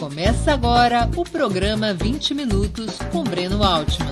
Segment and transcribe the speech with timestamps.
[0.00, 4.08] Começa agora o programa 20 Minutos com Breno Altman.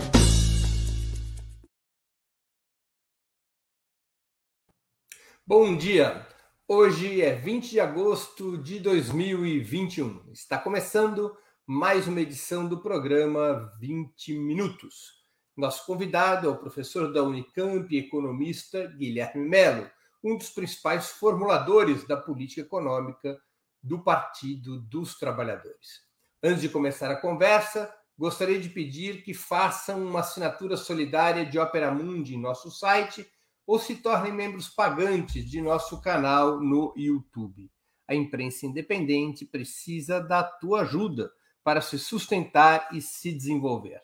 [5.47, 6.27] Bom dia!
[6.69, 10.31] Hoje é 20 de agosto de 2021.
[10.31, 11.35] Está começando
[11.67, 15.25] mais uma edição do programa 20 Minutos.
[15.57, 19.91] Nosso convidado é o professor da Unicamp e economista Guilherme Melo,
[20.23, 23.41] um dos principais formuladores da política econômica
[23.89, 26.03] do Partido dos Trabalhadores.
[26.43, 31.91] Antes de começar a conversa, gostaria de pedir que façam uma assinatura solidária de Opera
[31.91, 33.27] Mundi em nosso site
[33.67, 37.71] ou se tornem membros pagantes de nosso canal no YouTube.
[38.07, 41.33] A imprensa independente precisa da tua ajuda
[41.65, 44.01] para se sustentar e se desenvolver.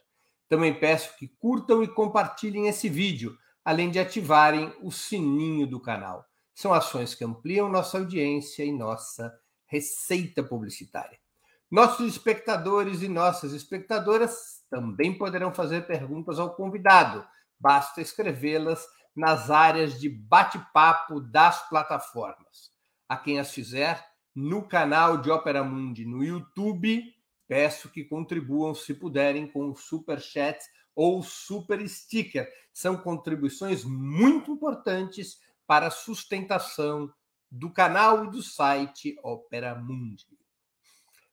[0.49, 6.27] Também peço que curtam e compartilhem esse vídeo, além de ativarem o sininho do canal.
[6.55, 9.33] São ações que ampliam nossa audiência e nossa
[9.67, 11.19] receita publicitária.
[11.71, 17.27] Nossos espectadores e nossas espectadoras também poderão fazer perguntas ao convidado.
[17.59, 22.71] Basta escrevê-las nas áreas de bate-papo das plataformas.
[23.09, 27.03] A quem as fizer, no canal de Opera Mundi no YouTube,
[27.47, 30.59] peço que contribuam, se puderem, com Super Chat
[30.95, 32.49] ou Super Sticker.
[32.73, 37.13] São contribuições muito importantes para a sustentação
[37.51, 40.27] do canal e do site Opera Mundi.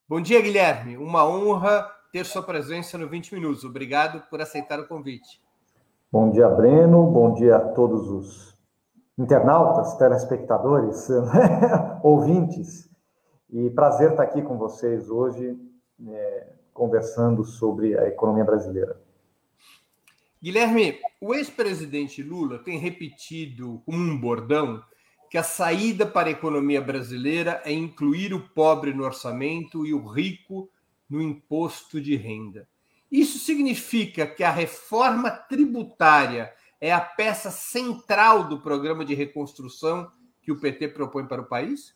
[0.08, 0.98] Bom dia, Guilherme.
[0.98, 3.64] Uma honra ter sua presença no 20 Minutos.
[3.64, 5.42] Obrigado por aceitar o convite.
[6.12, 7.06] Bom dia, Breno.
[7.08, 8.58] Bom dia a todos os
[9.18, 11.08] internautas, telespectadores,
[12.03, 12.90] ouvintes.
[13.50, 15.58] E prazer estar aqui com vocês hoje,
[16.08, 19.00] é, conversando sobre a economia brasileira.
[20.42, 24.81] Guilherme, o ex-presidente Lula tem repetido como um bordão
[25.32, 30.06] que a saída para a economia brasileira é incluir o pobre no orçamento e o
[30.06, 30.70] rico
[31.10, 32.68] no imposto de renda.
[33.10, 40.52] Isso significa que a reforma tributária é a peça central do programa de reconstrução que
[40.52, 41.96] o PT propõe para o país?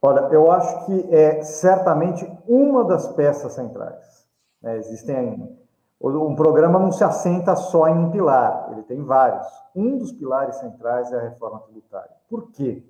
[0.00, 4.28] Olha, eu acho que é certamente uma das peças centrais.
[4.62, 5.58] É, existem
[6.00, 9.46] um programa não se assenta só em um pilar, ele tem vários.
[9.74, 12.12] Um dos pilares centrais é a reforma tributária.
[12.28, 12.84] Por quê?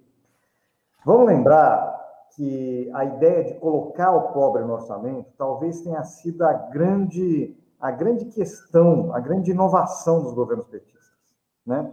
[1.04, 1.98] Vamos lembrar
[2.36, 7.90] que a ideia de colocar o pobre no orçamento talvez tenha sido a grande, a
[7.90, 11.16] grande questão, a grande inovação dos governos petistas,
[11.64, 11.90] né?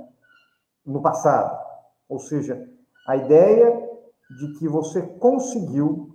[0.86, 1.58] No passado.
[2.09, 2.70] Ou seja,
[3.08, 3.90] a ideia
[4.38, 6.09] de que você conseguiu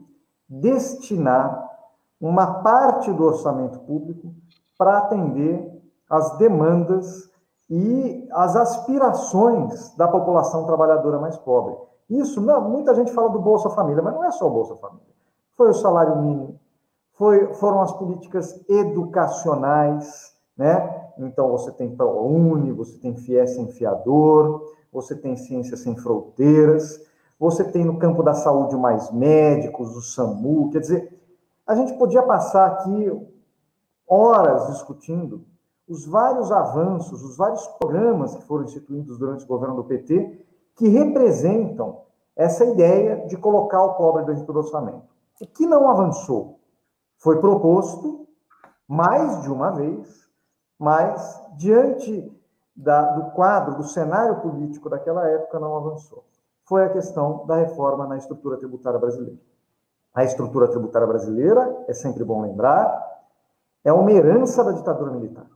[0.49, 1.69] destinar
[2.21, 4.35] uma parte do orçamento público
[4.81, 7.31] para atender as demandas
[7.69, 11.77] e as aspirações da população trabalhadora mais pobre.
[12.09, 15.05] Isso, não, muita gente fala do Bolsa Família, mas não é só o Bolsa Família.
[15.55, 16.59] Foi o salário mínimo,
[17.13, 21.11] foi, foram as políticas educacionais, né?
[21.19, 26.99] Então você tem ProUni, você tem FIES sem fiador, você tem Ciência Sem Fronteiras,
[27.39, 31.21] você tem no campo da saúde mais médicos, o SAMU, quer dizer,
[31.67, 33.31] a gente podia passar aqui
[34.11, 35.47] horas discutindo
[35.89, 40.89] os vários avanços, os vários programas que foram instituídos durante o governo do PT, que
[40.89, 42.03] representam
[42.37, 45.03] essa ideia de colocar o pobre dentro do orçamento.
[45.41, 46.59] O que não avançou
[47.19, 48.27] foi proposto
[48.89, 50.29] mais de uma vez,
[50.79, 52.33] mas diante
[52.75, 56.25] da, do quadro, do cenário político daquela época, não avançou.
[56.65, 59.39] Foi a questão da reforma na estrutura tributária brasileira.
[60.15, 63.10] A estrutura tributária brasileira, é sempre bom lembrar,
[63.85, 65.47] é uma herança da ditadura militar.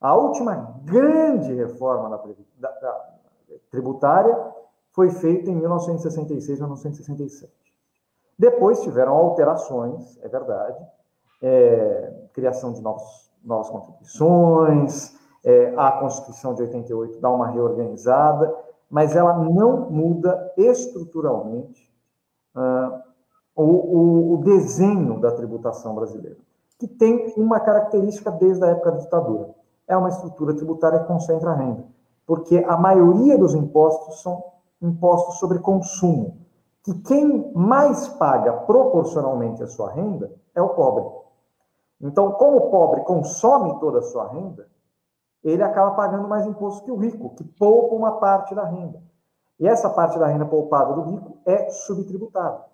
[0.00, 2.22] A última grande reforma da,
[2.58, 3.04] da, da,
[3.70, 4.36] tributária
[4.92, 7.52] foi feita em 1966, 1967.
[8.38, 10.78] Depois tiveram alterações, é verdade,
[11.42, 18.54] é, criação de novos, novas contribuições, é, a Constituição de 88 dá uma reorganizada,
[18.90, 21.90] mas ela não muda estruturalmente
[22.54, 23.00] uh,
[23.54, 26.45] o, o, o desenho da tributação brasileira
[26.78, 29.54] que tem uma característica desde a época da ditadura.
[29.88, 31.84] É uma estrutura tributária que concentra a renda,
[32.26, 34.42] porque a maioria dos impostos são
[34.82, 36.38] impostos sobre consumo,
[36.82, 41.04] que quem mais paga proporcionalmente a sua renda é o pobre.
[42.00, 44.68] Então, como o pobre consome toda a sua renda,
[45.42, 49.02] ele acaba pagando mais imposto que o rico, que poupa uma parte da renda.
[49.58, 52.64] E essa parte da renda poupada do rico é subtributada.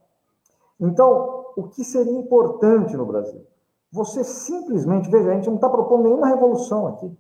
[0.80, 3.46] Então, o que seria importante no Brasil?
[3.92, 7.14] Você simplesmente, veja, a gente não está propondo nenhuma revolução aqui,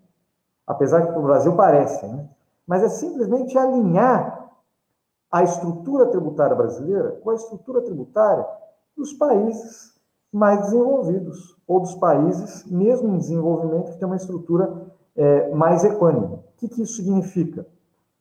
[0.66, 2.28] apesar que para o Brasil parece, né?
[2.66, 4.50] mas é simplesmente alinhar
[5.30, 8.46] a estrutura tributária brasileira com a estrutura tributária
[8.96, 9.92] dos países
[10.32, 16.42] mais desenvolvidos, ou dos países, mesmo em desenvolvimento, que tem uma estrutura é, mais econômica.
[16.54, 17.66] O que, que isso significa?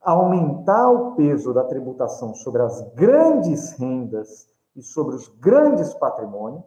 [0.01, 6.65] Aumentar o peso da tributação sobre as grandes rendas e sobre os grandes patrimônios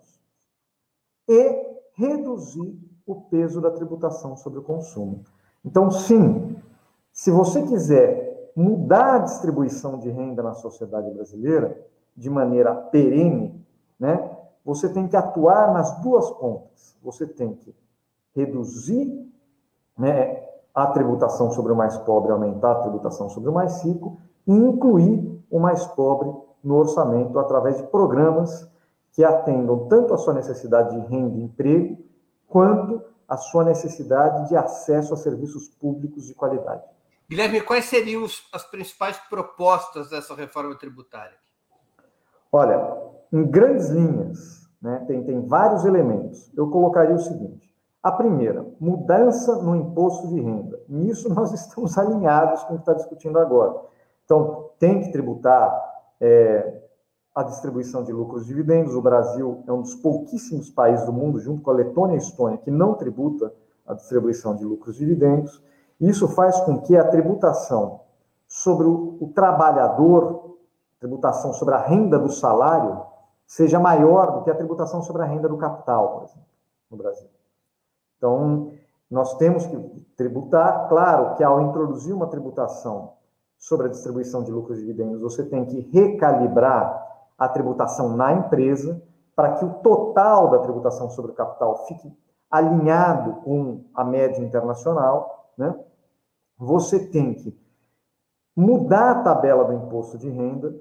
[1.29, 5.23] e reduzir o peso da tributação sobre o consumo.
[5.65, 6.57] Então, sim,
[7.13, 11.77] se você quiser mudar a distribuição de renda na sociedade brasileira
[12.17, 13.65] de maneira perene,
[13.99, 14.31] né,
[14.65, 16.97] você tem que atuar nas duas pontas.
[17.03, 17.75] Você tem que
[18.35, 19.31] reduzir
[19.97, 20.43] né,
[20.75, 25.45] a tributação sobre o mais pobre, aumentar a tributação sobre o mais rico e incluir
[25.51, 26.33] o mais pobre
[26.63, 28.69] no orçamento através de programas
[29.15, 32.05] que atendam tanto a sua necessidade de renda e emprego,
[32.47, 36.83] quanto a sua necessidade de acesso a serviços públicos de qualidade.
[37.29, 41.37] Guilherme, quais seriam as principais propostas dessa reforma tributária?
[42.53, 42.93] Olha,
[43.33, 46.53] em grandes linhas, né, tem, tem vários elementos.
[46.57, 50.79] Eu colocaria o seguinte: a primeira, mudança no imposto de renda.
[50.89, 53.81] Nisso nós estamos alinhados com o que está discutindo agora.
[54.25, 55.73] Então, tem que tributar
[56.21, 56.84] é,
[57.35, 58.95] a distribuição de lucros e dividendos.
[58.95, 62.23] O Brasil é um dos pouquíssimos países do mundo, junto com a Letônia e a
[62.23, 63.53] Estônia, que não tributa
[63.87, 65.63] a distribuição de lucros e dividendos.
[66.01, 68.01] Isso faz com que a tributação
[68.47, 70.59] sobre o, trabalhador,
[71.01, 73.03] tributação sobre a renda do salário,
[73.47, 76.47] seja maior do que a tributação sobre a renda do capital, por exemplo,
[76.91, 77.29] no Brasil.
[78.17, 78.71] Então,
[79.11, 79.77] nós temos que
[80.17, 83.13] tributar, claro que ao introduzir uma tributação
[83.59, 89.03] sobre a distribuição de lucros e dividendos, você tem que recalibrar a tributação na empresa
[89.35, 92.13] para que o total da tributação sobre o capital fique
[92.51, 95.75] alinhado com a média internacional, né?
[96.57, 97.59] Você tem que
[98.57, 100.75] mudar a tabela do imposto de renda,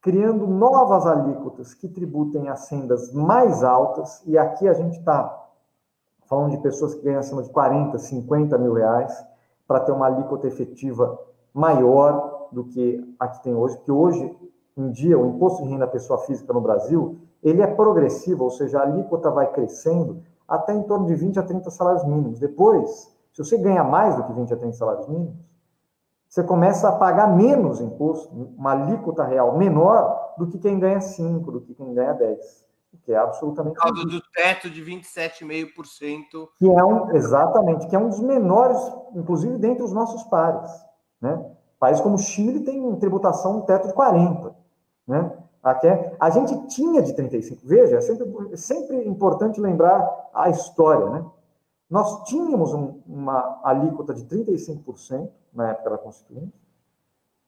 [0.00, 5.36] criando novas alíquotas que tributem as rendas mais altas, e aqui a gente está
[6.26, 9.24] falando de pessoas que ganham acima de 40, 50 mil reais,
[9.68, 11.16] para ter uma alíquota efetiva
[11.54, 14.36] maior do que a que tem hoje, porque hoje
[14.80, 18.50] em dia o imposto de renda da pessoa física no Brasil, ele é progressivo, ou
[18.50, 22.38] seja, a alíquota vai crescendo até em torno de 20 a 30 salários mínimos.
[22.38, 25.50] Depois, se você ganha mais do que 20 a 30 salários mínimos,
[26.28, 31.50] você começa a pagar menos imposto, uma alíquota real menor do que quem ganha 5,
[31.50, 32.64] do que quem ganha 10.
[33.04, 33.74] Que é absolutamente.
[33.74, 36.48] Por causa do teto de 27,5%.
[36.58, 38.78] Que é um, exatamente, que é um dos menores,
[39.14, 40.70] inclusive dentre os nossos pares.
[41.20, 41.44] Né?
[41.78, 44.54] Países como o Chile tem tributação um teto de 40%.
[45.10, 45.28] Né?
[45.60, 47.58] Até, a gente tinha de 35%.
[47.64, 51.10] Veja, é sempre, é sempre importante lembrar a história.
[51.10, 51.24] Né?
[51.90, 56.54] Nós tínhamos um, uma alíquota de 35% na época da Constituinte,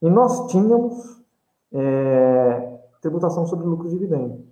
[0.02, 1.22] e nós tínhamos
[1.72, 4.44] é, tributação sobre lucro e dividendo.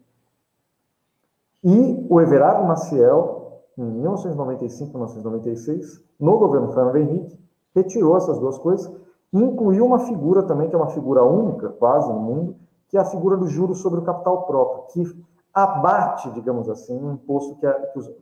[1.64, 7.36] E o Everardo Maciel, em 1995, 1996, no governo Fernando Henrique,
[7.74, 8.88] retirou essas duas coisas
[9.32, 12.56] e incluiu uma figura também, que é uma figura única, quase no mundo,
[12.90, 17.12] que é a figura do juro sobre o capital próprio, que abate, digamos assim, o
[17.12, 17.72] imposto que a,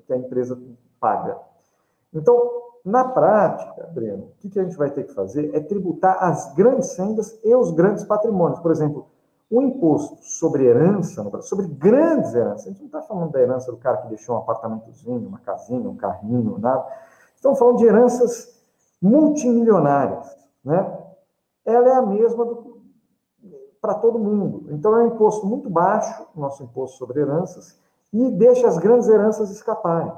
[0.06, 0.58] que a empresa
[1.00, 1.38] paga.
[2.12, 2.50] Então,
[2.84, 6.96] na prática, Breno, o que a gente vai ter que fazer é tributar as grandes
[6.96, 8.60] rendas e os grandes patrimônios.
[8.60, 9.06] Por exemplo,
[9.50, 13.78] o imposto sobre herança, sobre grandes heranças, a gente não está falando da herança do
[13.78, 16.86] cara que deixou um apartamentozinho, uma casinha, um carrinho, nada.
[17.34, 18.58] Estamos falando de heranças
[19.00, 20.98] multimilionárias, né?
[21.64, 22.46] Ela é a mesma
[23.80, 24.66] para todo mundo.
[24.70, 27.78] Então é um imposto muito baixo, o nosso imposto sobre heranças,
[28.12, 30.12] e deixa as grandes heranças escaparem.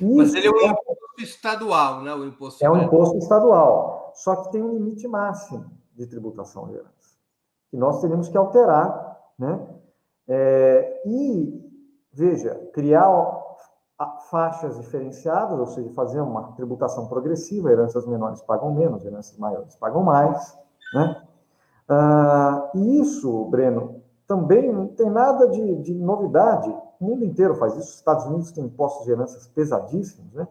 [0.00, 2.14] Isso Mas ele é um é imposto estadual, né?
[2.14, 6.74] O imposto é um imposto estadual, só que tem um limite máximo de tributação de
[6.74, 7.04] herança
[7.74, 9.66] que nós teríamos que alterar, né?
[10.28, 11.60] É, e,
[12.12, 13.10] veja, criar
[14.30, 20.04] faixas diferenciadas, ou seja, fazer uma tributação progressiva, heranças menores pagam menos, heranças maiores pagam
[20.04, 20.56] mais,
[20.94, 21.20] né?
[21.88, 26.74] Ah, e isso, Breno, também não tem nada de, de, novidade.
[27.00, 27.88] O mundo inteiro faz isso.
[27.88, 30.48] Os Estados Unidos têm impostos de heranças pesadíssimos, né?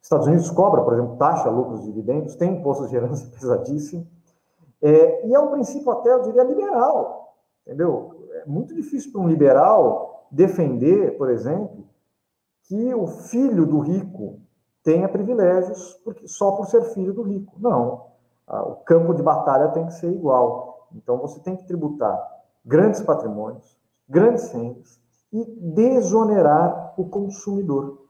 [0.00, 4.06] Os Estados Unidos cobra, por exemplo, taxa, lucros dividendos, tem impostos de herança pesadíssimo.
[4.82, 7.34] É, e é um princípio até, eu diria, liberal,
[7.66, 8.28] entendeu?
[8.32, 11.86] É muito difícil para um liberal defender, por exemplo,
[12.64, 14.40] que o filho do rico
[14.82, 17.54] tenha privilégios porque, só por ser filho do rico.
[17.58, 18.13] Não.
[18.46, 20.88] O campo de batalha tem que ser igual.
[20.94, 22.18] Então, você tem que tributar
[22.64, 23.76] grandes patrimônios,
[24.08, 25.00] grandes rendas
[25.32, 28.04] e desonerar o consumidor.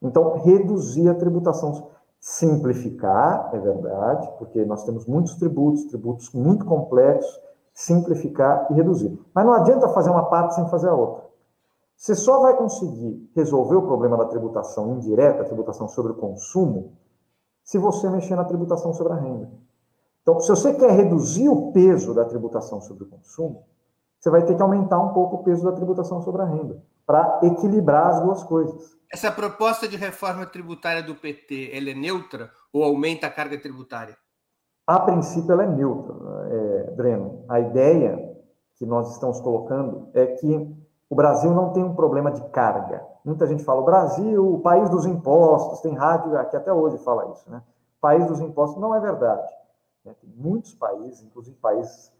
[0.00, 7.40] Então, reduzir a tributação simplificar, é verdade, porque nós temos muitos tributos, tributos muito complexos,
[7.72, 9.18] simplificar e reduzir.
[9.34, 11.28] Mas não adianta fazer uma parte sem fazer a outra.
[11.96, 16.92] Você só vai conseguir resolver o problema da tributação indireta, tributação sobre o consumo,
[17.68, 19.50] se você mexer na tributação sobre a renda.
[20.22, 23.66] Então, se você quer reduzir o peso da tributação sobre o consumo,
[24.18, 27.40] você vai ter que aumentar um pouco o peso da tributação sobre a renda, para
[27.42, 28.96] equilibrar as duas coisas.
[29.12, 34.16] Essa proposta de reforma tributária do PT, ela é neutra ou aumenta a carga tributária?
[34.86, 36.14] A princípio, ela é neutra,
[36.50, 37.44] é, Breno.
[37.50, 38.34] A ideia
[38.76, 40.74] que nós estamos colocando é que
[41.10, 43.02] o Brasil não tem um problema de carga.
[43.24, 47.30] Muita gente fala, o Brasil, o país dos impostos, tem rádio aqui até hoje fala
[47.32, 47.62] isso, né?
[48.00, 49.48] País dos impostos, não é verdade.
[50.04, 50.14] Né?
[50.20, 52.12] Tem muitos países, inclusive países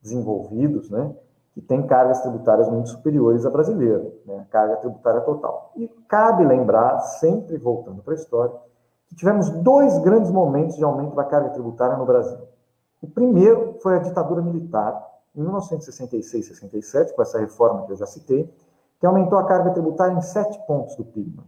[0.00, 1.14] desenvolvidos, né?
[1.52, 4.46] que têm cargas tributárias muito superiores à brasileira, né?
[4.50, 5.72] carga tributária total.
[5.76, 8.54] E cabe lembrar, sempre voltando para a história,
[9.06, 12.38] que tivemos dois grandes momentos de aumento da carga tributária no Brasil.
[13.00, 18.06] O primeiro foi a ditadura militar, em 1966, 67, com essa reforma que eu já
[18.06, 18.52] citei,
[19.00, 21.42] que aumentou a carga tributária em sete pontos do PIB.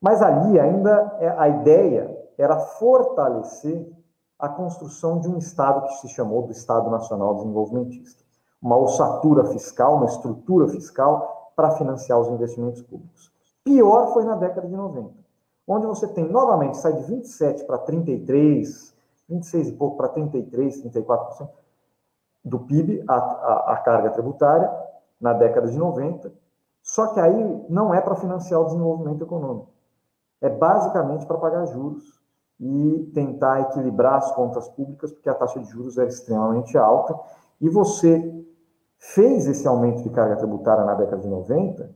[0.00, 3.90] Mas ali ainda é, a ideia era fortalecer
[4.38, 8.22] a construção de um Estado que se chamou do Estado Nacional Desenvolvimentista.
[8.60, 13.32] Uma ossatura fiscal, uma estrutura fiscal para financiar os investimentos públicos.
[13.64, 15.14] Pior foi na década de 90,
[15.66, 18.94] onde você tem novamente, sai de 27 para 33,
[19.28, 21.48] 26 e pouco para 33, 34%
[22.46, 24.70] do PIB, a, a, a carga tributária,
[25.20, 26.32] na década de 90.
[26.80, 29.72] Só que aí não é para financiar o desenvolvimento econômico.
[30.40, 32.04] É basicamente para pagar juros
[32.60, 37.18] e tentar equilibrar as contas públicas, porque a taxa de juros era extremamente alta.
[37.60, 38.46] E você
[38.98, 41.90] fez esse aumento de carga tributária na década de 90,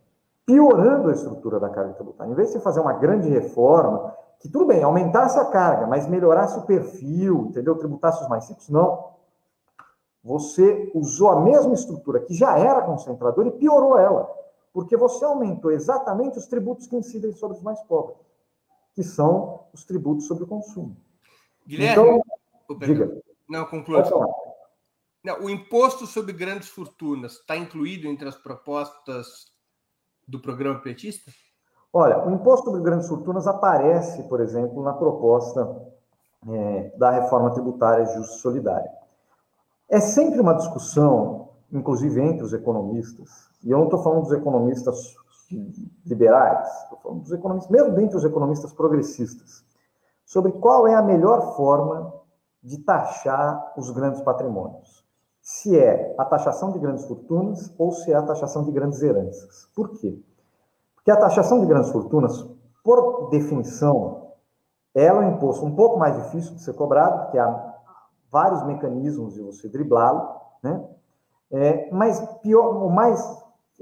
[0.44, 2.32] piorando a estrutura da carga tributária.
[2.32, 6.58] Em vez de fazer uma grande reforma, que tudo bem, aumentasse a carga, mas melhorasse
[6.58, 7.76] o perfil, entendeu?
[7.76, 9.19] Tributasse os mais ricos, não
[10.22, 14.30] você usou a mesma estrutura que já era concentradora e piorou ela,
[14.72, 18.18] porque você aumentou exatamente os tributos que incidem sobre os mais pobres,
[18.94, 20.96] que são os tributos sobre o consumo.
[21.66, 22.22] Guilherme,
[22.68, 23.22] então, diga.
[23.48, 24.04] Não, conclua.
[25.22, 29.52] Não, o imposto sobre grandes fortunas está incluído entre as propostas
[30.26, 31.30] do programa petista?
[31.92, 35.92] Olha, o imposto sobre grandes fortunas aparece, por exemplo, na proposta
[36.48, 38.99] é, da reforma tributária justa e solidária.
[39.90, 43.28] É sempre uma discussão, inclusive entre os economistas,
[43.64, 45.16] e eu não estou falando dos economistas
[46.06, 49.64] liberais, estou falando dos economistas, mesmo dentre os economistas progressistas,
[50.24, 52.14] sobre qual é a melhor forma
[52.62, 55.04] de taxar os grandes patrimônios.
[55.42, 59.66] Se é a taxação de grandes fortunas ou se é a taxação de grandes heranças.
[59.74, 60.22] Por quê?
[60.94, 62.48] Porque a taxação de grandes fortunas,
[62.84, 64.28] por definição,
[64.94, 67.69] ela é um imposto um pouco mais difícil de ser cobrado, porque a
[68.30, 70.28] vários mecanismos de você driblá-lo,
[70.62, 70.84] né?
[71.52, 73.20] É, mas pior, o mais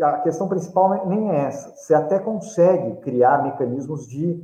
[0.00, 1.75] a questão principal nem é essa.
[1.75, 4.40] Você até consegue criar mecanismos de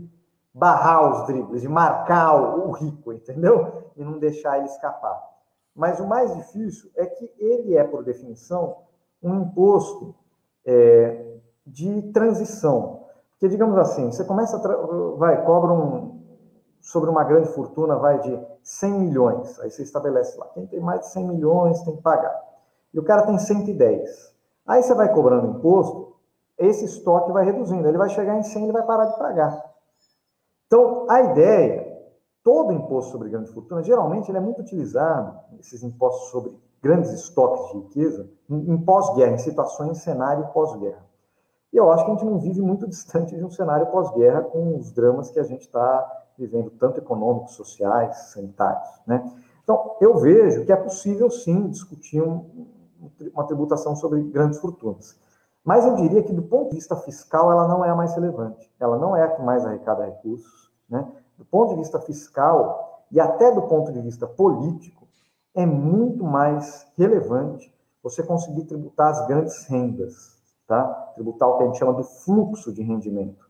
[0.52, 3.84] barrar os dribles, de marcar o, rico, entendeu?
[3.96, 5.20] E não deixar ele escapar.
[5.74, 8.76] Mas o mais difícil é que ele é, por definição,
[9.22, 10.14] um imposto
[10.64, 13.04] é, de transição.
[13.32, 15.16] Porque, digamos assim, você começa a.
[15.16, 16.13] Vai, cobra um,
[16.84, 19.58] sobre uma grande fortuna vai de 100 milhões.
[19.60, 22.38] Aí você estabelece lá, quem tem mais de 100 milhões tem que pagar.
[22.92, 24.34] E o cara tem 110.
[24.66, 26.14] Aí você vai cobrando imposto,
[26.58, 27.88] esse estoque vai reduzindo.
[27.88, 29.74] Ele vai chegar em 100 e vai parar de pagar.
[30.66, 32.02] Então, a ideia,
[32.42, 37.66] todo imposto sobre grande fortuna, geralmente ele é muito utilizado, esses impostos sobre grandes estoques
[37.72, 41.02] de riqueza, em pós-guerra, em situações, cenário pós-guerra.
[41.72, 44.76] E eu acho que a gente não vive muito distante de um cenário pós-guerra com
[44.76, 49.24] os dramas que a gente está vivendo tanto econômicos, sociais, sanitários, né?
[49.62, 52.66] Então, eu vejo que é possível, sim, discutir um,
[53.32, 55.18] uma tributação sobre grandes fortunas.
[55.64, 58.70] Mas eu diria que, do ponto de vista fiscal, ela não é a mais relevante.
[58.78, 60.70] Ela não é a que mais arrecada recursos.
[60.88, 61.10] Né?
[61.38, 65.08] Do ponto de vista fiscal, e até do ponto de vista político,
[65.54, 67.72] é muito mais relevante
[68.02, 70.36] você conseguir tributar as grandes rendas,
[70.66, 70.84] tá?
[71.14, 73.48] tributar o que a gente chama do fluxo de rendimento.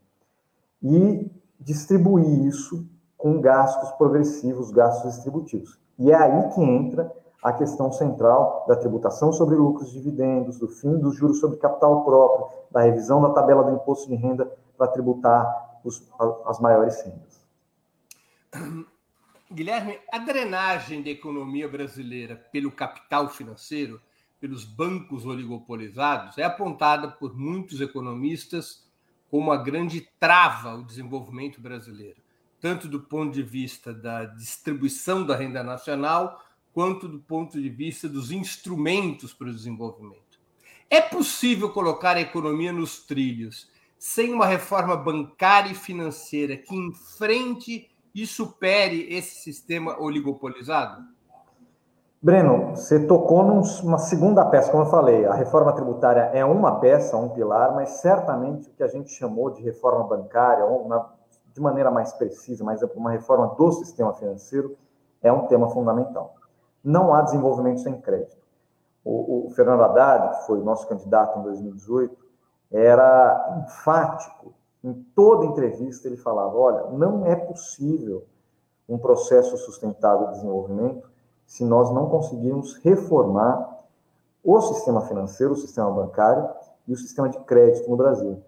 [0.80, 1.28] E
[1.60, 5.78] distribuir isso com gastos progressivos, gastos distributivos.
[5.98, 7.10] E é aí que entra
[7.42, 12.04] a questão central da tributação sobre lucros e dividendos, do fim dos juros sobre capital
[12.04, 16.02] próprio, da revisão da tabela do imposto de renda para tributar os,
[16.46, 17.44] as maiores rendas.
[19.52, 24.00] Guilherme, a drenagem da economia brasileira pelo capital financeiro,
[24.40, 28.83] pelos bancos oligopolizados, é apontada por muitos economistas
[29.34, 32.22] como a grande trava ao desenvolvimento brasileiro,
[32.60, 36.40] tanto do ponto de vista da distribuição da renda nacional,
[36.72, 40.38] quanto do ponto de vista dos instrumentos para o desenvolvimento.
[40.88, 47.90] É possível colocar a economia nos trilhos sem uma reforma bancária e financeira que enfrente
[48.14, 51.04] e supere esse sistema oligopolizado?
[52.24, 57.18] Breno, você tocou numa segunda peça, como eu falei, a reforma tributária é uma peça,
[57.18, 60.88] um pilar, mas certamente o que a gente chamou de reforma bancária, ou
[61.52, 64.74] de maneira mais precisa, mas uma reforma do sistema financeiro,
[65.20, 66.34] é um tema fundamental.
[66.82, 68.42] Não há desenvolvimento sem crédito.
[69.04, 72.16] O, o Fernando Haddad, que foi nosso candidato em 2018,
[72.72, 74.54] era enfático.
[74.82, 78.24] Em toda entrevista ele falava: olha, não é possível
[78.88, 81.12] um processo sustentável de desenvolvimento
[81.46, 83.74] se nós não conseguirmos reformar
[84.42, 86.48] o sistema financeiro, o sistema bancário
[86.86, 88.42] e o sistema de crédito no Brasil.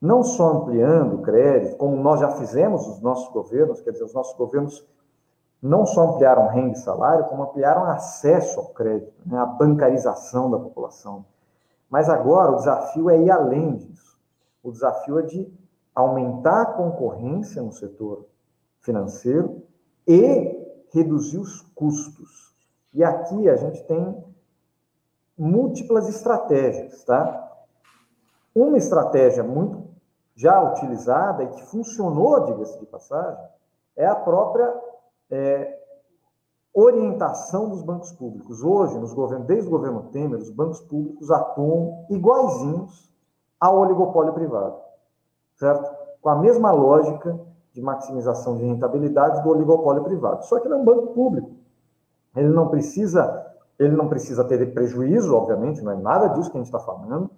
[0.00, 4.14] Não só ampliando o crédito, como nós já fizemos os nossos governos, quer dizer, os
[4.14, 4.86] nossos governos
[5.60, 10.58] não só ampliaram renda e salário, como ampliaram acesso ao crédito, né, a bancarização da
[10.58, 11.24] população.
[11.88, 14.18] Mas agora o desafio é ir além disso.
[14.62, 15.50] O desafio é de
[15.94, 18.26] aumentar a concorrência no setor
[18.80, 19.62] financeiro
[20.06, 20.63] e
[20.94, 22.54] reduzir os custos.
[22.94, 24.24] E aqui a gente tem
[25.36, 27.40] múltiplas estratégias, tá?
[28.54, 29.82] Uma estratégia muito
[30.36, 33.44] já utilizada e que funcionou, diga-se de passagem,
[33.96, 34.72] é a própria
[35.30, 35.80] é,
[36.72, 38.62] orientação dos bancos públicos.
[38.62, 43.12] Hoje, nos governos, desde o governo Temer, os bancos públicos atuam iguaizinhos
[43.58, 44.76] ao oligopólio privado,
[45.56, 45.92] certo?
[46.20, 47.38] Com a mesma lógica
[47.74, 50.46] de maximização de rentabilidade do oligopólio privado.
[50.46, 51.50] Só que ele é um banco público.
[52.36, 56.60] Ele não precisa, ele não precisa ter prejuízo, obviamente, não é nada disso que a
[56.60, 57.28] gente está falando,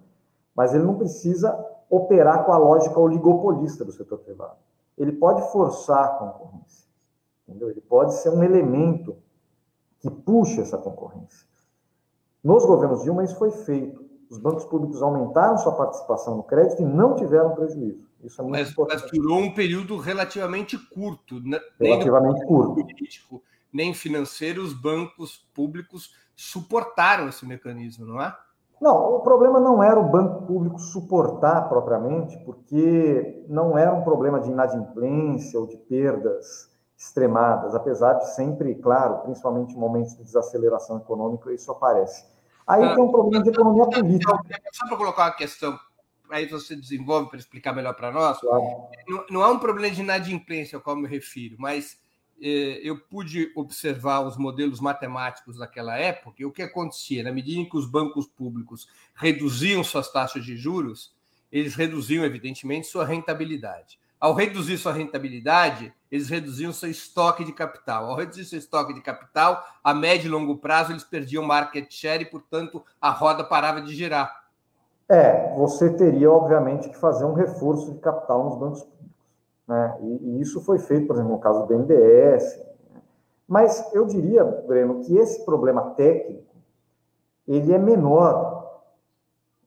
[0.55, 1.57] mas ele não precisa
[1.89, 4.57] operar com a lógica oligopolista do setor privado.
[4.95, 6.87] Ele pode forçar a concorrência.
[7.47, 7.69] Entendeu?
[7.69, 9.15] Ele pode ser um elemento
[9.99, 11.47] que puxe essa concorrência.
[12.43, 14.06] Nos governos Dilma, isso foi feito.
[14.29, 18.05] Os bancos públicos aumentaram sua participação no crédito e não tiveram prejuízo.
[18.23, 19.01] Isso é muito mas, importante.
[19.03, 21.39] Mas durou um período relativamente curto.
[21.39, 21.59] Né?
[21.79, 22.73] Relativamente nem curto.
[22.73, 28.35] Político, nem financeiro, os bancos públicos suportaram esse mecanismo, não é?
[28.79, 34.39] Não, o problema não era o banco público suportar propriamente, porque não era um problema
[34.39, 40.97] de inadimplência ou de perdas extremadas, apesar de sempre, claro, principalmente em momentos de desaceleração
[40.97, 42.25] econômica, isso aparece.
[42.67, 44.39] Aí ah, tem um problema de economia política.
[44.73, 45.79] Só para colocar uma questão,
[46.29, 48.39] aí você desenvolve para explicar melhor para nós.
[48.39, 48.87] Claro.
[49.07, 51.99] Não, não é um problema de inadimplência ao qual me refiro, mas
[52.41, 57.61] eh, eu pude observar os modelos matemáticos daquela época e o que acontecia, na medida
[57.61, 61.15] em que os bancos públicos reduziam suas taxas de juros,
[61.51, 63.97] eles reduziam, evidentemente, sua rentabilidade.
[64.19, 68.05] Ao reduzir sua rentabilidade, eles reduziam seu estoque de capital.
[68.05, 72.23] Ao reduzir seu estoque de capital, a médio e longo prazo, eles perdiam market share
[72.23, 74.45] e, portanto, a roda parava de girar.
[75.07, 79.07] É, você teria, obviamente, que fazer um reforço de capital nos bancos públicos.
[79.67, 79.97] Né?
[80.01, 82.59] E, e isso foi feito, por exemplo, no caso do BNDES.
[83.47, 86.55] Mas eu diria, Breno, que esse problema técnico,
[87.47, 88.81] ele é menor,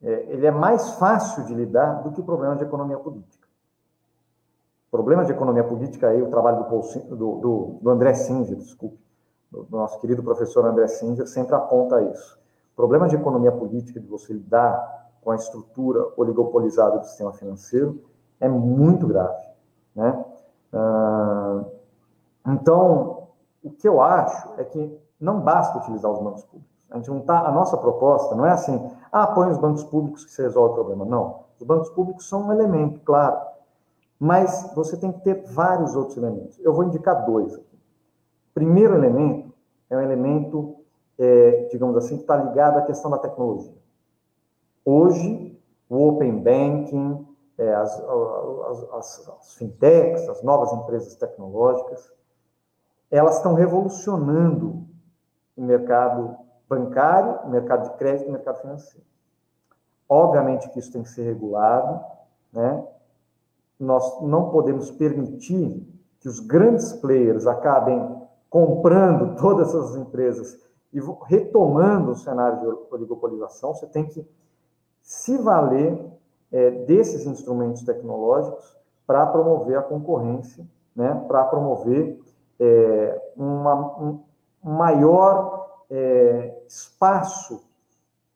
[0.02, 3.39] é, ele é mais fácil de lidar do que o problema de economia política
[4.90, 8.98] problema de economia política, aí o trabalho do, do, do, André Singer, desculpe,
[9.50, 12.38] do, nosso querido professor André Singer, sempre aponta isso.
[12.72, 18.02] O problema de economia política, de você lidar com a estrutura oligopolizada do sistema financeiro,
[18.40, 19.44] é muito grave.
[19.94, 20.24] Né?
[20.72, 21.64] Ah,
[22.48, 23.28] então,
[23.62, 26.70] o que eu acho é que não basta utilizar os bancos públicos.
[26.90, 30.24] A, gente não tá, a nossa proposta não é assim, ah, põe os bancos públicos
[30.24, 31.04] que você resolve o problema.
[31.04, 31.40] Não.
[31.60, 33.38] Os bancos públicos são um elemento, claro,
[34.20, 36.58] mas você tem que ter vários outros elementos.
[36.60, 37.80] Eu vou indicar dois aqui.
[38.52, 39.50] Primeiro elemento
[39.88, 40.76] é um elemento,
[41.18, 43.80] é, digamos assim, que está ligado à questão da tecnologia.
[44.84, 52.12] Hoje, o Open Banking, é, as, as, as, as fintechs, as novas empresas tecnológicas,
[53.10, 54.84] elas estão revolucionando
[55.56, 56.36] o mercado
[56.68, 59.06] bancário, o mercado de crédito e o mercado financeiro.
[60.06, 62.04] Obviamente que isso tem que ser regulado,
[62.52, 62.86] né?
[63.80, 65.86] Nós não podemos permitir
[66.20, 70.58] que os grandes players acabem comprando todas essas empresas
[70.92, 73.74] e retomando o cenário de oligopolização.
[73.74, 74.26] Você tem que
[75.02, 75.98] se valer
[76.52, 82.20] é, desses instrumentos tecnológicos para promover a concorrência, né, para promover
[82.58, 84.20] é, uma, um
[84.62, 87.64] maior é, espaço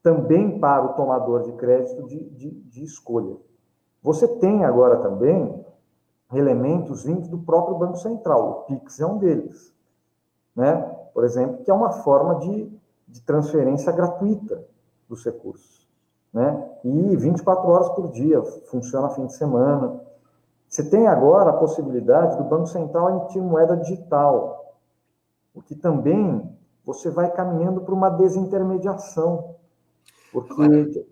[0.02, 3.36] também para o tomador de crédito de, de, de escolha.
[4.04, 5.64] Você tem agora também
[6.30, 8.50] elementos vindos do próprio Banco Central.
[8.50, 9.72] O PIX é um deles.
[10.54, 10.76] Né?
[11.14, 12.70] Por exemplo, que é uma forma de,
[13.08, 14.62] de transferência gratuita
[15.08, 15.88] dos recursos.
[16.30, 16.70] né?
[16.84, 19.98] E 24 horas por dia, funciona fim de semana.
[20.68, 24.74] Você tem agora a possibilidade do Banco Central emitir moeda digital,
[25.54, 26.52] o que também
[26.84, 29.54] você vai caminhando para uma desintermediação.
[30.30, 31.06] Porque.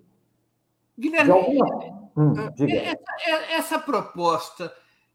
[0.99, 2.02] Guilherme, alguma...
[2.17, 4.75] hum, essa, essa, proposta,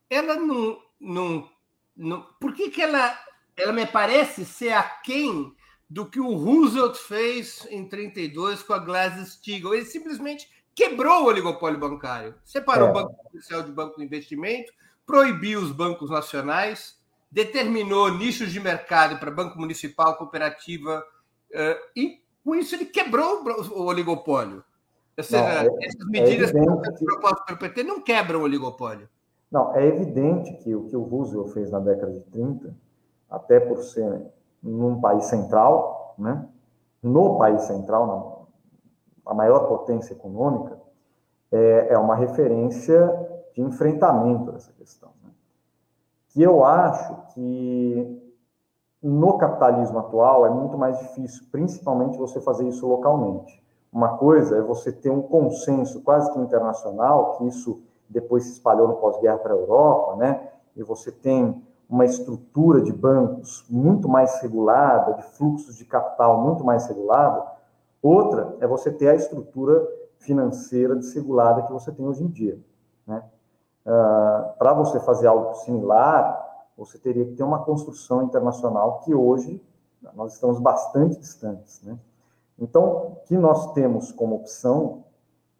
[0.09, 0.81] ela não.
[0.99, 1.49] não,
[1.95, 3.17] não por que, que ela,
[3.55, 5.55] ela me parece ser aquém
[5.89, 9.73] do que o Roosevelt fez em 32 com a Glass-Steagall.
[9.73, 12.91] Ele simplesmente quebrou o oligopólio bancário, separou é.
[12.91, 14.71] o Banco Oficial de Banco de Investimento,
[15.05, 16.99] proibiu os bancos nacionais,
[17.31, 21.03] determinou nichos de mercado para banco municipal, cooperativa,
[21.51, 24.63] uh, e com isso ele quebrou o oligopólio.
[25.17, 27.05] Ou seja, não, é, essas medidas é que...
[27.05, 29.09] propostas pelo PT não quebram o oligopólio.
[29.51, 32.75] Não, é evidente que o que o Roosevelt fez na década de 30,
[33.29, 34.27] até por ser
[34.61, 36.47] num país central, né?
[37.01, 38.07] no país central,
[39.25, 40.77] na, a maior potência econômica,
[41.51, 43.09] é, é uma referência
[43.53, 45.09] de enfrentamento dessa questão.
[45.23, 45.31] Né?
[46.29, 48.21] Que eu acho que
[49.01, 53.63] no capitalismo atual é muito mais difícil, principalmente você fazer isso localmente.
[53.91, 58.87] Uma coisa é você ter um consenso quase que internacional, que isso depois se espalhou
[58.87, 60.49] no pós-guerra para a Europa, né?
[60.75, 66.63] E você tem uma estrutura de bancos muito mais regulada, de fluxos de capital muito
[66.63, 67.45] mais regulada.
[68.01, 69.87] Outra é você ter a estrutura
[70.19, 72.59] financeira desregulada que você tem hoje em dia.
[73.05, 73.23] Né?
[73.85, 76.45] Uh, Para você fazer algo similar,
[76.77, 79.63] você teria que ter uma construção internacional que hoje
[80.13, 81.81] nós estamos bastante distantes.
[81.83, 81.97] Né?
[82.59, 85.03] Então, o que nós temos como opção,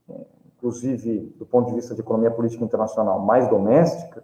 [0.10, 4.24] é, inclusive do ponto de vista de economia política internacional mais doméstica,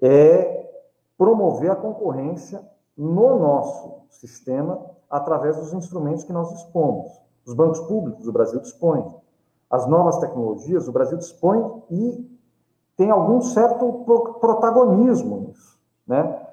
[0.00, 0.70] é
[1.16, 2.62] promover a concorrência
[2.96, 7.20] no nosso sistema através dos instrumentos que nós dispomos.
[7.46, 9.04] Os bancos públicos, o Brasil dispõe.
[9.68, 12.38] As novas tecnologias, o Brasil dispõe e
[12.96, 14.04] tem algum certo
[14.40, 16.46] protagonismo nisso, né?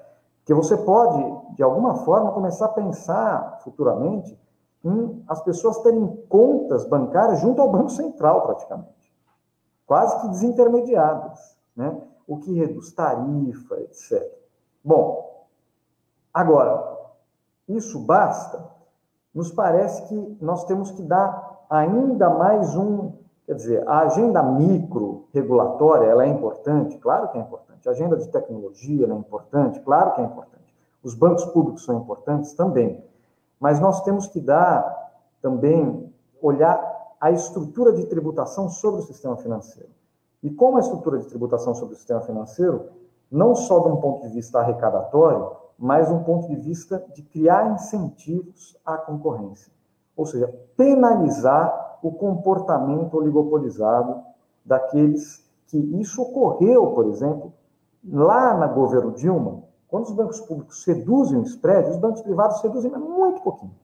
[0.44, 4.38] Que você pode, de alguma forma, começar a pensar futuramente
[4.84, 9.12] em as pessoas terem contas bancárias junto ao Banco Central, praticamente.
[9.86, 12.00] Quase que desintermediadas, né?
[12.26, 14.22] O que reduz tarifa, etc.
[14.84, 15.46] Bom,
[16.32, 16.98] agora,
[17.68, 18.62] isso basta?
[19.34, 23.12] Nos parece que nós temos que dar ainda mais um,
[23.46, 27.88] quer dizer, a agenda micro regulatória, ela é importante, claro que é importante.
[27.88, 30.74] A agenda de tecnologia é importante, claro que é importante.
[31.02, 33.02] Os bancos públicos são importantes também.
[33.58, 36.78] Mas nós temos que dar também, olhar
[37.20, 39.90] a estrutura de tributação sobre o sistema financeiro.
[40.42, 42.90] E como a estrutura de tributação sobre o sistema financeiro
[43.30, 47.22] não só de um ponto de vista arrecadatório, mas de um ponto de vista de
[47.22, 49.72] criar incentivos à concorrência.
[50.16, 54.22] Ou seja, penalizar o comportamento oligopolizado
[54.64, 57.52] daqueles que isso ocorreu, por exemplo,
[58.04, 62.90] lá na governo Dilma, quando os bancos públicos reduzem o spread, os bancos privados reduzem
[62.90, 63.74] muito pouquinho.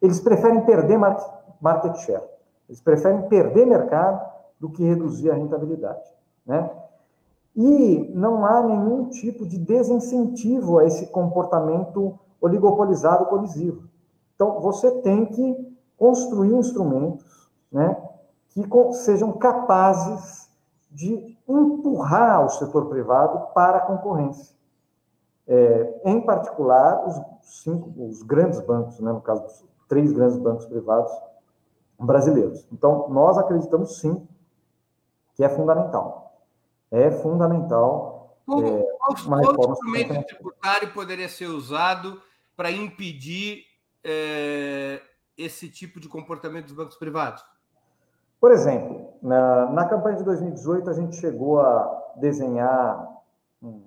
[0.00, 2.22] Eles preferem perder market share.
[2.68, 4.24] Eles preferem perder mercado
[4.60, 6.04] do que reduzir a rentabilidade.
[6.46, 6.70] Né?
[7.56, 13.88] E não há nenhum tipo de desincentivo a esse comportamento oligopolizado colisivo.
[14.34, 17.96] Então, você tem que construir instrumentos né,
[18.50, 20.48] que sejam capazes
[20.90, 24.57] de empurrar o setor privado para a concorrência.
[25.48, 30.66] É, em particular, os, cinco, os grandes bancos, né, no caso dos três grandes bancos
[30.66, 31.12] privados
[31.98, 32.66] brasileiros.
[32.70, 34.28] Então, nós acreditamos sim
[35.34, 36.28] que é fundamental
[36.90, 38.38] é fundamental.
[38.46, 42.20] Como, é, qual instrumento tributário poderia ser usado
[42.56, 43.64] para impedir
[44.02, 45.00] é,
[45.36, 47.44] esse tipo de comportamento dos bancos privados?
[48.40, 53.06] Por exemplo, na, na campanha de 2018, a gente chegou a desenhar
[53.62, 53.82] um,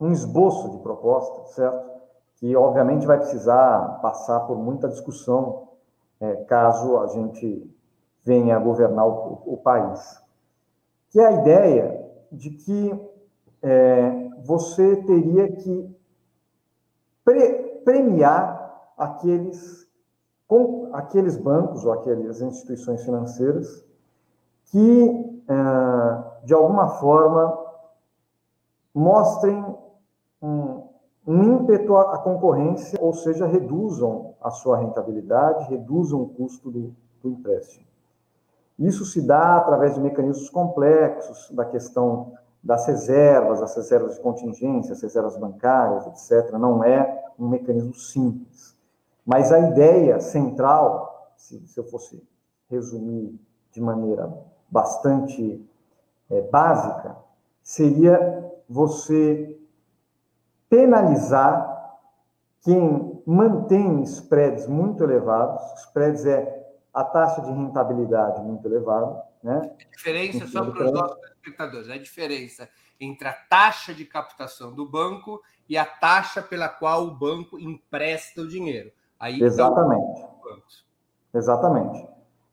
[0.00, 1.90] um esboço de proposta, certo?
[2.36, 5.68] Que, obviamente, vai precisar passar por muita discussão
[6.20, 7.70] é, caso a gente
[8.24, 10.24] venha a governar o, o país
[11.16, 13.10] que é a ideia de que
[13.62, 15.96] é, você teria que
[17.24, 19.88] pre premiar aqueles,
[20.46, 23.82] com, aqueles bancos ou aquelas instituições financeiras
[24.66, 27.64] que, é, de alguma forma,
[28.92, 29.64] mostrem
[31.26, 37.30] um, ímpeto à concorrência, ou seja, reduzam a sua rentabilidade, reduzam o custo do, do
[37.30, 37.86] empréstimo.
[38.78, 42.32] Isso se dá através de mecanismos complexos, da questão
[42.62, 46.52] das reservas, as reservas de contingência, as reservas bancárias, etc.
[46.52, 48.76] Não é um mecanismo simples.
[49.24, 52.22] Mas a ideia central se, se eu fosse
[52.68, 53.38] resumir
[53.70, 54.32] de maneira
[54.68, 55.64] bastante
[56.30, 57.16] é, básica,
[57.62, 59.55] seria você
[60.68, 61.74] penalizar
[62.62, 69.70] quem mantém spreads muito elevados, spreads é a taxa de rentabilidade muito elevada, né?
[69.78, 74.88] A diferença, só para os nossos espectadores, a diferença entre a taxa de captação do
[74.88, 78.90] banco e a taxa pela qual o banco empresta o dinheiro.
[79.20, 80.24] Aí Exatamente.
[81.34, 82.08] Exatamente.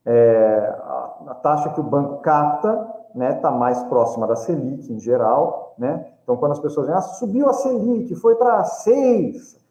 [0.05, 4.99] É, a, a, taxa que o banco capta né, tá mais próxima da Selic em
[4.99, 5.75] geral.
[5.77, 6.13] Né?
[6.23, 9.63] Então, quando as pessoas dizem, ah, subiu a Selic, foi para 6,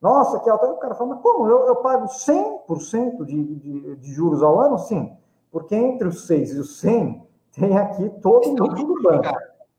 [0.00, 0.66] nossa, que alto.
[0.66, 1.46] o cara fala, mas como?
[1.46, 4.78] Eu, eu pago 100% de, de, de juros ao ano?
[4.78, 5.14] Sim,
[5.52, 9.28] porque entre os 6 e os 100 tem aqui todo o lucro do banco.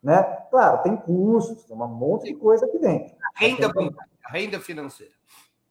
[0.03, 0.21] Né?
[0.49, 3.15] Claro, tem custos, tem um monte de coisa aqui dentro.
[3.35, 5.13] A renda bancária, a renda financeira.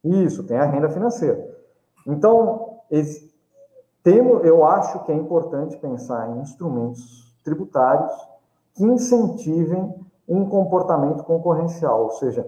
[0.03, 1.59] Isso, tem a renda financeira.
[2.07, 2.79] Então,
[4.03, 8.11] temos, eu acho que é importante pensar em instrumentos tributários
[8.73, 9.93] que incentivem
[10.27, 12.47] um comportamento concorrencial, ou seja,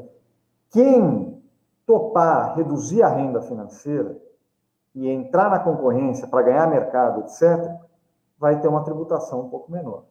[0.69, 1.41] quem
[1.85, 4.17] topar reduzir a renda financeira
[4.95, 7.71] e entrar na concorrência para ganhar mercado, etc.,
[8.39, 10.03] vai ter uma tributação um pouco menor.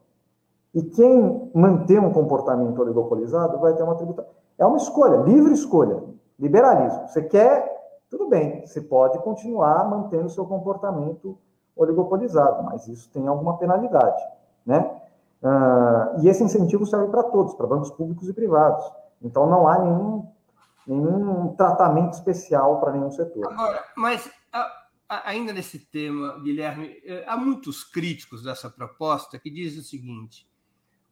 [0.75, 4.33] E quem manter um comportamento oligopolizado vai ter uma tributação.
[4.59, 6.03] É uma escolha, livre escolha,
[6.39, 7.09] liberalismo.
[7.09, 11.39] Você quer, tudo bem, você pode continuar mantendo seu comportamento
[11.77, 14.23] oligopolizado, mas isso tem alguma penalidade,
[14.65, 14.79] né?
[15.43, 18.85] Uh, e esse incentivo serve para todos, para bancos públicos e privados.
[19.21, 20.29] Então não há nenhum,
[20.87, 23.53] nenhum tratamento especial para nenhum setor.
[23.53, 24.31] Agora, mas
[25.25, 30.49] ainda nesse tema, Guilherme, eh, há muitos críticos dessa proposta que dizem o seguinte: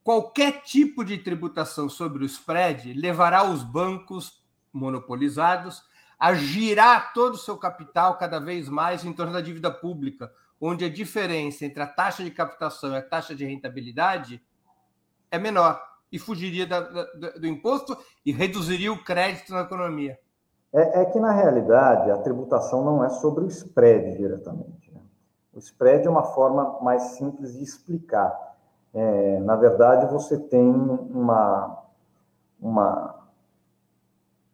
[0.03, 5.83] qualquer tipo de tributação sobre o spread levará os bancos monopolizados
[6.19, 10.85] a girar todo o seu capital cada vez mais em torno da dívida pública, onde
[10.85, 14.42] a diferença entre a taxa de captação e a taxa de rentabilidade
[15.31, 15.81] é menor
[16.12, 17.96] e fugiria da, da, do imposto
[18.27, 20.18] e reduziria o crédito na economia.
[20.73, 24.92] É, é, que, na realidade, a tributação não é sobre o spread diretamente.
[24.92, 25.01] Né?
[25.53, 28.37] O spread é uma forma mais simples de explicar.
[28.92, 31.85] É, na verdade, você tem uma,
[32.61, 33.20] uma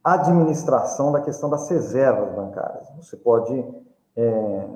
[0.05, 2.89] administração da questão das reservas bancárias.
[2.97, 3.53] Você pode
[4.15, 4.69] é,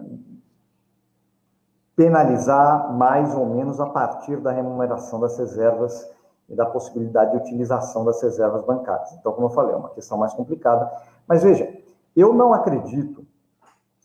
[2.01, 6.11] penalizar mais ou menos a partir da remuneração das reservas
[6.49, 9.13] e da possibilidade de utilização das reservas bancárias.
[9.13, 10.91] Então, como eu falei, é uma questão mais complicada.
[11.29, 11.71] Mas veja,
[12.17, 13.23] eu não acredito,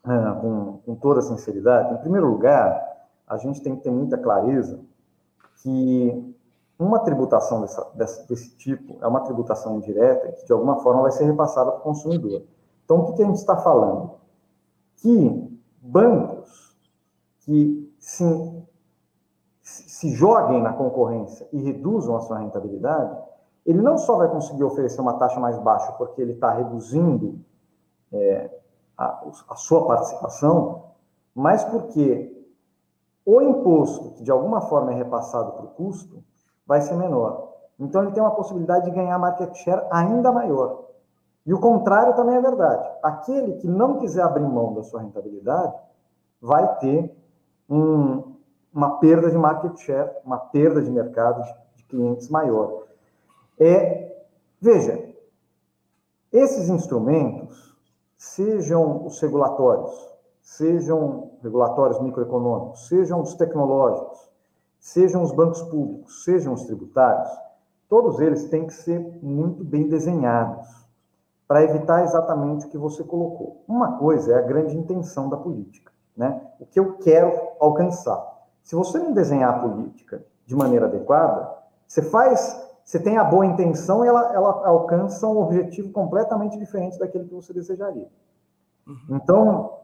[0.03, 2.85] ah, com, com toda sinceridade, em primeiro lugar,
[3.25, 4.81] a gente tem que ter muita clareza
[5.63, 6.35] que
[6.77, 11.11] uma tributação dessa, desse, desse, tipo é uma tributação indireta que, de alguma forma, vai
[11.11, 12.43] ser repassada para o consumidor.
[12.83, 14.15] Então, o que, que a gente está falando?
[14.97, 16.75] Que bancos
[17.45, 18.63] que se,
[19.63, 23.17] se joguem na concorrência e reduzam a sua rentabilidade,
[23.65, 27.39] ele não só vai conseguir oferecer uma taxa mais baixa porque ele está reduzindo
[28.13, 28.51] é,
[28.95, 30.83] a, a sua participação,
[31.33, 32.31] mas porque
[33.25, 36.23] o imposto, que de alguma forma é repassado para o custo,
[36.67, 37.53] vai ser menor.
[37.79, 40.85] Então, ele tem uma possibilidade de ganhar market share ainda maior.
[41.43, 42.87] E o contrário também é verdade.
[43.01, 45.73] Aquele que não quiser abrir mão da sua rentabilidade
[46.39, 47.24] vai ter
[47.69, 48.35] um,
[48.73, 52.83] uma perda de market share, uma perda de mercado de, de clientes maior.
[53.59, 54.25] É,
[54.59, 55.13] veja,
[56.31, 57.75] esses instrumentos,
[58.17, 64.29] sejam os regulatórios, sejam regulatórios microeconômicos, sejam os tecnológicos,
[64.79, 67.29] sejam os bancos públicos, sejam os tributários,
[67.87, 70.67] todos eles têm que ser muito bem desenhados
[71.47, 73.63] para evitar exatamente o que você colocou.
[73.67, 76.41] Uma coisa é a grande intenção da política, né?
[76.59, 78.35] O que eu quero alcançar.
[78.63, 81.53] Se você não desenhar a política de maneira adequada,
[81.87, 86.97] você faz, você tem a boa intenção e ela, ela alcança um objetivo completamente diferente
[86.97, 88.07] daquele que você desejaria.
[88.87, 89.17] Uhum.
[89.17, 89.79] Então,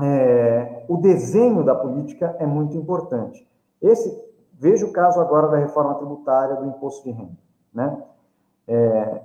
[0.00, 3.48] é, o desenho da política é muito importante.
[3.80, 7.38] Esse, veja o caso agora da reforma tributária do imposto de renda.
[7.72, 8.02] Né?
[8.68, 9.22] É,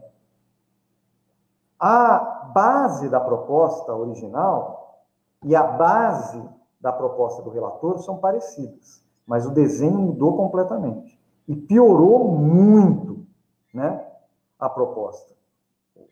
[1.79, 4.80] a base da proposta original
[5.43, 6.43] e a base
[6.79, 13.25] da proposta do relator são parecidas, mas o desenho mudou completamente e piorou muito
[13.73, 14.05] né,
[14.59, 15.33] a proposta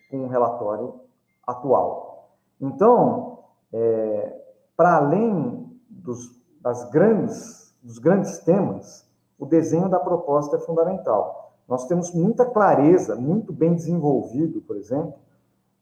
[0.10, 1.02] com o relatório
[1.46, 2.32] atual.
[2.60, 3.40] Então,
[3.72, 4.42] é,
[4.76, 11.54] para além dos, das grandes, dos grandes temas, o desenho da proposta é fundamental.
[11.68, 15.14] Nós temos muita clareza, muito bem desenvolvido, por exemplo,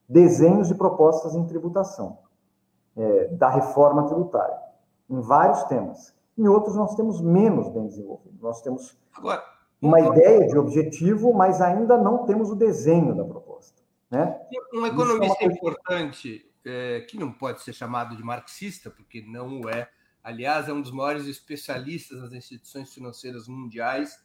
[0.08, 2.20] desenhos de propostas em tributação.
[2.98, 4.58] É, da reforma tributária,
[5.10, 6.14] em vários temas.
[6.38, 8.38] Em outros, nós temos menos bem desenvolvido.
[8.42, 9.44] Nós temos Agora,
[9.82, 13.82] uma ideia de objetivo, mas ainda não temos o desenho da proposta.
[14.10, 14.40] Né?
[14.74, 19.70] Um economista é importante, é, que não pode ser chamado de marxista, porque não o
[19.70, 19.90] é,
[20.24, 24.20] aliás, é um dos maiores especialistas nas instituições financeiras mundiais,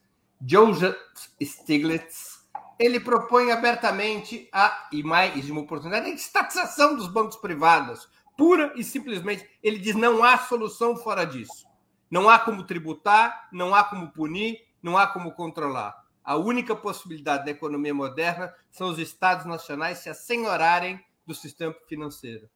[0.45, 0.97] Joseph
[1.41, 2.43] Stiglitz,
[2.79, 8.09] ele propõe abertamente a, e mais de uma oportunidade, a estatização dos bancos privados,
[8.43, 9.49] pura e simplesmente.
[9.63, 11.65] Ele diz não há solução fora disso.
[12.11, 15.97] Não há como tributar, não há como punir, não há como controlar.
[16.25, 22.49] A única possibilidade da economia moderna são os estados nacionais se assenhorarem do sistema financeiro.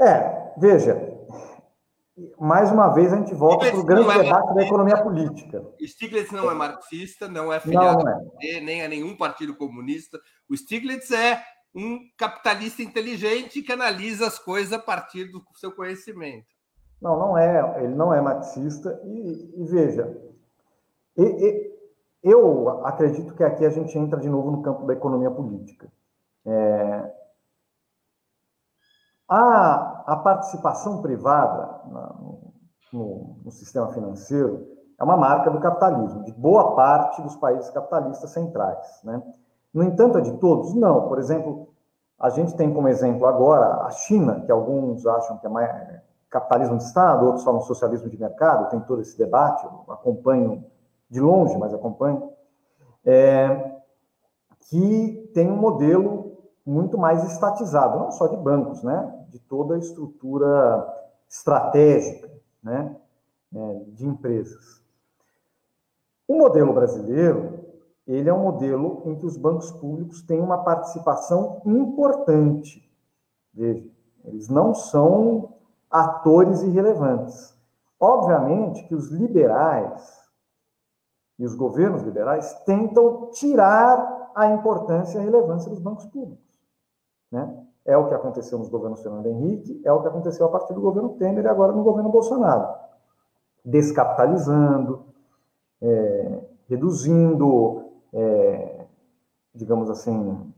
[0.00, 0.96] É, veja,
[2.38, 5.62] mais uma vez a gente volta para o grande é debate da economia política.
[5.82, 8.60] Stiglitz não é marxista, não é filiado não, é.
[8.60, 10.18] nem a nenhum partido comunista.
[10.48, 11.42] O Stiglitz é
[11.76, 16.46] um capitalista inteligente que analisa as coisas a partir do seu conhecimento.
[17.00, 17.84] Não, não é.
[17.84, 18.98] Ele não é marxista.
[19.04, 20.16] E, e veja,
[21.16, 21.76] e, e,
[22.22, 25.92] eu acredito que aqui a gente entra de novo no campo da economia política.
[26.46, 27.12] É,
[29.28, 32.52] a, a participação privada no,
[32.92, 34.66] no, no, sistema financeiro
[34.98, 39.00] é uma marca do capitalismo, de boa parte dos países capitalistas centrais.
[39.04, 39.20] Né?
[39.76, 40.72] No entanto, é de todos?
[40.72, 41.06] Não.
[41.06, 41.68] Por exemplo,
[42.18, 46.78] a gente tem como exemplo agora a China, que alguns acham que é mais capitalismo
[46.78, 50.64] de Estado, outros falam socialismo de mercado, tem todo esse debate, eu acompanho
[51.10, 52.30] de longe, mas acompanho,
[53.04, 53.76] é,
[54.60, 59.78] que tem um modelo muito mais estatizado, não só de bancos, né, de toda a
[59.78, 60.90] estrutura
[61.28, 62.30] estratégica,
[62.62, 62.96] né,
[63.54, 64.82] é, de empresas.
[66.26, 67.65] O modelo brasileiro,
[68.06, 72.88] ele é um modelo em que os bancos públicos têm uma participação importante.
[73.52, 73.84] Veja,
[74.24, 75.54] eles não são
[75.90, 77.56] atores irrelevantes.
[77.98, 80.24] Obviamente que os liberais
[81.38, 86.44] e os governos liberais tentam tirar a importância e a relevância dos bancos públicos.
[87.30, 87.66] Né?
[87.84, 90.80] É o que aconteceu nos governos Fernando Henrique, é o que aconteceu a partir do
[90.80, 92.68] governo Temer e agora no governo Bolsonaro.
[93.64, 95.04] Descapitalizando,
[95.80, 97.85] é, reduzindo,
[98.16, 98.86] é,
[99.54, 100.52] digamos assim,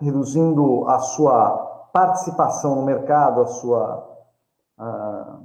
[0.00, 1.56] reduzindo a sua
[1.92, 4.26] participação no mercado, a sua,
[4.76, 5.38] a,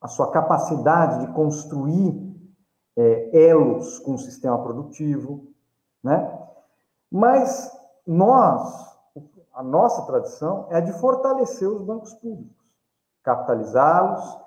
[0.00, 2.26] a sua capacidade de construir
[2.96, 5.46] é, elos com o sistema produtivo,
[6.02, 6.42] né?
[7.12, 7.70] Mas
[8.06, 8.96] nós,
[9.52, 12.56] a nossa tradição é a de fortalecer os bancos públicos,
[13.22, 14.38] capitalizá-los,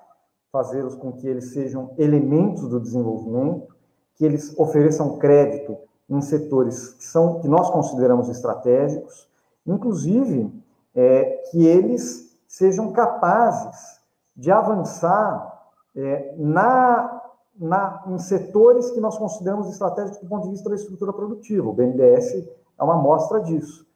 [0.50, 3.79] fazê-los com que eles sejam elementos do desenvolvimento,
[4.16, 9.28] que eles ofereçam crédito em setores que são que nós consideramos estratégicos,
[9.66, 10.52] inclusive
[10.94, 14.00] é, que eles sejam capazes
[14.34, 17.22] de avançar é, na,
[17.56, 21.68] na, em setores que nós consideramos estratégicos do ponto de vista da estrutura produtiva.
[21.68, 23.86] O BNDES é uma amostra disso.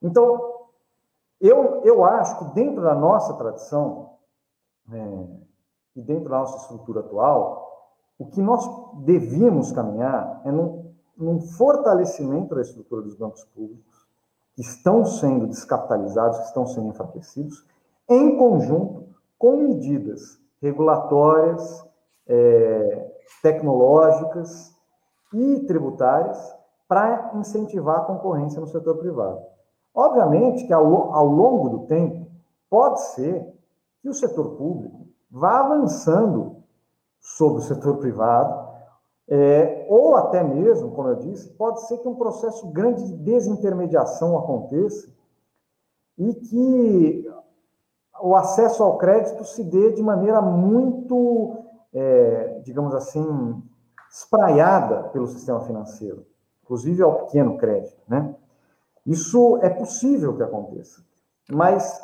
[0.00, 0.54] Então,
[1.40, 4.10] eu, eu acho que dentro da nossa tradição
[4.92, 5.26] é,
[5.96, 7.63] e dentro da nossa estrutura atual,
[8.18, 8.68] o que nós
[9.04, 14.06] devíamos caminhar é num, num fortalecimento da estrutura dos bancos públicos,
[14.54, 17.66] que estão sendo descapitalizados, que estão sendo enfraquecidos,
[18.08, 21.84] em conjunto com medidas regulatórias,
[22.26, 24.74] é, tecnológicas
[25.32, 26.38] e tributárias
[26.86, 29.42] para incentivar a concorrência no setor privado.
[29.94, 32.26] Obviamente que ao, ao longo do tempo,
[32.70, 33.54] pode ser
[34.00, 36.53] que o setor público vá avançando
[37.24, 38.68] sobre o setor privado,
[39.26, 44.36] é, ou até mesmo, como eu disse, pode ser que um processo grande de desintermediação
[44.38, 45.08] aconteça
[46.18, 47.32] e que
[48.20, 51.56] o acesso ao crédito se dê de maneira muito,
[51.92, 53.62] é, digamos assim,
[54.10, 56.24] espraiada pelo sistema financeiro
[56.64, 58.34] inclusive ao pequeno crédito, né?
[59.06, 61.04] Isso é possível que aconteça,
[61.50, 62.00] mas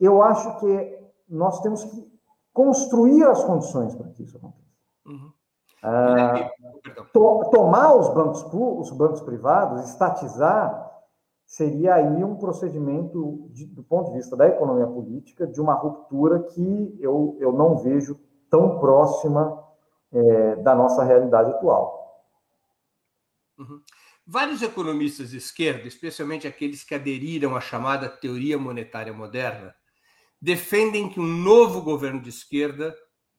[0.00, 2.17] eu acho que nós temos que
[2.58, 4.66] construir as condições para que isso aconteça.
[5.06, 5.32] Uhum.
[5.80, 6.50] Ah,
[7.12, 10.90] to, tomar os bancos, os bancos privados, estatizar,
[11.46, 16.40] seria aí um procedimento, de, do ponto de vista da economia política, de uma ruptura
[16.40, 18.18] que eu, eu não vejo
[18.50, 19.64] tão próxima
[20.12, 22.26] é, da nossa realidade atual.
[23.56, 23.80] Uhum.
[24.26, 29.72] Vários economistas de esquerda, especialmente aqueles que aderiram à chamada teoria monetária moderna,
[30.40, 32.96] defendem que um novo governo de esquerda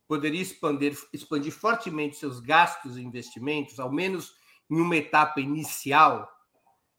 [0.07, 4.33] poderia expandir, expandir fortemente seus gastos e investimentos, ao menos
[4.69, 6.27] em uma etapa inicial,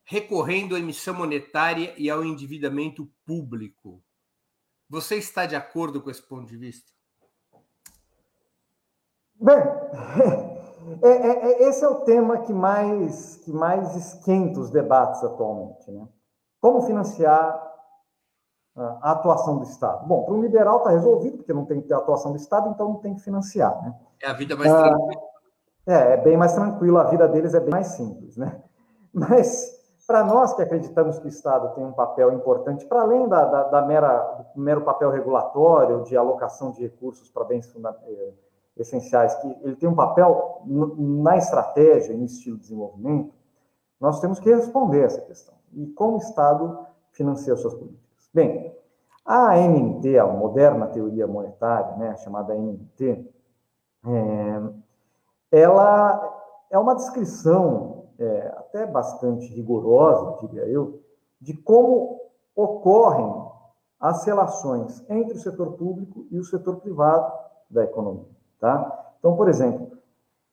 [0.04, 4.02] recorrendo à emissão monetária e ao endividamento público.
[4.88, 6.90] Você está de acordo com esse ponto de vista?
[9.36, 9.56] Bem,
[11.02, 15.90] é, é, é, esse é o tema que mais, que mais esquenta os debates atualmente.
[15.90, 16.08] Né?
[16.60, 17.69] Como financiar
[18.76, 20.06] a atuação do Estado?
[20.06, 22.88] Bom, para um liberal está resolvido, porque não tem que ter atuação do Estado, então
[22.88, 23.82] não tem que financiar.
[23.82, 23.94] Né?
[24.22, 25.22] É a vida mais ah, tranquila.
[25.86, 28.36] É, é bem mais tranquilo, a vida deles é bem mais simples.
[28.36, 28.60] Né?
[29.12, 33.44] Mas para nós que acreditamos que o Estado tem um papel importante, para além da,
[33.44, 38.32] da, da mera, do mero papel regulatório, de alocação de recursos para bens eh,
[38.76, 43.32] essenciais, que ele tem um papel na estratégia no estilo de desenvolvimento,
[44.00, 45.54] nós temos que responder essa questão.
[45.72, 48.09] E como o Estado financia suas políticas?
[48.32, 48.74] Bem,
[49.24, 53.28] a MMT, a moderna teoria monetária, né, chamada MMT,
[54.06, 54.62] é,
[55.52, 56.38] ela
[56.70, 61.02] é uma descrição é, até bastante rigorosa, diria eu,
[61.40, 62.20] de como
[62.54, 63.50] ocorrem
[63.98, 67.32] as relações entre o setor público e o setor privado
[67.68, 68.28] da economia.
[68.58, 69.14] Tá?
[69.18, 69.98] Então, por exemplo,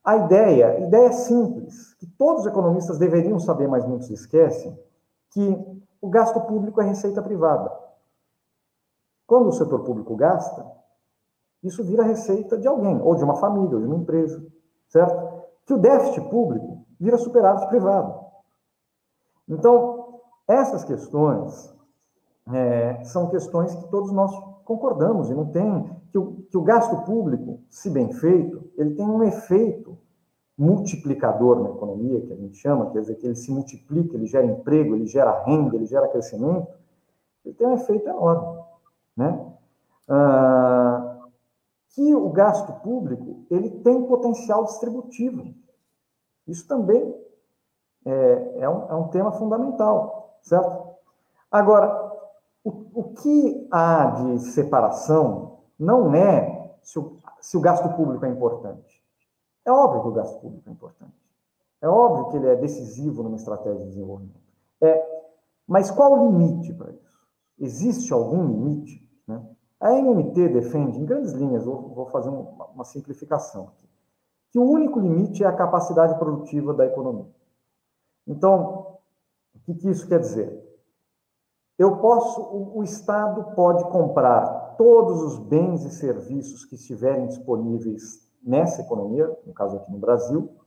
[0.04, 4.78] a ideia, a ideia é simples, que todos os economistas deveriam saber, mas muitos esquecem,
[5.32, 7.72] que o gasto público é receita privada.
[9.26, 10.66] Quando o setor público gasta,
[11.64, 14.46] isso vira receita de alguém, ou de uma família, ou de uma empresa,
[14.88, 15.44] certo?
[15.66, 18.26] Que o déficit público vira superávit privado.
[19.48, 21.76] Então, essas questões
[22.54, 24.32] é, são questões que todos nós
[24.64, 29.06] concordamos, e não tem que o, que o gasto público, se bem feito, ele tem
[29.06, 29.98] um efeito
[30.58, 34.46] multiplicador na economia, que a gente chama, quer dizer, que ele se multiplica, ele gera
[34.46, 36.68] emprego, ele gera renda, ele gera crescimento,
[37.46, 38.64] ele tem um efeito enorme,
[39.16, 39.54] né?
[40.10, 41.28] Ah,
[41.90, 45.54] que o gasto público, ele tem potencial distributivo.
[46.48, 47.14] Isso também
[48.06, 50.96] é, é, um, é um tema fundamental, certo?
[51.52, 52.14] Agora,
[52.64, 58.30] o, o que há de separação não é se o, se o gasto público é
[58.30, 58.97] importante.
[59.68, 61.12] É óbvio que o gasto público é importante.
[61.82, 64.40] É óbvio que ele é decisivo numa estratégia de desenvolvimento.
[64.80, 65.26] É,
[65.68, 67.20] mas qual o limite para isso?
[67.60, 69.06] Existe algum limite?
[69.28, 69.46] Né?
[69.78, 73.90] A MMT defende, em grandes linhas, vou, vou fazer uma, uma simplificação aqui,
[74.52, 77.36] que o único limite é a capacidade produtiva da economia.
[78.26, 78.98] Então,
[79.54, 80.66] o que, que isso quer dizer?
[81.78, 88.27] Eu posso, o, o Estado pode comprar todos os bens e serviços que estiverem disponíveis
[88.48, 90.58] nessa economia, no caso aqui no Brasil,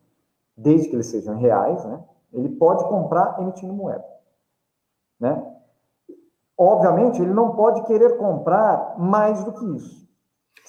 [0.57, 2.05] desde que eles sejam reais, né?
[2.33, 4.05] Ele pode comprar emitindo moeda,
[5.19, 5.43] né?
[6.57, 10.01] Obviamente, ele não pode querer comprar mais do que isso.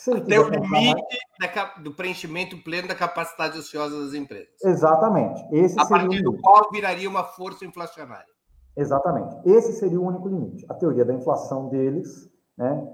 [0.09, 1.83] Até o limite mais...
[1.83, 4.55] do preenchimento pleno da capacidade ociosa das empresas.
[4.63, 5.45] Exatamente.
[5.51, 8.31] Esse a partir do qual viraria uma força inflacionária.
[8.75, 9.35] Exatamente.
[9.45, 10.65] Esse seria o único limite.
[10.69, 12.93] A teoria da inflação deles está né,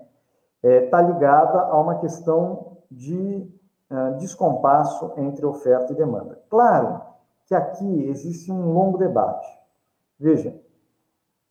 [0.63, 3.47] é, tá ligada a uma questão de
[3.92, 6.42] uh, descompasso entre oferta e demanda.
[6.50, 7.02] Claro
[7.46, 9.48] que aqui existe um longo debate.
[10.20, 10.60] Veja,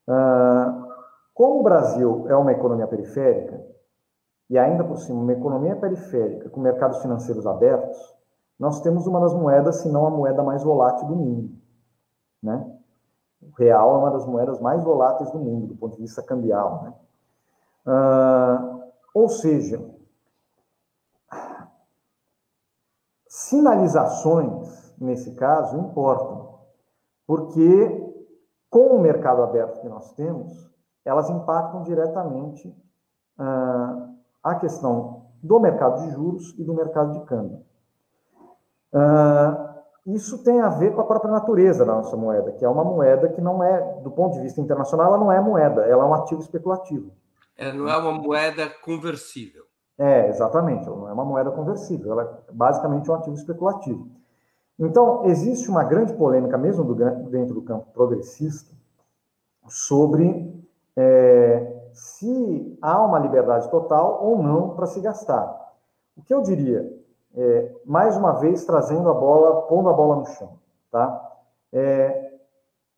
[0.09, 0.87] uh,
[1.35, 3.65] como o Brasil é uma economia periférica,
[4.49, 8.17] e ainda por cima uma economia periférica com mercados financeiros abertos,
[8.59, 11.51] nós temos uma das moedas, se não a moeda mais volátil do mundo.
[12.43, 12.65] Né?
[13.43, 16.85] O real é uma das moedas mais voláteis do mundo, do ponto de vista cambial.
[16.85, 16.95] Né?
[17.87, 18.79] Ah,
[19.15, 19.83] ou seja,
[23.49, 26.59] sinalizações, nesse caso, importam,
[27.27, 28.05] porque
[28.69, 30.53] com o mercado aberto que nós temos,
[31.05, 32.75] elas impactam diretamente
[34.43, 37.61] a questão do mercado de juros e do mercado de câmbio.
[40.07, 43.29] Isso tem a ver com a própria natureza da nossa moeda, que é uma moeda
[43.29, 46.15] que não é, do ponto de vista internacional, ela não é moeda, ela é um
[46.15, 47.13] ativo especulativo.
[47.57, 49.66] Ela não é uma moeda conversível.
[49.99, 54.09] É, exatamente, não é uma moeda conversível, ela é basicamente um ativo especulativo.
[54.79, 56.95] Então, existe uma grande polêmica, mesmo do,
[57.31, 58.75] dentro do campo progressista,
[59.67, 60.55] sobre
[60.95, 65.75] é, se há uma liberdade total ou não para se gastar.
[66.15, 66.95] O que eu diria?
[67.37, 70.59] é, mais uma vez trazendo a bola, pondo a bola no chão,
[70.91, 71.23] tá?
[71.73, 72.33] É,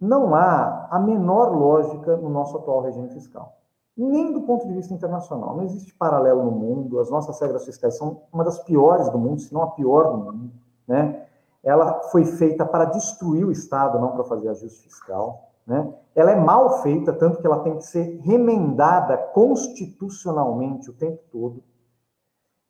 [0.00, 3.57] não há a menor lógica no nosso atual regime fiscal,
[3.98, 5.56] nem do ponto de vista internacional.
[5.56, 7.00] Não existe paralelo no mundo.
[7.00, 10.18] As nossas regras fiscais são uma das piores do mundo, se não a pior do
[10.18, 10.52] mundo,
[10.86, 11.24] né?
[11.64, 15.50] Ela foi feita para destruir o Estado, não para fazer ajuste fiscal.
[15.66, 15.92] Né?
[16.14, 21.62] Ela é mal feita, tanto que ela tem que ser remendada constitucionalmente o tempo todo.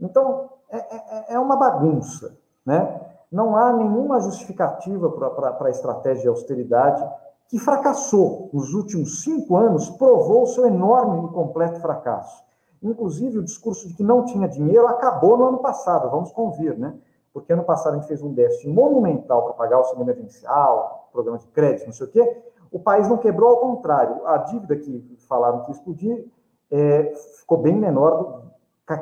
[0.00, 3.00] Então, é, é, é uma bagunça, né?
[3.30, 7.06] Não há nenhuma justificativa para a estratégia de austeridade
[7.48, 12.44] que fracassou nos últimos cinco anos, provou seu enorme e completo fracasso.
[12.82, 16.94] Inclusive, o discurso de que não tinha dinheiro acabou no ano passado, vamos convir, né?
[17.32, 21.38] Porque ano passado a gente fez um déficit monumental para pagar o auxílio emergencial, programa
[21.38, 22.42] de crédito, não sei o quê.
[22.70, 24.26] O país não quebrou, ao contrário.
[24.26, 26.26] A dívida que falaram que explodir
[26.70, 28.42] é, ficou bem menor,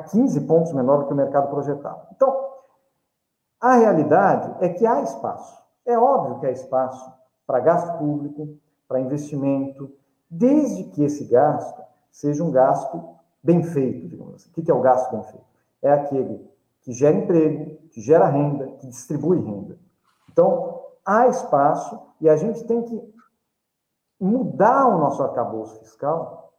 [0.09, 2.07] 15 pontos menor do que o mercado projetava.
[2.15, 2.47] Então,
[3.59, 5.61] a realidade é que há espaço.
[5.85, 7.16] É óbvio que há espaço
[7.47, 9.89] para gasto público, para investimento,
[10.29, 11.81] desde que esse gasto
[12.11, 13.01] seja um gasto
[13.41, 14.49] bem feito, digamos assim.
[14.49, 15.45] O que é o gasto bem feito?
[15.81, 16.45] É aquele
[16.81, 19.77] que gera emprego, que gera renda, que distribui renda.
[20.29, 23.13] Então, há espaço e a gente tem que
[24.19, 26.51] mudar o nosso arcabouço fiscal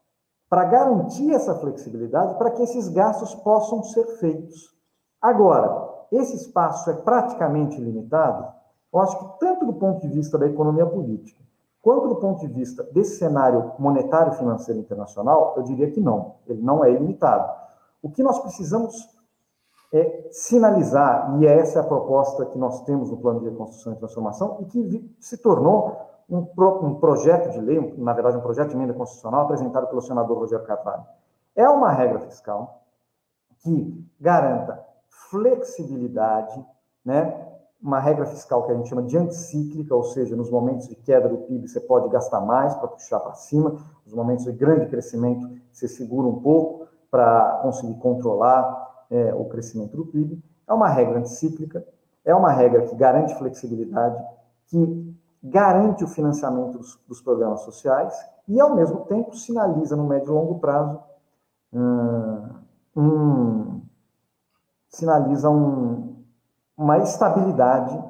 [0.49, 4.75] para garantir essa flexibilidade para que esses gastos possam ser feitos.
[5.21, 8.58] Agora, esse espaço é praticamente limitado?
[8.93, 11.41] Eu acho que tanto do ponto de vista da economia política,
[11.83, 16.37] quanto do ponto de vista desse cenário monetário financeiro internacional, eu diria que não.
[16.47, 17.53] Ele não é ilimitado.
[18.03, 19.09] O que nós precisamos
[19.93, 23.97] é sinalizar, e essa é a proposta que nós temos no Plano de Reconstrução e
[23.97, 25.97] Transformação, e que se tornou
[26.29, 30.03] um, pro, um projeto de lei, na verdade, um projeto de emenda constitucional apresentado pelo
[30.03, 31.05] senador Rogério Carvalho.
[31.57, 32.83] É uma regra fiscal
[33.63, 34.85] que garanta
[35.31, 36.65] flexibilidade,
[37.05, 37.48] né?
[37.81, 41.29] Uma regra fiscal que a gente chama de anticíclica, ou seja, nos momentos de queda
[41.29, 45.49] do PIB você pode gastar mais para puxar para cima, nos momentos de grande crescimento
[45.73, 50.43] você segura um pouco para conseguir controlar é, o crescimento do PIB.
[50.67, 51.87] É uma regra anticíclica,
[52.25, 54.23] é uma regra que garante flexibilidade,
[54.67, 58.15] que garante o financiamento dos, dos programas sociais
[58.47, 61.01] e, ao mesmo tempo, sinaliza no médio e longo prazo
[61.73, 62.49] hum,
[62.97, 63.83] um,
[64.89, 66.08] sinaliza um,
[66.79, 68.01] uma estabilidade,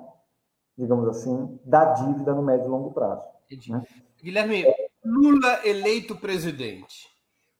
[0.76, 3.22] digamos assim, da dívida no médio e longo prazo.
[3.68, 3.82] Né?
[4.22, 4.64] Guilherme,
[5.02, 7.08] Lula eleito presidente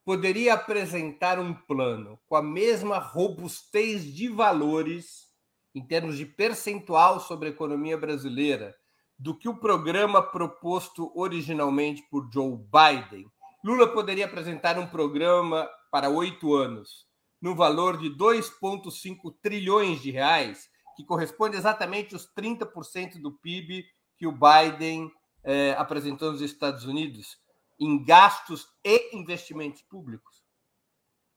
[0.05, 5.27] poderia apresentar um plano com a mesma robustez de valores
[5.75, 8.75] em termos de percentual sobre a economia brasileira
[9.19, 13.27] do que o programa proposto originalmente por Joe Biden.
[13.65, 17.07] Lula poderia apresentar um programa para oito anos
[17.41, 20.69] no valor de 2,5 trilhões de reais,
[20.99, 23.85] que corresponde exatamente aos 30% do PIB
[24.17, 25.09] que o Biden
[25.45, 27.39] é, apresentou nos Estados Unidos,
[27.79, 30.43] em gastos e investimentos públicos?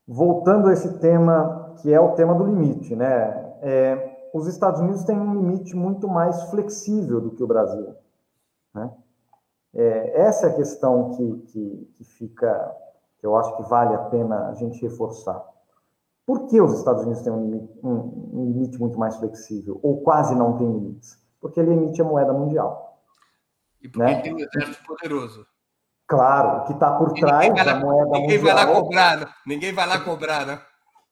[0.07, 3.55] Voltando a esse tema, que é o tema do limite, né?
[3.61, 7.95] É, os Estados Unidos têm um limite muito mais flexível do que o Brasil.
[8.73, 8.91] Né?
[9.75, 12.75] É, essa é a questão que, que, que fica,
[13.19, 15.50] que eu acho que vale a pena a gente reforçar.
[16.31, 19.99] Por que os Estados Unidos têm um limite, um, um limite muito mais flexível, ou
[19.99, 21.19] quase não tem limites?
[21.41, 22.97] Porque ele emite a moeda mundial.
[23.81, 24.21] E porque né?
[24.21, 25.45] tem um exército poderoso.
[26.07, 28.55] Claro, o que está por trás da moeda ninguém mundial.
[28.55, 29.25] Vai lá cobrar, né?
[29.45, 30.61] Ninguém vai lá cobrar, né?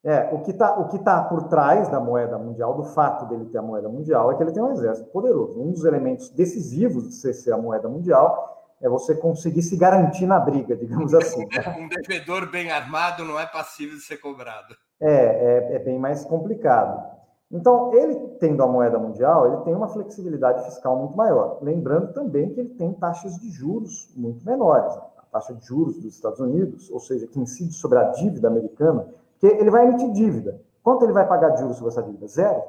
[0.06, 0.72] É, o que está
[1.04, 4.44] tá por trás da moeda mundial, do fato dele ter a moeda mundial, é que
[4.44, 5.62] ele tem um exército poderoso.
[5.62, 10.26] Um dos elementos decisivos de ser, ser a moeda mundial é você conseguir se garantir
[10.26, 11.46] na briga, digamos assim.
[11.46, 11.64] Né?
[11.80, 14.76] Um devedor bem armado não é passível de ser cobrado.
[15.00, 17.18] É, é, é, bem mais complicado.
[17.52, 21.58] Então, ele tendo a moeda mundial, ele tem uma flexibilidade fiscal muito maior.
[21.62, 24.94] Lembrando também que ele tem taxas de juros muito menores.
[25.18, 29.08] A taxa de juros dos Estados Unidos, ou seja, que incide sobre a dívida americana,
[29.40, 30.62] que ele vai emitir dívida.
[30.84, 32.28] Quanto ele vai pagar de juros sobre essa dívida?
[32.28, 32.62] Zero?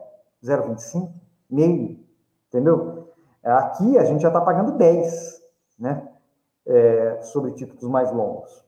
[0.43, 1.11] 0,25?
[1.51, 1.99] Meio?
[2.49, 3.09] Entendeu?
[3.43, 5.40] Aqui a gente já está pagando 10,
[5.81, 6.07] né?
[6.67, 8.65] É, sobre títulos mais longos.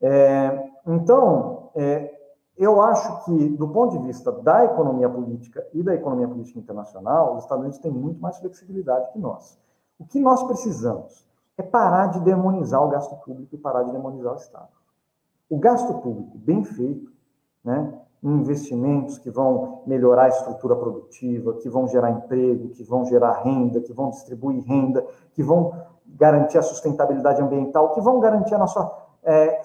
[0.00, 2.12] É, então, é,
[2.56, 7.36] eu acho que, do ponto de vista da economia política e da economia política internacional,
[7.36, 9.58] os Estados Unidos têm muito mais flexibilidade que nós.
[9.98, 11.26] O que nós precisamos
[11.56, 14.68] é parar de demonizar o gasto público e parar de demonizar o Estado.
[15.48, 17.10] O gasto público bem feito,
[17.64, 23.42] né, investimentos que vão melhorar a estrutura produtiva, que vão gerar emprego, que vão gerar
[23.42, 25.72] renda, que vão distribuir renda, que vão
[26.06, 28.90] garantir a sustentabilidade ambiental, que vão garantir a nossa
[29.22, 29.62] é,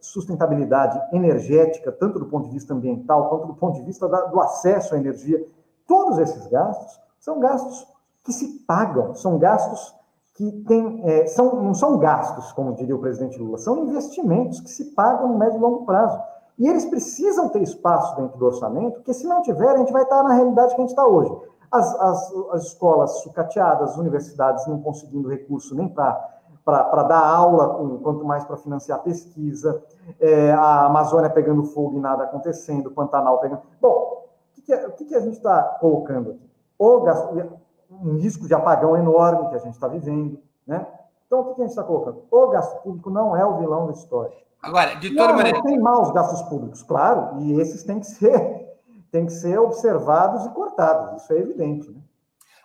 [0.00, 4.40] sustentabilidade energética, tanto do ponto de vista ambiental quanto do ponto de vista da, do
[4.40, 5.44] acesso à energia.
[5.86, 7.86] Todos esses gastos são gastos
[8.24, 9.94] que se pagam, são gastos
[10.34, 14.70] que têm, é, são, não são gastos, como diria o presidente Lula, são investimentos que
[14.70, 16.18] se pagam no médio e longo prazo.
[16.58, 20.02] E eles precisam ter espaço dentro do orçamento, porque se não tiver, a gente vai
[20.02, 21.32] estar na realidade que a gente está hoje.
[21.70, 28.24] As, as, as escolas sucateadas, as universidades não conseguindo recurso nem para dar aula, quanto
[28.24, 29.82] mais para financiar pesquisa,
[30.20, 33.62] é, a Amazônia pegando fogo e nada acontecendo, o Pantanal pegando.
[33.80, 36.50] Bom, o que, que, é, que, a gente está colocando aqui?
[36.78, 37.60] O gasto,
[37.90, 40.86] um risco de apagão enorme que a gente está vivendo, né?
[41.26, 42.22] Então, o que, que a gente está colocando?
[42.30, 44.36] O gasto público não é o vilão da história.
[44.62, 45.58] Agora, de toda não, maneira.
[45.58, 48.67] Não tem maus gastos públicos, claro, e esses têm que ser,
[49.10, 51.90] têm que ser observados e cortados, isso é evidente.
[51.90, 52.00] Né?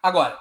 [0.02, 0.38] Agora,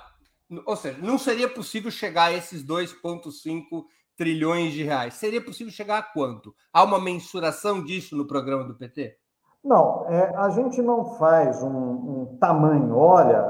[0.67, 3.85] ou seja, não seria possível chegar a esses 2,5
[4.17, 5.15] trilhões de reais.
[5.15, 6.55] Seria possível chegar a quanto?
[6.73, 9.17] Há uma mensuração disso no programa do PT?
[9.65, 12.97] Não, é, a gente não faz um, um, tamanho.
[12.97, 13.41] Olha,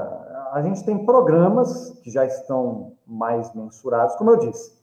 [0.51, 4.81] a gente tem programas que já estão mais mensurados, como eu disse.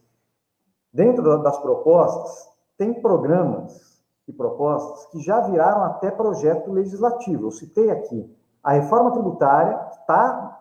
[0.93, 3.89] Dentro das propostas, tem programas
[4.31, 7.47] e propostas que já viraram até projeto legislativo.
[7.47, 10.59] Eu citei aqui a reforma tributária, que está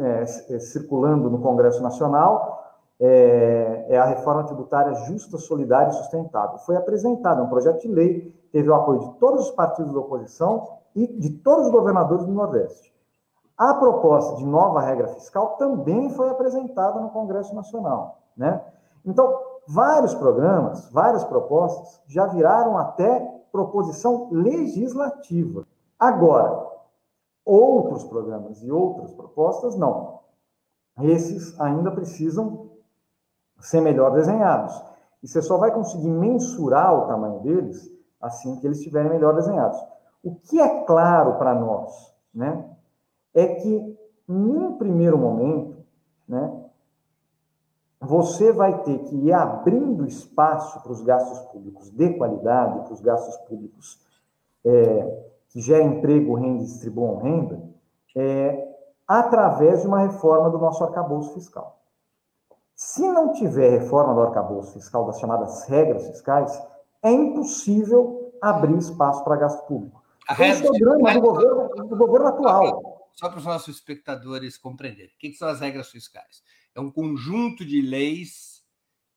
[0.00, 2.64] é, é, circulando no Congresso Nacional,
[3.00, 6.58] é, é, a reforma tributária justa, solidária e sustentável.
[6.58, 10.00] Foi apresentada, é um projeto de lei, teve o apoio de todos os partidos da
[10.00, 12.92] oposição e de todos os governadores do Nordeste.
[13.56, 18.18] A proposta de nova regra fiscal também foi apresentada no Congresso Nacional.
[18.36, 18.60] Né?
[19.04, 23.20] Então, vários programas, várias propostas já viraram até
[23.52, 25.66] proposição legislativa.
[25.98, 26.66] Agora,
[27.44, 30.20] outros programas e outras propostas, não.
[31.00, 32.70] Esses ainda precisam
[33.60, 34.74] ser melhor desenhados.
[35.22, 37.90] E você só vai conseguir mensurar o tamanho deles
[38.20, 39.78] assim que eles estiverem melhor desenhados.
[40.22, 42.68] O que é claro para nós, né,
[43.34, 45.84] é que, num primeiro momento,
[46.26, 46.57] né,
[48.00, 53.00] você vai ter que ir abrindo espaço para os gastos públicos de qualidade, para os
[53.00, 53.98] gastos públicos
[54.64, 57.62] é, que gerem emprego, renda e distribuam renda,
[58.16, 58.68] é,
[59.06, 61.80] através de uma reforma do nosso arcabouço fiscal.
[62.74, 66.62] Se não tiver reforma do arcabouço fiscal, das chamadas regras fiscais,
[67.02, 70.00] é impossível abrir espaço para gasto público.
[70.28, 73.08] A Esse é o drama do governo, do governo atual.
[73.12, 75.12] Só para os nossos espectadores compreenderem.
[75.12, 76.42] O que são as regras fiscais?
[76.78, 78.62] É um conjunto de leis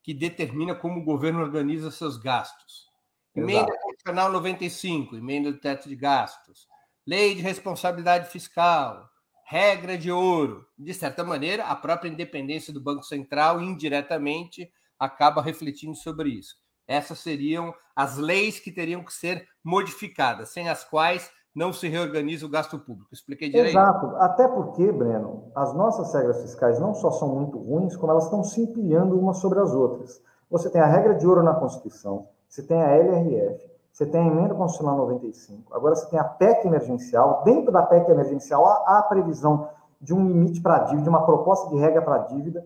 [0.02, 2.90] que determina como o governo organiza seus gastos.
[3.36, 6.68] Emenda Constitucional 95, emenda do teto de gastos.
[7.06, 9.08] Lei de responsabilidade fiscal,
[9.46, 10.68] regra de ouro.
[10.76, 16.56] De certa maneira, a própria independência do Banco Central, indiretamente, acaba refletindo sobre isso.
[16.88, 22.46] Essas seriam as leis que teriam que ser modificadas, sem as quais não se reorganiza
[22.46, 23.10] o gasto público.
[23.12, 23.78] Expliquei direito?
[23.78, 24.16] Exato.
[24.18, 28.44] Até porque, Breno, as nossas regras fiscais não só são muito ruins, como elas estão
[28.44, 30.22] se empilhando umas sobre as outras.
[30.50, 34.28] Você tem a regra de ouro na Constituição, você tem a LRF, você tem a
[34.28, 37.44] emenda constitucional 95, agora você tem a PEC emergencial.
[37.44, 41.26] Dentro da PEC emergencial há a previsão de um limite para a dívida, de uma
[41.26, 42.66] proposta de regra para a dívida.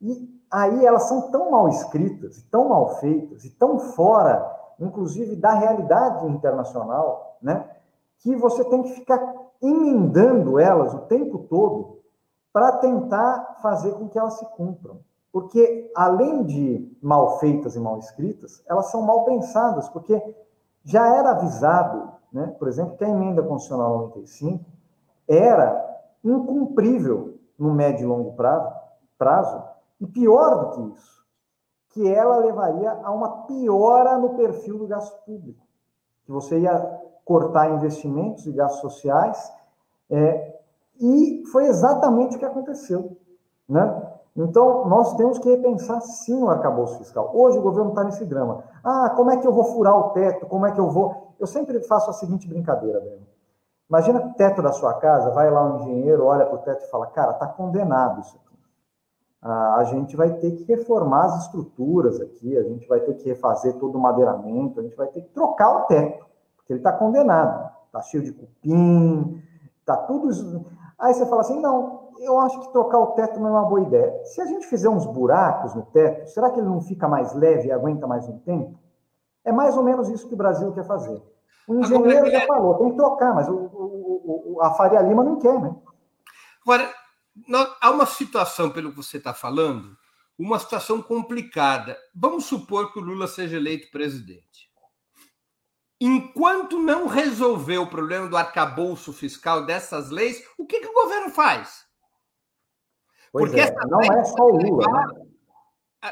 [0.00, 4.44] E aí elas são tão mal escritas, tão mal feitas, e tão fora,
[4.78, 7.64] inclusive, da realidade internacional, né?
[8.24, 9.20] Que você tem que ficar
[9.60, 11.98] emendando elas o tempo todo
[12.50, 15.00] para tentar fazer com que elas se cumpram.
[15.30, 20.18] Porque, além de mal feitas e mal escritas, elas são mal pensadas, porque
[20.82, 24.64] já era avisado, né, por exemplo, que a emenda constitucional 95
[25.28, 28.72] era incumprível no médio e longo prazo,
[29.18, 29.62] prazo,
[30.00, 31.24] e pior do que isso,
[31.90, 35.66] que ela levaria a uma piora no perfil do gasto público,
[36.24, 39.52] que você ia cortar investimentos e gastos sociais,
[40.10, 40.54] é,
[41.00, 43.16] e foi exatamente o que aconteceu.
[43.68, 44.12] Né?
[44.36, 47.30] Então, nós temos que repensar sim o arcabouço fiscal.
[47.34, 48.64] Hoje o governo está nesse drama.
[48.82, 50.46] Ah, como é que eu vou furar o teto?
[50.46, 51.34] Como é que eu vou.
[51.38, 53.26] Eu sempre faço a seguinte brincadeira, Breno.
[53.88, 56.90] Imagina o teto da sua casa, vai lá um engenheiro, olha para o teto e
[56.90, 58.58] fala: Cara, está condenado isso aqui.
[59.40, 63.28] Ah, a gente vai ter que reformar as estruturas aqui, a gente vai ter que
[63.28, 66.24] refazer todo o madeiramento, a gente vai ter que trocar o teto
[66.64, 69.42] porque ele está condenado, está cheio de cupim,
[69.80, 70.64] está tudo.
[70.98, 73.82] Aí você fala assim: não, eu acho que trocar o teto não é uma boa
[73.82, 74.24] ideia.
[74.24, 77.68] Se a gente fizer uns buracos no teto, será que ele não fica mais leve
[77.68, 78.78] e aguenta mais um tempo?
[79.44, 81.22] É mais ou menos isso que o Brasil quer fazer.
[81.68, 85.38] O engenheiro já falou, tem que trocar, mas o, o, o, a Faria Lima não
[85.38, 85.74] quer, né?
[86.62, 86.90] Agora,
[87.80, 89.94] há uma situação, pelo que você está falando,
[90.38, 91.96] uma situação complicada.
[92.14, 94.73] Vamos supor que o Lula seja eleito presidente
[96.06, 101.30] enquanto não resolver o problema do arcabouço fiscal dessas leis, o que, que o governo
[101.30, 101.84] faz?
[103.32, 104.86] Pois Porque é, não é só o Lula.
[104.86, 105.24] Levar, né?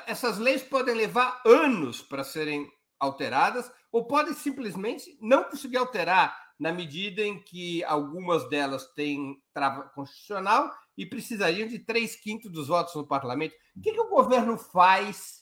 [0.07, 2.67] Essas leis podem levar anos para serem
[2.99, 9.91] alteradas, ou podem simplesmente não conseguir alterar, na medida em que algumas delas têm trava
[9.91, 13.55] constitucional e precisariam de três quintos dos votos no parlamento.
[13.77, 15.42] O que, que o governo faz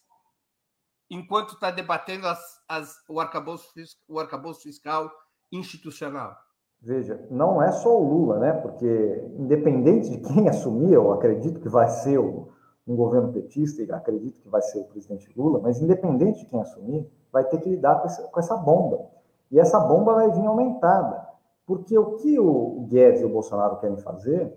[1.11, 2.39] enquanto está debatendo as,
[2.69, 3.67] as, o, arcabouço,
[4.09, 5.11] o arcabouço fiscal
[5.51, 6.37] institucional?
[6.81, 8.53] Veja, não é só o Lula, né?
[8.53, 12.49] Porque, independente de quem assumir, eu acredito que vai ser o,
[12.87, 16.61] um governo petista e acredito que vai ser o presidente Lula, mas independente de quem
[16.61, 19.07] assumir, vai ter que lidar com essa, com essa bomba.
[19.51, 21.29] E essa bomba vai vir aumentada.
[21.67, 24.53] Porque o que o Guedes e o Bolsonaro querem fazer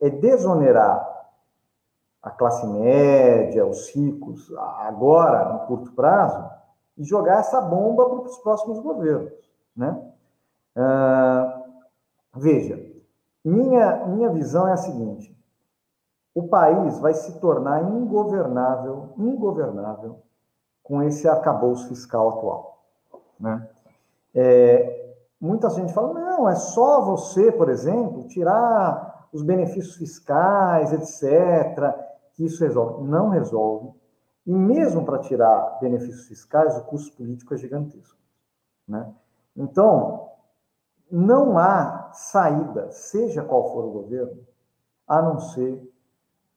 [0.00, 1.15] é desonerar
[2.26, 6.44] a classe média, os ricos, agora, no curto prazo,
[6.98, 9.32] e jogar essa bomba para os próximos governos.
[9.76, 9.96] Né?
[10.74, 11.62] Ah,
[12.34, 12.84] veja,
[13.44, 15.38] minha, minha visão é a seguinte:
[16.34, 20.18] o país vai se tornar ingovernável, ingovernável
[20.82, 22.82] com esse arcabouço fiscal atual.
[23.38, 23.68] Né?
[24.34, 32.05] É, muita gente fala, não, é só você, por exemplo, tirar os benefícios fiscais, etc.,
[32.36, 33.08] que isso resolve.
[33.08, 33.92] Não resolve.
[34.46, 38.16] E mesmo para tirar benefícios fiscais, o custo político é gigantesco.
[38.86, 39.12] Né?
[39.56, 40.28] Então,
[41.10, 44.46] não há saída, seja qual for o governo,
[45.08, 45.92] a não ser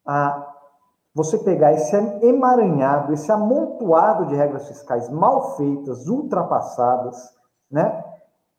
[0.05, 0.55] a
[1.13, 7.35] você pegar esse emaranhado, esse amontoado de regras fiscais mal feitas, ultrapassadas,
[7.69, 8.03] né?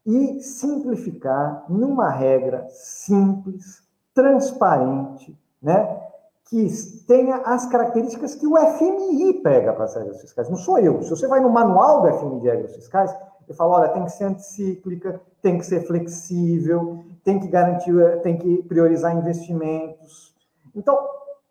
[0.05, 6.10] E simplificar numa regra simples, transparente, né?
[6.51, 6.69] Que
[7.07, 10.51] tenha as características que o FMI pega para as regras fiscais.
[10.51, 11.01] Não sou eu.
[11.03, 13.15] Se você vai no manual do FMI de regras fiscais,
[13.49, 18.37] ele fala, olha, tem que ser anticíclica, tem que ser flexível, tem que garantir, tem
[18.37, 20.35] que priorizar investimentos.
[20.75, 20.99] Então,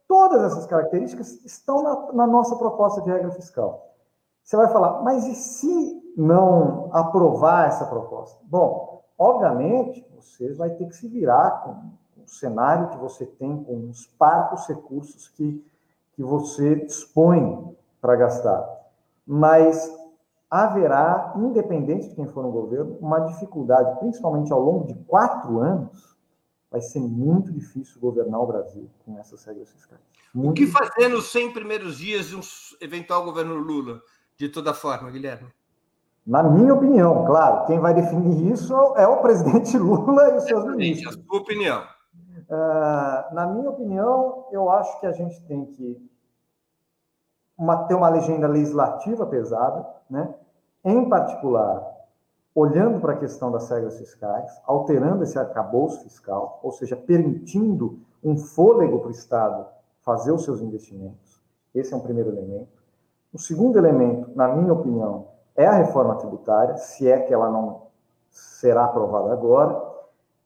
[0.10, 3.93] Todas essas características estão na, na nossa proposta de regra fiscal.
[4.43, 8.39] Você vai falar, mas e se não aprovar essa proposta?
[8.45, 11.91] Bom, obviamente, você vai ter que se virar com
[12.30, 15.64] cenário que você tem, com os parcos recursos que,
[16.14, 18.68] que você dispõe para gastar.
[19.26, 19.92] Mas
[20.50, 26.18] haverá, independente de quem for no governo, uma dificuldade, principalmente ao longo de quatro anos,
[26.72, 30.02] vai ser muito difícil governar o Brasil com essas regras fiscais.
[30.34, 32.42] Muito o que fazer nos 100 primeiros dias de um
[32.82, 34.02] eventual governo Lula,
[34.38, 35.50] de toda forma, Guilherme?
[36.26, 40.64] Na minha opinião, claro, quem vai definir isso é o presidente Lula e os seus
[40.66, 41.16] ministros.
[41.16, 41.84] A sua opinião.
[42.50, 46.10] Uh, na minha opinião, eu acho que a gente tem que
[47.58, 50.34] uma, ter uma legenda legislativa pesada, né?
[50.84, 52.00] em particular
[52.60, 58.38] olhando para a questão das regras fiscais, alterando esse arcabouço fiscal, ou seja, permitindo um
[58.38, 59.66] fôlego para o Estado
[60.02, 61.39] fazer os seus investimentos.
[61.74, 62.80] Esse é um primeiro elemento.
[63.34, 67.84] O segundo elemento, na minha opinião, é a reforma tributária, se é que ela não
[68.30, 69.82] será aprovada agora,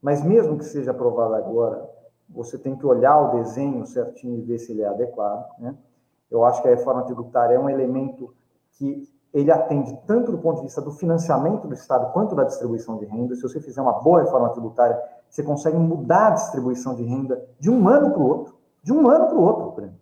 [0.01, 1.89] mas mesmo que seja aprovada agora,
[2.33, 5.47] você tem que olhar o desenho certinho e ver se ele é adequado.
[5.59, 5.75] Né?
[6.29, 8.33] Eu acho que a reforma tributária é um elemento
[8.71, 12.97] que ele atende tanto do ponto de vista do financiamento do Estado quanto da distribuição
[12.97, 13.35] de renda.
[13.35, 17.69] Se você fizer uma boa reforma tributária, você consegue mudar a distribuição de renda de
[17.69, 18.55] um ano para o outro.
[18.83, 19.93] De um ano para o outro,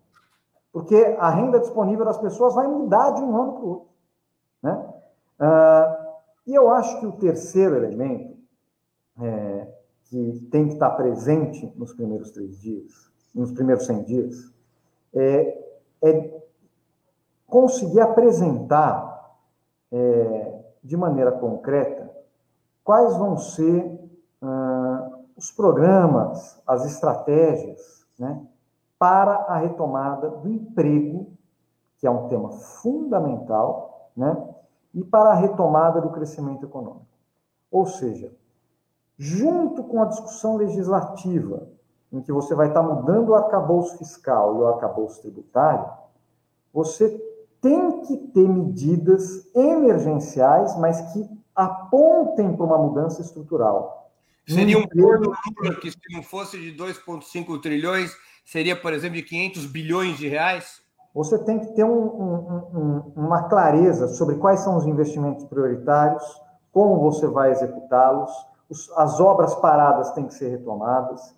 [0.72, 3.90] porque a renda disponível das pessoas vai mudar de um ano para o outro.
[4.64, 4.90] Né?
[5.40, 6.08] Ah,
[6.48, 8.38] e eu acho que o terceiro elemento,
[9.20, 9.68] é,
[10.12, 14.54] que tem que estar presente nos primeiros três dias, nos primeiros 100 dias,
[15.14, 15.64] é,
[16.04, 16.42] é
[17.48, 19.40] conseguir apresentar
[19.90, 22.12] é, de maneira concreta
[22.84, 24.00] quais vão ser
[24.42, 28.46] ah, os programas, as estratégias, né,
[29.00, 31.32] para a retomada do emprego,
[31.98, 34.36] que é um tema fundamental, né,
[34.94, 37.06] e para a retomada do crescimento econômico.
[37.72, 38.34] Ou seja,
[39.22, 41.70] junto com a discussão legislativa,
[42.12, 45.86] em que você vai estar mudando o arcabouço fiscal e o arcabouço tributário,
[46.74, 47.08] você
[47.62, 54.12] tem que ter medidas emergenciais, mas que apontem para uma mudança estrutural.
[54.48, 55.32] Seria um plano
[55.80, 60.82] que, se não fosse de 2,5 trilhões, seria, por exemplo, de 500 bilhões de reais?
[61.14, 62.34] Você tem que ter um, um,
[62.74, 66.24] um, uma clareza sobre quais são os investimentos prioritários,
[66.72, 68.32] como você vai executá-los,
[68.96, 71.36] as obras paradas têm que ser retomadas,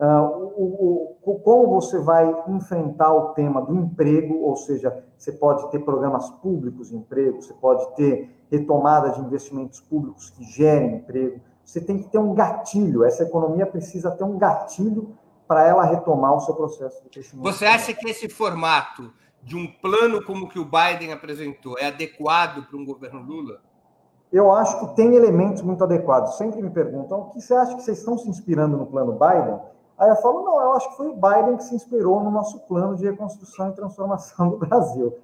[0.00, 5.68] Uh, o, o, como você vai enfrentar o tema do emprego, ou seja, você pode
[5.72, 11.40] ter programas públicos de emprego, você pode ter retomada de investimentos públicos que gerem emprego.
[11.64, 15.18] Você tem que ter um gatilho, essa economia precisa ter um gatilho
[15.48, 17.42] para ela retomar o seu processo de crescimento.
[17.42, 19.12] Você acha que esse formato
[19.42, 23.60] de um plano como que o Biden apresentou é adequado para um governo Lula?
[24.32, 26.36] Eu acho que tem elementos muito adequados.
[26.36, 29.58] Sempre me perguntam o que você acha que vocês estão se inspirando no plano Biden?
[29.98, 32.60] Aí eu falo, não, eu acho que foi o Biden que se inspirou no nosso
[32.68, 35.18] plano de reconstrução e transformação do Brasil.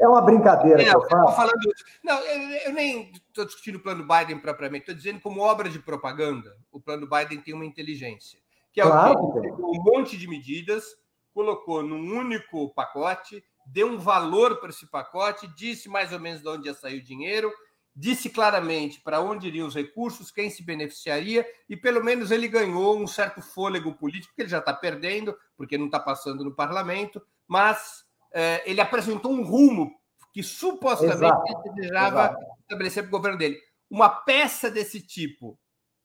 [0.00, 1.32] É uma brincadeira não, que eu falo.
[1.32, 1.58] falando,
[2.02, 6.56] não, eu, nem estou discutindo o plano Biden propriamente, estou dizendo como obra de propaganda,
[6.72, 8.38] o plano Biden tem uma inteligência,
[8.72, 10.96] que é claro, o que um monte de medidas,
[11.34, 16.48] colocou num único pacote deu um valor para esse pacote, disse mais ou menos de
[16.48, 17.52] onde ia sair o dinheiro,
[17.94, 22.98] disse claramente para onde iriam os recursos, quem se beneficiaria, e pelo menos ele ganhou
[22.98, 27.22] um certo fôlego político, que ele já está perdendo, porque não está passando no parlamento,
[27.46, 29.92] mas é, ele apresentou um rumo
[30.32, 32.44] que supostamente exato, ele desejava exato.
[32.62, 33.60] estabelecer para o governo dele.
[33.88, 35.56] Uma peça desse tipo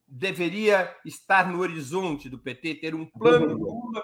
[0.07, 4.03] deveria estar no horizonte do PT, ter um plano deveria.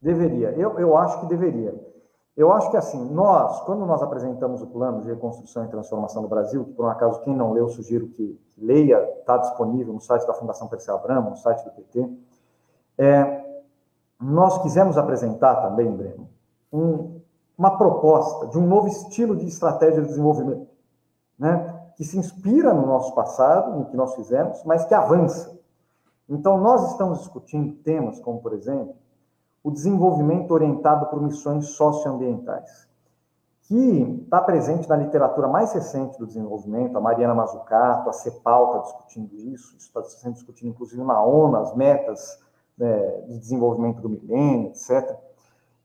[0.00, 0.48] Deveria.
[0.50, 1.93] Eu, eu acho que deveria.
[2.36, 6.28] Eu acho que assim, nós, quando nós apresentamos o plano de reconstrução e transformação do
[6.28, 10.26] Brasil, que por um acaso quem não leu, sugiro que, leia, está disponível no site
[10.26, 12.08] da Fundação Perseu Abramo, no site do PT,
[12.98, 13.44] é,
[14.20, 16.28] nós quisemos apresentar também, Breno,
[16.72, 17.20] um,
[17.56, 20.68] uma proposta de um novo estilo de estratégia de desenvolvimento,
[21.38, 21.82] né?
[21.96, 25.56] que se inspira no nosso passado, no que nós fizemos, mas que avança.
[26.28, 28.96] Então, nós estamos discutindo temas como, por exemplo,
[29.64, 32.86] o desenvolvimento orientado por missões socioambientais,
[33.62, 38.78] que está presente na literatura mais recente do desenvolvimento, a Mariana Mazzucato, a CEPAL está
[38.80, 42.38] discutindo isso, isso está sendo discutido inclusive na ONU, as metas
[42.76, 45.18] né, de desenvolvimento do milênio, etc.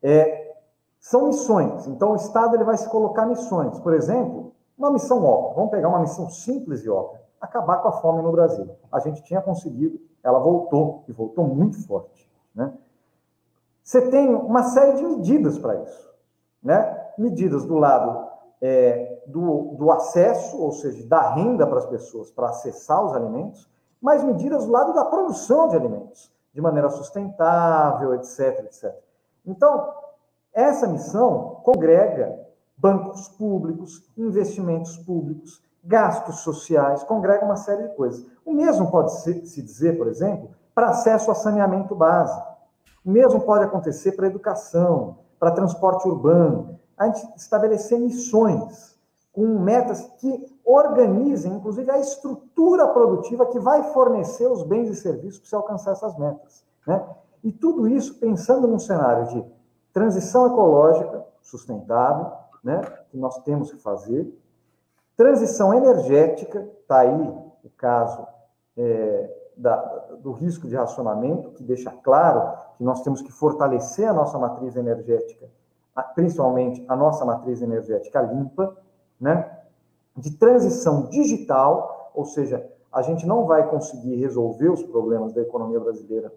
[0.03, 0.57] É,
[0.99, 5.55] são missões, então o Estado ele vai se colocar missões, por exemplo, uma missão óbvia,
[5.55, 8.69] vamos pegar uma missão simples e óbvia, acabar com a fome no Brasil.
[8.91, 12.73] A gente tinha conseguido, ela voltou, e voltou muito forte, né?
[13.89, 16.13] Você tem uma série de medidas para isso.
[16.61, 17.07] Né?
[17.17, 18.29] Medidas do lado
[18.61, 23.67] é, do, do acesso, ou seja, da renda para as pessoas para acessar os alimentos,
[23.99, 28.95] mas medidas do lado da produção de alimentos, de maneira sustentável, etc, etc.
[29.43, 29.91] Então,
[30.53, 32.39] essa missão congrega
[32.77, 38.23] bancos públicos, investimentos públicos, gastos sociais, congrega uma série de coisas.
[38.45, 42.58] O mesmo pode se dizer, por exemplo, para acesso a saneamento básico.
[43.05, 46.79] O mesmo pode acontecer para educação, para transporte urbano.
[46.97, 48.97] A gente estabelecer missões
[49.31, 55.39] com metas que organizem, inclusive, a estrutura produtiva que vai fornecer os bens e serviços
[55.39, 56.63] para se alcançar essas metas.
[56.85, 57.03] Né?
[57.43, 59.45] E tudo isso pensando num cenário de
[59.93, 62.31] transição ecológica sustentável,
[62.63, 64.31] né, que nós temos que fazer,
[65.15, 67.33] transição energética, está aí
[67.63, 68.27] o caso
[68.77, 69.75] é, da,
[70.21, 74.75] do risco de racionamento, que deixa claro que nós temos que fortalecer a nossa matriz
[74.77, 75.47] energética,
[76.15, 78.75] principalmente a nossa matriz energética limpa,
[79.19, 79.59] né?
[80.15, 85.79] de transição digital, ou seja, a gente não vai conseguir resolver os problemas da economia
[85.79, 86.33] brasileira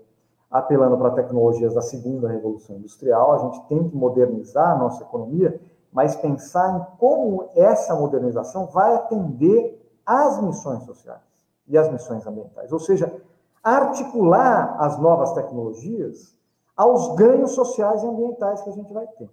[0.51, 5.59] apelando para tecnologias da segunda revolução industrial, a gente tem que modernizar a nossa economia,
[5.91, 11.32] mas pensar em como essa modernização vai atender às missões sociais
[11.67, 12.73] e as missões ambientais.
[12.73, 13.23] Ou seja,
[13.63, 16.37] articular as novas tecnologias
[16.77, 19.31] aos ganhos sociais e ambientais que a gente vai ter.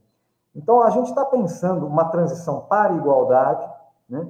[0.56, 3.68] Então, a gente está pensando uma transição para a igualdade,
[4.10, 4.28] né?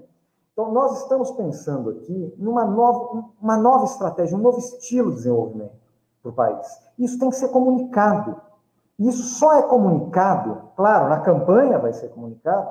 [0.53, 5.71] Então, nós estamos pensando aqui numa nova, uma nova estratégia, um novo estilo de desenvolvimento
[6.21, 6.67] para o país.
[6.97, 8.35] Isso tem que ser comunicado.
[8.99, 12.69] Isso só é comunicado, claro, na campanha vai ser comunicado,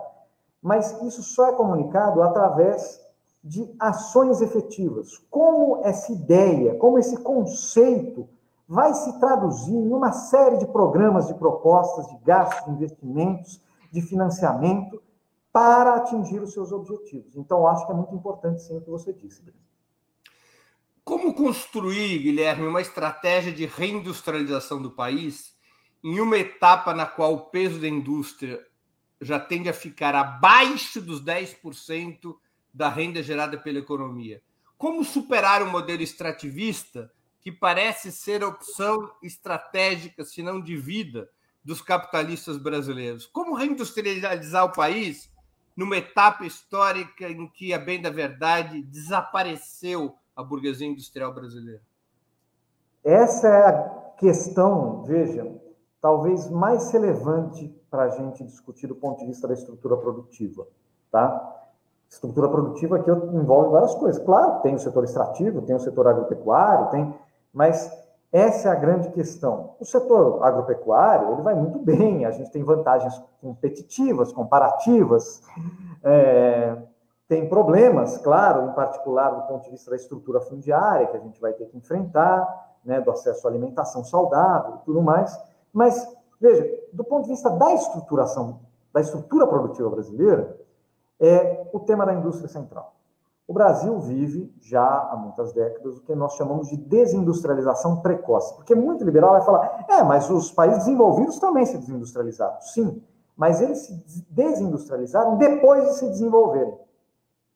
[0.62, 3.00] mas isso só é comunicado através
[3.42, 5.18] de ações efetivas.
[5.30, 8.28] Como essa ideia, como esse conceito
[8.68, 14.02] vai se traduzir em uma série de programas, de propostas, de gastos, de investimentos, de
[14.02, 15.02] financiamento
[15.50, 17.34] para atingir os seus objetivos.
[17.36, 19.42] Então, acho que é muito importante, sim, o que você disse.
[21.02, 25.56] Como construir, Guilherme, uma estratégia de reindustrialização do país
[26.04, 28.60] em uma etapa na qual o peso da indústria
[29.20, 32.36] já tende a ficar abaixo dos 10%
[32.78, 34.40] da renda gerada pela economia.
[34.78, 37.10] Como superar o modelo extrativista,
[37.40, 41.28] que parece ser a opção estratégica, se não de vida,
[41.64, 43.26] dos capitalistas brasileiros?
[43.26, 45.28] Como reindustrializar o país
[45.76, 51.82] numa etapa histórica em que, a bem da verdade, desapareceu a burguesia industrial brasileira?
[53.02, 53.82] Essa é a
[54.16, 55.52] questão, veja,
[56.00, 60.68] talvez mais relevante para a gente discutir do ponto de vista da estrutura produtiva,
[61.10, 61.57] tá?
[62.08, 64.22] Estrutura produtiva que envolve várias coisas.
[64.24, 67.14] Claro, tem o setor extrativo, tem o setor agropecuário, tem,
[67.52, 67.92] mas
[68.32, 69.74] essa é a grande questão.
[69.78, 75.42] O setor agropecuário ele vai muito bem, a gente tem vantagens competitivas, comparativas,
[76.02, 76.76] é,
[77.28, 81.40] tem problemas, claro, em particular do ponto de vista da estrutura fundiária que a gente
[81.40, 85.38] vai ter que enfrentar, né, do acesso à alimentação saudável e tudo mais.
[85.72, 86.06] Mas
[86.40, 88.60] veja, do ponto de vista da estruturação,
[88.92, 90.56] da estrutura produtiva brasileira,
[91.20, 92.94] é o tema da indústria central.
[93.46, 98.74] O Brasil vive já há muitas décadas o que nós chamamos de desindustrialização precoce, porque
[98.74, 102.60] muito liberal vai falar, é, mas os países desenvolvidos também se desindustrializaram.
[102.60, 103.02] Sim,
[103.34, 106.78] mas eles se desindustrializaram depois de se desenvolverem.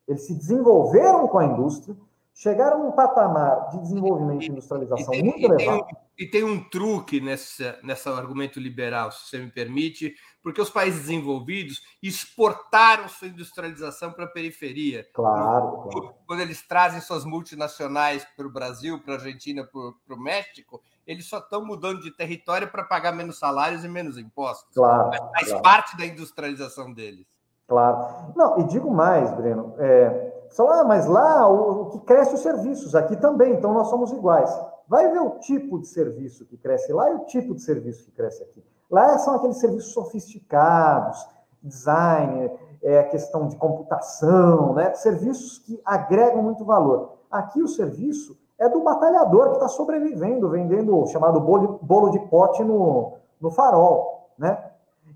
[0.09, 1.95] Eles se desenvolveram com a indústria,
[2.35, 5.87] chegaram num patamar de desenvolvimento e industrialização e tem, muito elevado.
[6.18, 11.03] E tem um truque nessa, nessa argumento liberal, se você me permite, porque os países
[11.03, 15.07] desenvolvidos exportaram sua industrialização para a periferia.
[15.12, 16.14] Claro, claro.
[16.26, 21.28] Quando eles trazem suas multinacionais para o Brasil, para a Argentina, para o México, eles
[21.28, 24.74] só estão mudando de território para pagar menos salários e menos impostos.
[24.74, 25.11] Claro.
[25.33, 25.62] Faz claro.
[25.62, 27.26] parte da industrialização deles.
[27.68, 28.33] Claro.
[28.37, 29.74] Não, e digo mais, Breno.
[29.78, 33.89] É, só, ah, mas lá o, o que cresce os serviços, aqui também, então nós
[33.89, 34.55] somos iguais.
[34.87, 38.11] Vai ver o tipo de serviço que cresce lá e o tipo de serviço que
[38.11, 38.63] cresce aqui.
[38.91, 41.27] Lá são aqueles serviços sofisticados,
[41.63, 42.51] design,
[42.83, 44.93] é, a questão de computação, né?
[44.95, 47.15] serviços que agregam muito valor.
[47.31, 52.19] Aqui o serviço é do batalhador que está sobrevivendo, vendendo o chamado bolo, bolo de
[52.29, 54.29] pote no, no farol.
[54.37, 54.63] Né?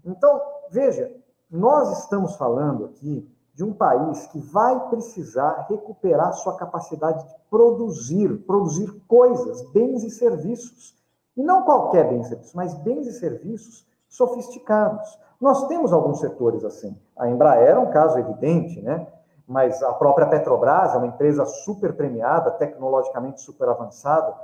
[0.04, 1.12] Então, veja,
[1.50, 8.44] nós estamos falando aqui de um país que vai precisar recuperar sua capacidade de produzir,
[8.46, 10.94] produzir coisas, bens e serviços.
[11.34, 15.18] E não qualquer bem e serviço, mas bens e serviços sofisticados.
[15.40, 16.94] Nós temos alguns setores assim.
[17.16, 19.06] A Embraer é um caso evidente, né?
[19.48, 24.34] Mas a própria Petrobras é uma empresa super premiada, tecnologicamente super avançada,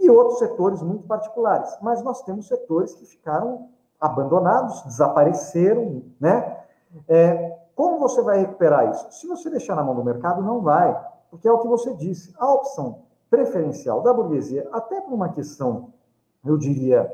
[0.00, 1.76] e outros setores muito particulares.
[1.80, 3.68] Mas nós temos setores que ficaram
[4.00, 6.64] abandonados, desapareceram, né?
[7.08, 9.06] É, como você vai recuperar isso?
[9.12, 10.98] Se você deixar na mão do mercado, não vai,
[11.30, 12.34] porque é o que você disse.
[12.38, 15.92] A opção preferencial da burguesia, até por uma questão,
[16.42, 17.12] eu diria,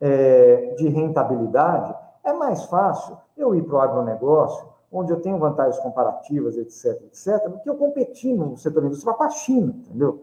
[0.00, 1.92] é, de rentabilidade,
[2.22, 7.48] é mais fácil eu ir para o agronegócio, onde eu tenho vantagens comparativas, etc, etc,
[7.48, 10.22] do que eu competir no setor industrial com a China, entendeu?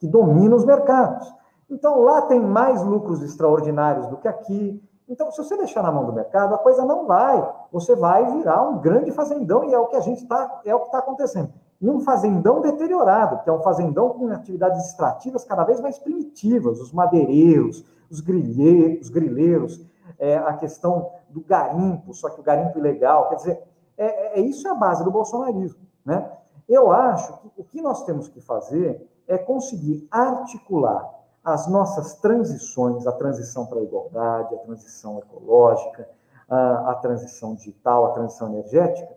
[0.00, 1.32] Que domina os mercados.
[1.70, 6.04] Então, lá tem mais lucros extraordinários do que aqui, então, se você deixar na mão
[6.04, 7.40] do mercado, a coisa não vai.
[7.72, 10.80] Você vai virar um grande fazendão e é o que a gente está, é o
[10.80, 11.52] que está acontecendo.
[11.80, 16.80] E um fazendão deteriorado, que é um fazendão com atividades extrativas cada vez mais primitivas,
[16.80, 19.86] os madeireiros, os, grilheiros, os grileiros,
[20.18, 23.28] é, a questão do garimpo, só que o garimpo ilegal.
[23.28, 23.62] Quer dizer,
[23.96, 25.80] é, é isso é a base do bolsonarismo.
[26.04, 26.28] Né?
[26.68, 31.08] Eu acho que o que nós temos que fazer é conseguir articular
[31.44, 36.08] as nossas transições, a transição para a igualdade, a transição ecológica,
[36.48, 39.16] a, transição digital, a transição energética,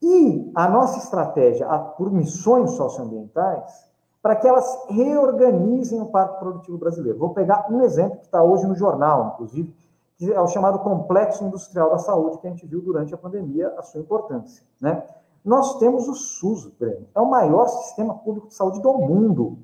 [0.00, 3.90] e a nossa estratégia por missões socioambientais,
[4.20, 7.18] para que elas reorganizem o parque produtivo brasileiro.
[7.18, 9.74] Vou pegar um exemplo que está hoje no jornal, inclusive,
[10.16, 13.74] que é o chamado complexo industrial da saúde, que a gente viu durante a pandemia
[13.76, 14.64] a sua importância.
[14.80, 15.02] Né?
[15.44, 16.70] Nós temos o SUS,
[17.14, 19.58] é o maior sistema público de saúde do mundo.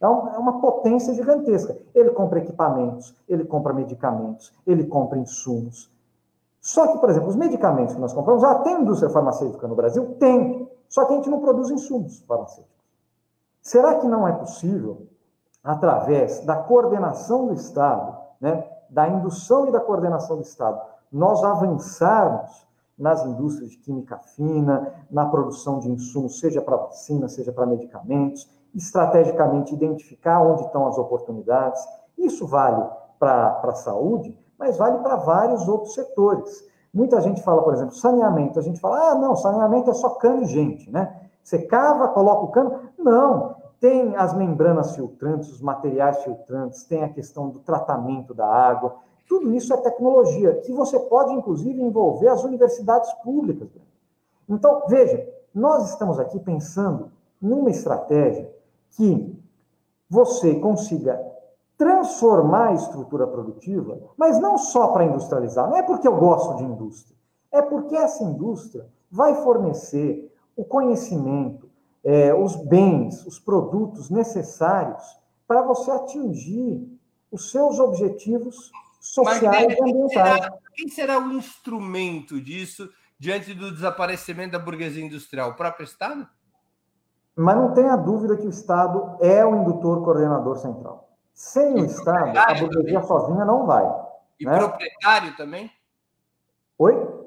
[0.00, 0.08] É, é
[0.38, 1.76] uma potência gigantesca.
[1.92, 5.90] Ele compra equipamentos, ele compra medicamentos, ele compra insumos.
[6.60, 10.16] Só que, por exemplo, os medicamentos que nós compramos, já tem indústria farmacêutica no Brasil?
[10.18, 10.68] Tem.
[10.88, 12.78] Só que a gente não produz insumos farmacêuticos.
[13.60, 15.06] Será que não é possível,
[15.62, 20.80] através da coordenação do Estado, né, da indução e da coordenação do Estado,
[21.12, 22.66] nós avançarmos
[22.98, 28.50] nas indústrias de química fina, na produção de insumos, seja para vacina, seja para medicamentos,
[28.74, 31.80] estrategicamente identificar onde estão as oportunidades.
[32.16, 32.84] Isso vale
[33.18, 36.66] para a saúde, mas vale para vários outros setores.
[36.92, 38.58] Muita gente fala, por exemplo, saneamento.
[38.58, 41.20] A gente fala, ah, não, saneamento é só cano e gente, né?
[41.42, 42.80] Você cava, coloca o cano.
[42.98, 48.96] Não, tem as membranas filtrantes, os materiais filtrantes, tem a questão do tratamento da água.
[49.28, 53.68] Tudo isso é tecnologia que você pode, inclusive, envolver as universidades públicas.
[54.48, 58.50] Então, veja, nós estamos aqui pensando numa estratégia
[58.92, 59.38] que
[60.08, 61.27] você consiga
[61.78, 66.64] transformar a estrutura produtiva, mas não só para industrializar, não é porque eu gosto de
[66.64, 67.16] indústria,
[67.52, 71.70] é porque essa indústria vai fornecer o conhecimento,
[72.02, 75.04] é, os bens, os produtos necessários
[75.46, 76.84] para você atingir
[77.30, 80.12] os seus objetivos sociais e ambientais.
[80.12, 85.50] Será, quem será o instrumento disso diante do desaparecimento da burguesia industrial?
[85.50, 86.26] O próprio Estado?
[87.36, 91.07] Mas não tenha dúvida que o Estado é o indutor coordenador central.
[91.38, 93.06] Sem o Estado, a burguesia também?
[93.06, 93.88] sozinha não vai.
[94.40, 94.58] E né?
[94.58, 95.70] proprietário também?
[96.76, 97.26] Oi?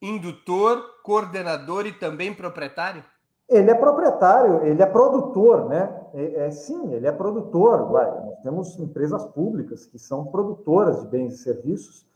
[0.00, 3.04] Indutor, coordenador e também proprietário?
[3.48, 6.02] Ele é proprietário, ele é produtor, né?
[6.14, 7.90] É, é, sim, ele é produtor.
[7.90, 8.08] Vai.
[8.26, 12.06] Nós temos empresas públicas que são produtoras de bens e serviços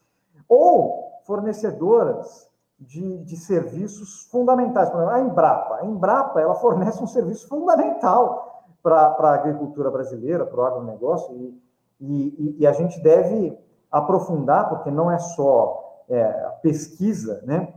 [0.48, 2.48] ou fornecedoras
[2.78, 4.88] de, de serviços fundamentais.
[4.88, 5.74] Por exemplo, a Embrapa.
[5.78, 8.49] A Embrapa ela fornece um serviço fundamental
[8.82, 11.60] para a agricultura brasileira, para o agronegócio, e,
[12.00, 13.56] e, e a gente deve
[13.90, 17.74] aprofundar, porque não é só é, a pesquisa, né?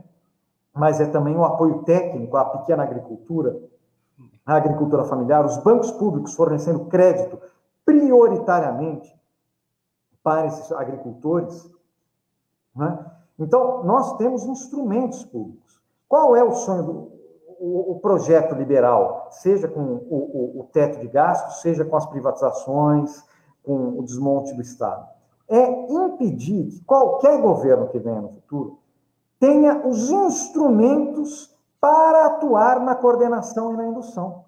[0.72, 3.56] mas é também o apoio técnico à pequena agricultura,
[4.44, 7.38] à agricultura familiar, os bancos públicos fornecendo crédito
[7.84, 9.14] prioritariamente
[10.22, 11.70] para esses agricultores.
[12.74, 13.06] Né?
[13.38, 15.80] Então, nós temos instrumentos públicos.
[16.08, 17.13] Qual é o sonho do
[17.60, 23.22] o, projeto liberal, seja com o, o teto de gastos, seja com as privatizações,
[23.62, 25.06] com o desmonte do Estado?
[25.48, 28.78] É impedir que qualquer governo que venha no futuro
[29.38, 34.44] tenha os instrumentos para atuar na coordenação e na indução.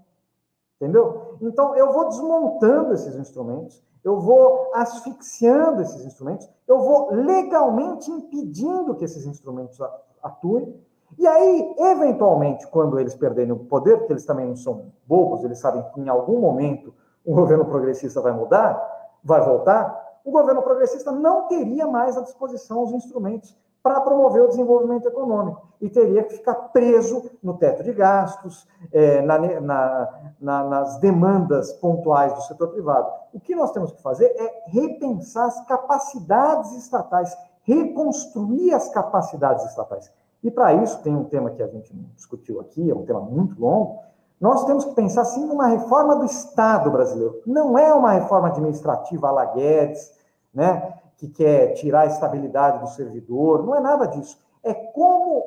[0.81, 1.37] Entendeu?
[1.41, 8.95] Então, eu vou desmontando esses instrumentos, eu vou asfixiando esses instrumentos, eu vou legalmente impedindo
[8.95, 9.79] que esses instrumentos
[10.23, 10.75] atuem.
[11.19, 15.59] E aí, eventualmente, quando eles perderem o poder, porque eles também não são bobos, eles
[15.59, 16.93] sabem que em algum momento
[17.25, 18.81] o governo progressista vai mudar,
[19.25, 24.49] vai voltar, o governo progressista não teria mais à disposição os instrumentos para promover o
[24.49, 30.09] desenvolvimento econômico e teria que ficar preso no teto de gastos, é, na, na,
[30.41, 33.09] na, nas demandas pontuais do setor privado.
[33.33, 40.13] O que nós temos que fazer é repensar as capacidades estatais, reconstruir as capacidades estatais.
[40.47, 43.61] E para isso, tem um tema que a gente discutiu aqui, é um tema muito
[43.61, 43.99] longo,
[44.41, 47.43] nós temos que pensar, sim, numa reforma do Estado brasileiro.
[47.45, 50.13] Não é uma reforma administrativa à Guedes,
[50.55, 50.95] né?
[51.17, 54.39] que quer tirar a estabilidade do servidor, não é nada disso.
[54.63, 55.43] É como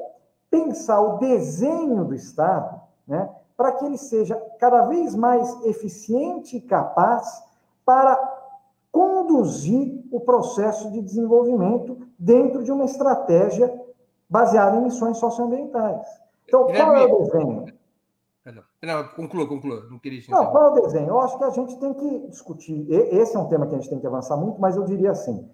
[0.51, 6.61] pensar o desenho do Estado, né, para que ele seja cada vez mais eficiente e
[6.61, 7.41] capaz
[7.85, 8.19] para
[8.91, 13.71] conduzir o processo de desenvolvimento dentro de uma estratégia
[14.29, 16.05] baseada em missões socioambientais.
[16.47, 17.65] Então, qual é o desenho?
[18.81, 19.85] Não, conclua, conclua.
[19.89, 21.09] Não queria Não, qual é o desenho?
[21.09, 22.85] Eu acho que a gente tem que discutir.
[22.89, 25.49] Esse é um tema que a gente tem que avançar muito, mas eu diria assim: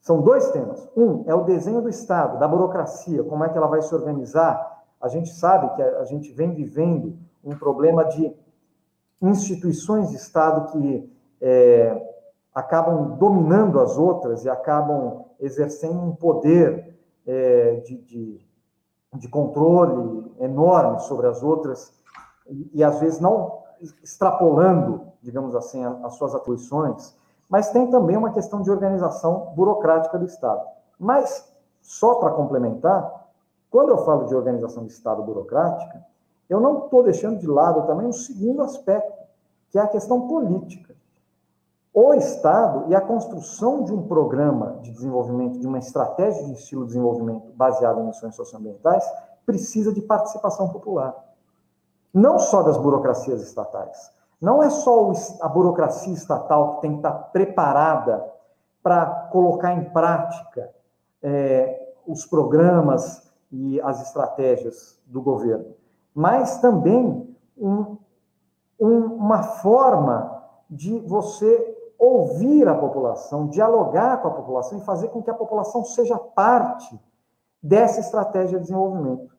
[0.00, 0.88] são dois temas.
[0.96, 4.82] Um é o desenho do Estado, da burocracia, como é que ela vai se organizar.
[5.00, 8.32] A gente sabe que a gente vem vivendo um problema de
[9.20, 11.10] instituições de Estado que
[11.40, 12.12] é,
[12.54, 16.91] acabam dominando as outras e acabam exercendo um poder
[17.26, 18.40] é, de, de,
[19.14, 21.92] de, controle enorme sobre as outras
[22.48, 23.62] e, e, às vezes não
[24.02, 27.14] extrapolando, digamos assim, as suas atribuições
[27.52, 30.66] mas tem também uma questão de organização burocrática do Estado.
[30.98, 31.52] Mas,
[31.82, 33.28] só para complementar,
[33.70, 36.02] quando eu falo de organização do Estado burocrática,
[36.48, 39.12] eu não estou deixando de lado também um segundo aspecto,
[39.68, 40.96] que é a questão política.
[41.94, 46.82] O Estado e a construção de um programa de desenvolvimento, de uma estratégia de estilo
[46.82, 49.04] de desenvolvimento baseado em missões socioambientais,
[49.44, 51.14] precisa de participação popular.
[52.14, 57.12] Não só das burocracias estatais, não é só a burocracia estatal que tem que estar
[57.12, 58.26] preparada
[58.82, 60.70] para colocar em prática
[61.22, 65.74] é, os programas e as estratégias do governo,
[66.14, 67.98] mas também um,
[68.80, 71.71] um, uma forma de você
[72.02, 77.00] ouvir a população, dialogar com a população e fazer com que a população seja parte
[77.62, 79.32] dessa estratégia de desenvolvimento.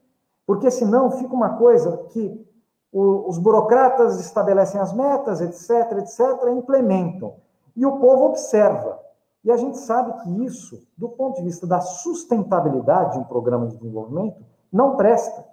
[0.48, 2.48] Porque senão fica uma coisa que
[2.94, 7.36] os burocratas estabelecem as metas, etc., etc., implementam.
[7.76, 8.98] E o povo observa.
[9.44, 13.68] E a gente sabe que isso, do ponto de vista da sustentabilidade de um programa
[13.68, 14.42] de desenvolvimento,
[14.72, 15.44] não presta.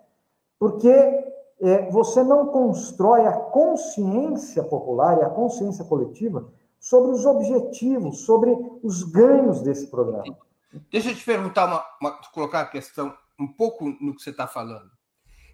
[0.61, 0.89] Porque
[1.61, 6.47] é, você não constrói a consciência popular e a consciência coletiva
[6.81, 8.51] sobre os objetivos, sobre
[8.83, 10.37] os ganhos desse programa.
[10.91, 14.47] Deixa eu te perguntar, uma, uma colocar a questão um pouco no que você está
[14.47, 14.91] falando.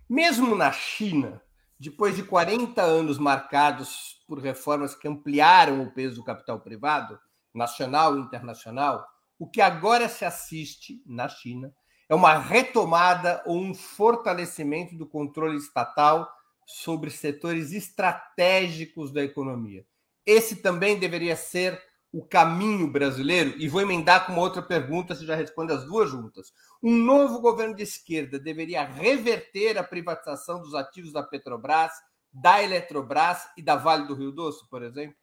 [0.08, 1.42] Mesmo na China,
[1.78, 7.18] depois de 40 anos marcados por reformas que ampliaram o peso do capital privado,
[7.52, 9.06] nacional e internacional,
[9.38, 11.74] o que agora se assiste na China
[12.08, 16.30] é uma retomada ou um fortalecimento do controle estatal
[16.64, 19.84] sobre setores estratégicos da economia.
[20.26, 21.80] Esse também deveria ser
[22.12, 23.50] o caminho brasileiro?
[23.58, 26.52] E vou emendar com uma outra pergunta, você já responde as duas juntas.
[26.82, 31.92] Um novo governo de esquerda deveria reverter a privatização dos ativos da Petrobras,
[32.32, 35.16] da Eletrobras e da Vale do Rio Doce, por exemplo?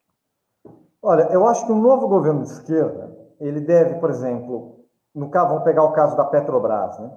[1.01, 5.49] Olha, eu acho que um novo governo de esquerda, ele deve, por exemplo, no caso,
[5.49, 7.11] vamos pegar o caso da Petrobras, né?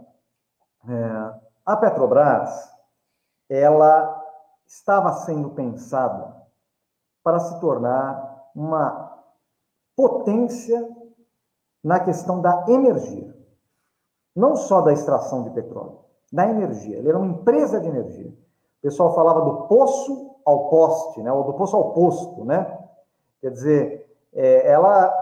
[0.88, 2.50] É, a Petrobras,
[3.48, 4.22] ela
[4.66, 6.35] estava sendo pensada
[7.27, 9.20] para se tornar uma
[9.97, 10.89] potência
[11.82, 13.35] na questão da energia.
[14.36, 15.98] Não só da extração de petróleo,
[16.32, 16.98] da energia.
[16.98, 18.28] Ele era uma empresa de energia.
[18.28, 21.32] O pessoal falava do poço ao poste, né?
[21.32, 22.78] ou do poço ao posto, né?
[23.40, 25.12] Quer dizer, é, ela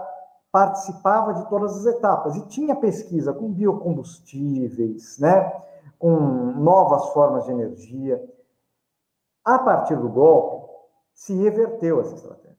[0.51, 5.51] participava de todas as etapas e tinha pesquisa com biocombustíveis, né,
[5.97, 8.23] com novas formas de energia.
[9.43, 10.64] A partir do golpe,
[11.15, 12.57] se reverteu essa estratégia.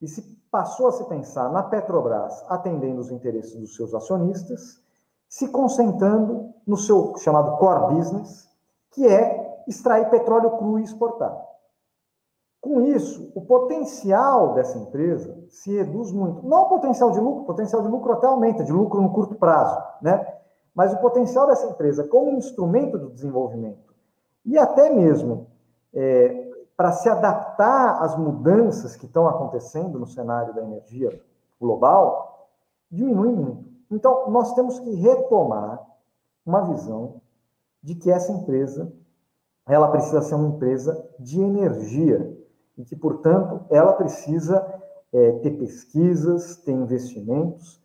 [0.00, 4.80] E se passou a se pensar na Petrobras atendendo os interesses dos seus acionistas,
[5.28, 8.48] se concentrando no seu chamado core business,
[8.90, 11.36] que é extrair petróleo cru e exportar.
[12.60, 16.46] Com isso, o potencial dessa empresa se reduz muito.
[16.46, 19.34] Não o potencial de lucro, o potencial de lucro até aumenta, de lucro no curto
[19.34, 20.26] prazo, né?
[20.74, 23.94] Mas o potencial dessa empresa como instrumento do desenvolvimento
[24.44, 25.46] e até mesmo
[25.92, 26.47] é,
[26.78, 31.20] para se adaptar às mudanças que estão acontecendo no cenário da energia
[31.60, 32.48] global,
[32.88, 33.64] diminui muito.
[33.90, 35.84] Então, nós temos que retomar
[36.46, 37.20] uma visão
[37.82, 38.92] de que essa empresa
[39.66, 42.38] ela precisa ser uma empresa de energia
[42.76, 44.64] e que, portanto, ela precisa
[45.12, 47.82] é, ter pesquisas, ter investimentos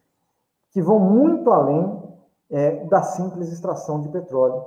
[0.70, 2.00] que vão muito além
[2.48, 4.64] é, da simples extração de petróleo,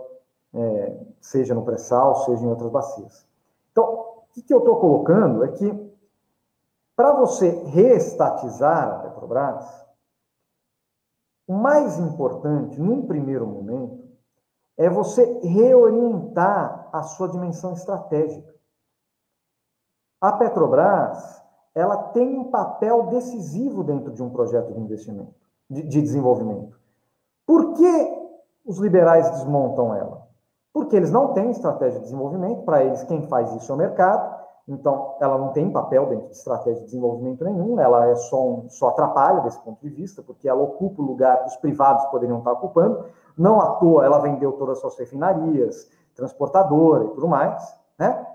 [0.52, 3.24] é, seja no pré-sal, seja em outras bacias.
[3.70, 5.96] Então, o que eu estou colocando é que,
[6.94, 9.86] para você reestatizar a Petrobras,
[11.48, 14.04] o mais importante, num primeiro momento,
[14.76, 18.54] é você reorientar a sua dimensão estratégica.
[20.20, 21.42] A Petrobras,
[21.74, 25.34] ela tem um papel decisivo dentro de um projeto de investimento,
[25.70, 26.78] de, de desenvolvimento.
[27.46, 28.26] Por que
[28.64, 30.25] os liberais desmontam ela?
[30.76, 34.44] Porque eles não têm estratégia de desenvolvimento, para eles quem faz isso é o mercado,
[34.68, 38.68] então ela não tem papel dentro de estratégia de desenvolvimento nenhum, ela é só, um,
[38.68, 42.40] só atrapalha desse ponto de vista, porque ela ocupa o lugar que os privados poderiam
[42.40, 43.06] estar ocupando,
[43.38, 48.26] não à toa ela vendeu todas as suas refinarias, transportadora e tudo mais, né?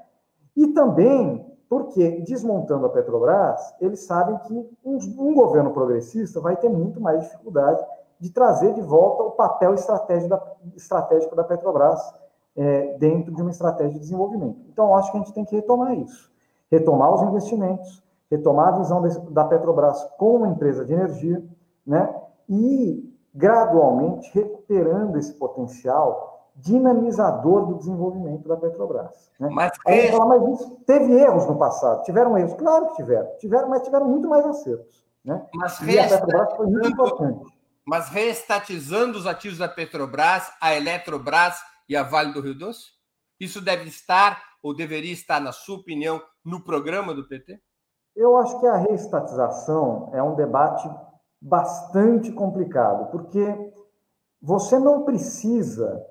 [0.57, 6.69] E também porque, desmontando a Petrobras, eles sabem que um, um governo progressista vai ter
[6.69, 7.85] muito mais dificuldade
[8.19, 10.41] de trazer de volta o papel estratégico da,
[10.75, 12.19] estratégico da Petrobras,
[12.55, 14.59] é, dentro de uma estratégia de desenvolvimento.
[14.69, 16.29] Então, acho que a gente tem que retomar isso.
[16.69, 19.01] Retomar os investimentos, retomar a visão
[19.31, 21.43] da Petrobras como uma empresa de energia,
[21.85, 22.13] né?
[22.47, 29.31] E gradualmente recuperando esse potencial dinamizador do desenvolvimento da Petrobras.
[29.39, 29.49] Né?
[29.51, 33.69] Mas, Aí, falar, mas isso, teve erros no passado, tiveram erros, claro que tiveram, tiveram,
[33.69, 35.03] mas tiveram muito mais acertos.
[35.23, 35.41] Né?
[35.55, 37.61] Mas e a Petrobras foi muito importante.
[37.85, 41.55] Mas reestatizando os ativos da Petrobras, a Eletrobras
[41.91, 42.93] e a Vale do Rio Doce?
[43.37, 47.59] Isso deve estar ou deveria estar, na sua opinião, no programa do PT?
[48.15, 50.89] Eu acho que a reestatização é um debate
[51.41, 53.73] bastante complicado, porque
[54.41, 56.01] você não precisa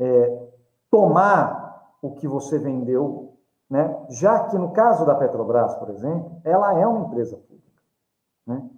[0.00, 0.48] é,
[0.90, 3.38] tomar o que você vendeu,
[3.68, 4.04] né?
[4.10, 7.82] já que no caso da Petrobras, por exemplo, ela é uma empresa pública.
[8.44, 8.68] Né?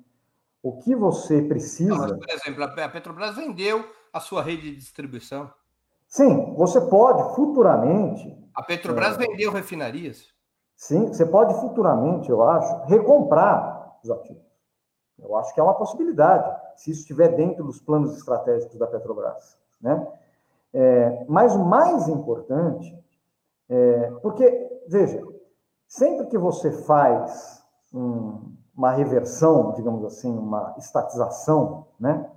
[0.62, 1.94] O que você precisa.
[1.94, 5.50] Não, mas, por exemplo, a Petrobras vendeu a sua rede de distribuição.
[6.12, 8.38] Sim, você pode futuramente.
[8.54, 10.26] A Petrobras é, vendeu refinarias.
[10.76, 14.44] Sim, você pode futuramente, eu acho, recomprar os ativos.
[15.18, 19.56] Eu acho que é uma possibilidade, se isso estiver dentro dos planos estratégicos da Petrobras.
[19.80, 20.06] Né?
[20.74, 22.94] É, mas o mais importante,
[23.70, 25.26] é, porque, veja,
[25.88, 32.30] sempre que você faz um, uma reversão, digamos assim, uma estatização, né,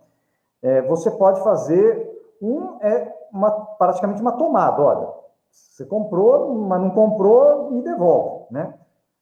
[0.62, 2.10] é, você pode fazer
[2.42, 4.82] um, é, uma, praticamente uma tomada.
[4.82, 5.08] Olha,
[5.52, 8.74] você comprou, mas não comprou, me devolve, né?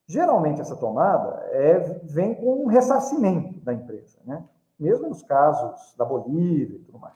[0.06, 4.44] Geralmente essa tomada é, vem com um ressarcimento da empresa, né?
[4.78, 7.14] Mesmo nos casos da Bolívia e tudo mais.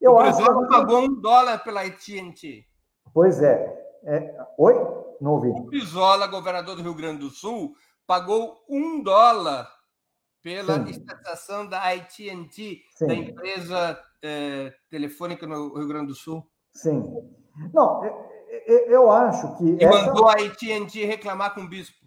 [0.00, 2.66] Eu o acho que pagou um dólar pela AT&T.
[3.12, 3.98] Pois é.
[4.04, 4.46] é.
[4.58, 4.74] Oi?
[5.20, 5.48] Não ouvi.
[5.48, 7.74] O Pisola, governador do Rio Grande do Sul,
[8.06, 9.68] pagou um dólar
[10.42, 10.90] pela Sim.
[10.90, 16.46] estatização da AT&T, da empresa é, telefônica no Rio Grande do Sul?
[16.72, 17.02] Sim.
[17.72, 18.02] Não,
[18.66, 19.64] eu acho que.
[19.64, 20.06] E essa...
[20.06, 22.06] mandou a AT&T reclamar com o bispo.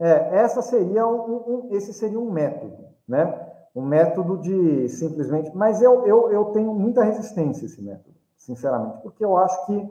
[0.00, 3.48] É, essa seria um, um, esse seria um método, né?
[3.74, 5.50] Um método de simplesmente.
[5.54, 9.90] Mas eu, eu, eu tenho muita resistência a esse método, sinceramente, porque eu acho que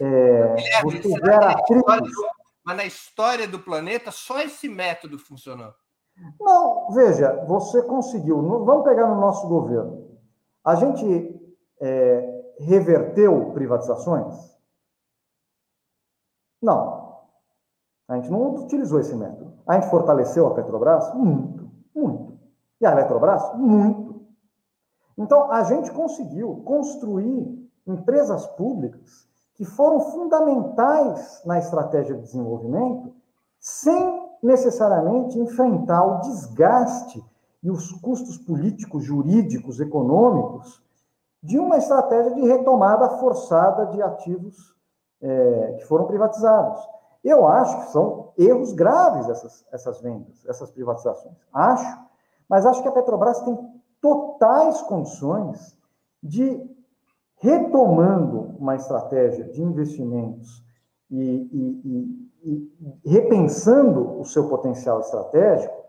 [0.00, 1.54] é, você gera
[2.64, 5.74] Mas na história do planeta, só esse método funcionou.
[6.40, 8.40] Não, veja, você conseguiu.
[8.64, 10.06] Vamos pegar no nosso governo.
[10.64, 11.40] A gente
[11.80, 14.52] é, reverteu privatizações?
[16.60, 17.02] Não.
[18.08, 19.52] A gente não utilizou esse método.
[19.66, 21.12] A gente fortaleceu a Petrobras?
[21.14, 22.38] Muito, muito.
[22.80, 23.42] E a Eletrobras?
[23.54, 24.22] Muito.
[25.16, 33.14] Então, a gente conseguiu construir empresas públicas que foram fundamentais na estratégia de desenvolvimento
[33.60, 37.24] sem necessariamente enfrentar o desgaste
[37.62, 40.82] e os custos políticos, jurídicos, econômicos
[41.42, 44.74] de uma estratégia de retomada forçada de ativos
[45.20, 46.80] é, que foram privatizados.
[47.22, 51.36] Eu acho que são erros graves essas, essas vendas, essas privatizações.
[51.52, 52.00] Acho,
[52.48, 53.56] mas acho que a Petrobras tem
[54.00, 55.78] totais condições
[56.20, 56.68] de,
[57.36, 60.64] retomando uma estratégia de investimentos
[61.08, 65.82] e, e, e, e repensando o seu potencial estratégico,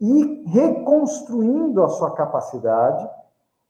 [0.00, 3.08] e reconstruindo a sua capacidade,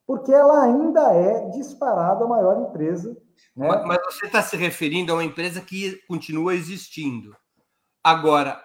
[0.07, 3.17] porque ela ainda é disparada a maior empresa.
[3.55, 3.69] Né?
[3.85, 7.37] Mas você está se referindo a uma empresa que continua existindo.
[8.03, 8.63] Agora,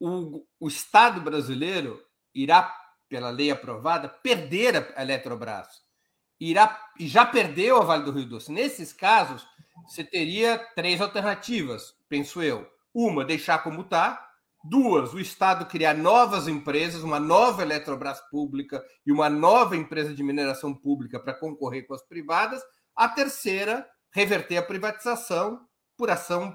[0.00, 2.00] o, o Estado brasileiro
[2.34, 2.74] irá,
[3.08, 5.68] pela lei aprovada, perder a Eletrobras.
[6.40, 8.50] Irá, e já perdeu a Vale do Rio Doce.
[8.50, 9.46] Nesses casos,
[9.86, 12.66] você teria três alternativas, penso eu.
[12.94, 14.32] Uma, deixar como está,
[14.64, 20.22] Duas, o Estado criar novas empresas, uma nova Eletrobras pública e uma nova empresa de
[20.22, 22.62] mineração pública para concorrer com as privadas.
[22.94, 25.58] A terceira, reverter a privatização
[25.98, 26.54] por ação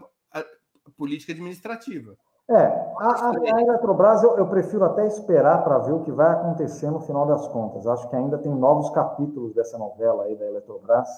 [0.98, 2.16] política administrativa.
[2.50, 2.64] É,
[2.98, 7.02] a, a Eletrobras eu, eu, prefiro até esperar para ver o que vai acontecer no
[7.02, 7.86] final das contas.
[7.86, 11.10] Acho que ainda tem novos capítulos dessa novela aí da Eletrobras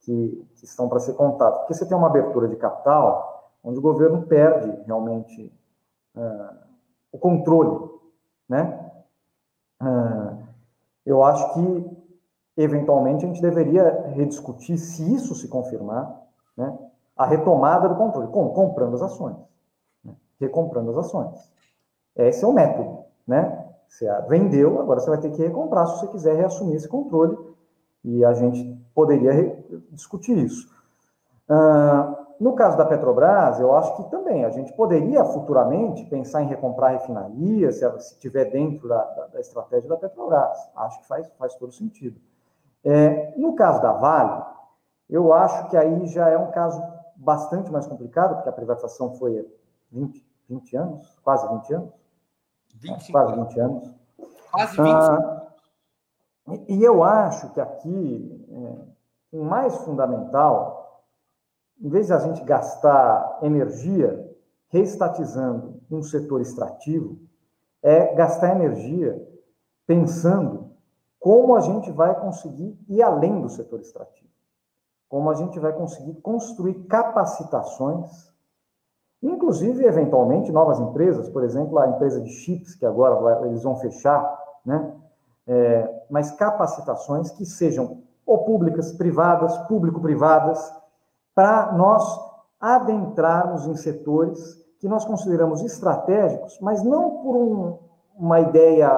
[0.00, 1.60] que, que estão para ser contados.
[1.60, 3.31] Porque você tem uma abertura de capital
[3.62, 5.52] onde o governo perde realmente
[6.16, 6.56] uh,
[7.12, 7.90] o controle,
[8.48, 8.90] né?
[9.80, 10.42] Uh,
[11.04, 11.96] eu acho que
[12.56, 16.20] eventualmente a gente deveria rediscutir se isso se confirmar,
[16.56, 16.76] né?
[17.16, 19.36] A retomada do controle, como comprando as ações,
[20.04, 20.14] né?
[20.40, 21.52] recomprando as ações.
[22.16, 23.68] Esse é o método, né?
[23.88, 27.36] Você vendeu, agora você vai ter que recomprar se você quiser reassumir esse controle
[28.02, 30.74] e a gente poderia discutir isso.
[31.48, 36.48] Uh, no caso da Petrobras, eu acho que também a gente poderia futuramente pensar em
[36.48, 40.58] recomprar refinarias, se estiver dentro da, da, da, estratégia da Petrobras.
[40.74, 42.20] Acho que faz, faz todo sentido.
[42.84, 44.42] É, no caso da Vale,
[45.08, 46.82] eu acho que aí já é um caso
[47.14, 49.48] bastante mais complicado, porque a privatização foi
[49.92, 51.92] 20, 20 anos, quase 20 anos.
[52.74, 53.94] 25 é, quase 20 anos.
[54.50, 55.42] Quase 20 ah,
[56.48, 60.71] e, e eu acho que aqui, é, o mais fundamental
[61.82, 64.30] em vez de a gente gastar energia
[64.68, 67.18] reestatizando um setor extrativo,
[67.82, 69.20] é gastar energia
[69.86, 70.70] pensando
[71.18, 74.30] como a gente vai conseguir ir além do setor extrativo.
[75.08, 78.32] Como a gente vai conseguir construir capacitações,
[79.22, 84.38] inclusive, eventualmente, novas empresas, por exemplo, a empresa de chips, que agora eles vão fechar,
[84.64, 84.94] né?
[85.46, 90.81] É, mas capacitações que sejam ou públicas, privadas, público-privadas,
[91.34, 92.02] para nós
[92.60, 97.78] adentrarmos em setores que nós consideramos estratégicos, mas não por um,
[98.16, 98.90] uma ideia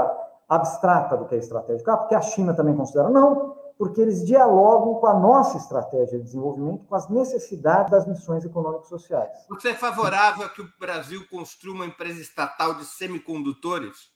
[0.49, 4.95] abstrata do que é estratégico, ah, porque a China também considera, não, porque eles dialogam
[4.95, 9.31] com a nossa estratégia de desenvolvimento, com as necessidades das missões econômicas sociais.
[9.49, 14.13] Você é favorável a que o Brasil construa uma empresa estatal de semicondutores?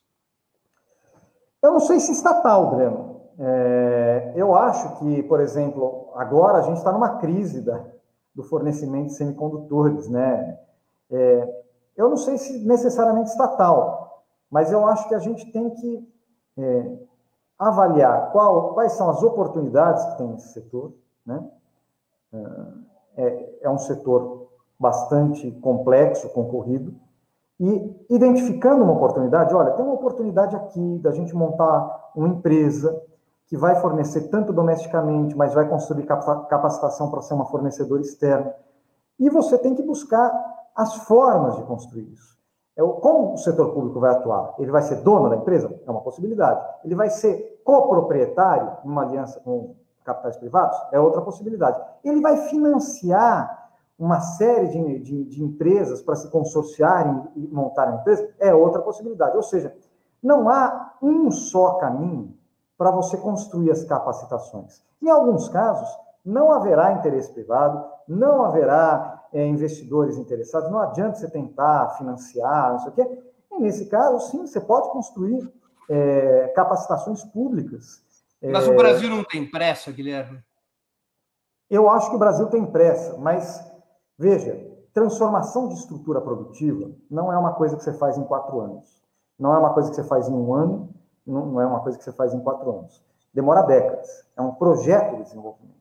[1.61, 3.21] Eu não sei se estatal, Breno.
[3.41, 7.85] É, eu acho que, por exemplo, agora a gente está numa crise da,
[8.39, 10.57] do fornecimento de semicondutores, né?
[11.11, 11.65] É,
[11.97, 16.09] eu não sei se necessariamente estatal, mas eu acho que a gente tem que
[16.57, 16.99] é,
[17.59, 20.93] avaliar qual, quais são as oportunidades que tem nesse setor,
[21.27, 21.51] né?
[23.17, 24.47] É, é um setor
[24.79, 26.95] bastante complexo, concorrido,
[27.59, 33.03] e identificando uma oportunidade, olha, tem uma oportunidade aqui da gente montar uma empresa
[33.49, 38.55] que vai fornecer tanto domesticamente, mas vai construir capacitação para ser uma fornecedora externa.
[39.19, 40.31] E você tem que buscar
[40.77, 42.39] as formas de construir isso.
[42.77, 44.55] É como o setor público vai atuar?
[44.59, 45.81] Ele vai ser dono da empresa?
[45.85, 46.65] É uma possibilidade.
[46.85, 50.79] Ele vai ser coproprietário, numa aliança com capitais privados?
[50.93, 51.81] É outra possibilidade.
[52.05, 58.29] Ele vai financiar uma série de, de, de empresas para se consorciarem e montarem empresa?
[58.39, 59.37] É outra possibilidade.
[59.37, 59.75] Ou seja,
[60.23, 62.38] não há um só caminho
[62.79, 64.81] para você construir as capacitações.
[65.03, 65.89] Em alguns casos,
[66.25, 72.79] não haverá interesse privado, não haverá é, investidores interessados, não adianta você tentar financiar, não
[72.79, 73.23] sei o quê.
[73.53, 75.53] E nesse caso, sim, você pode construir
[75.91, 78.03] é, capacitações públicas.
[78.41, 78.71] Mas é...
[78.71, 80.43] o Brasil não tem pressa, Guilherme?
[81.69, 83.63] Eu acho que o Brasil tem pressa, mas
[84.17, 89.03] veja, transformação de estrutura produtiva não é uma coisa que você faz em quatro anos.
[89.39, 90.95] Não é uma coisa que você faz em um ano,
[91.31, 93.03] não é uma coisa que você faz em quatro anos.
[93.33, 94.27] Demora décadas.
[94.37, 95.79] É um projeto de desenvolvimento.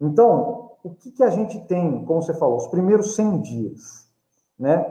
[0.00, 4.10] Então, o que, que a gente tem, como você falou, os primeiros 100 dias?
[4.58, 4.84] Né?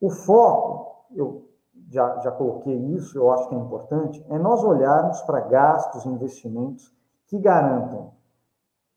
[0.00, 1.48] O foco, eu
[1.90, 6.92] já, já coloquei isso, eu acho que é importante, é nós olharmos para gastos investimentos
[7.26, 8.12] que garantam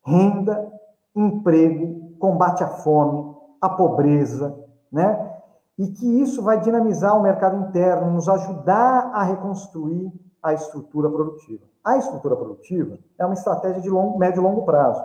[0.06, 0.72] renda,
[1.15, 4.56] emprego, combate à fome, à pobreza,
[4.91, 5.35] né?
[5.77, 10.11] E que isso vai dinamizar o mercado interno, nos ajudar a reconstruir
[10.41, 11.65] a estrutura produtiva.
[11.84, 15.03] A estrutura produtiva é uma estratégia de longo, médio e longo prazo.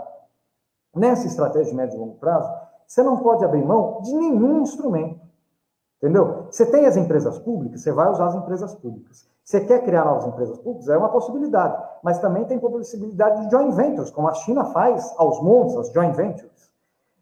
[0.95, 2.51] Nessa estratégia de médio e longo prazo,
[2.87, 5.21] você não pode abrir mão de nenhum instrumento.
[5.99, 6.47] Entendeu?
[6.51, 9.29] Você tem as empresas públicas, você vai usar as empresas públicas.
[9.45, 10.89] Você quer criar novas empresas públicas?
[10.89, 11.83] É uma possibilidade.
[12.03, 16.15] Mas também tem possibilidade de joint ventures, como a China faz aos montes, as joint
[16.15, 16.71] ventures.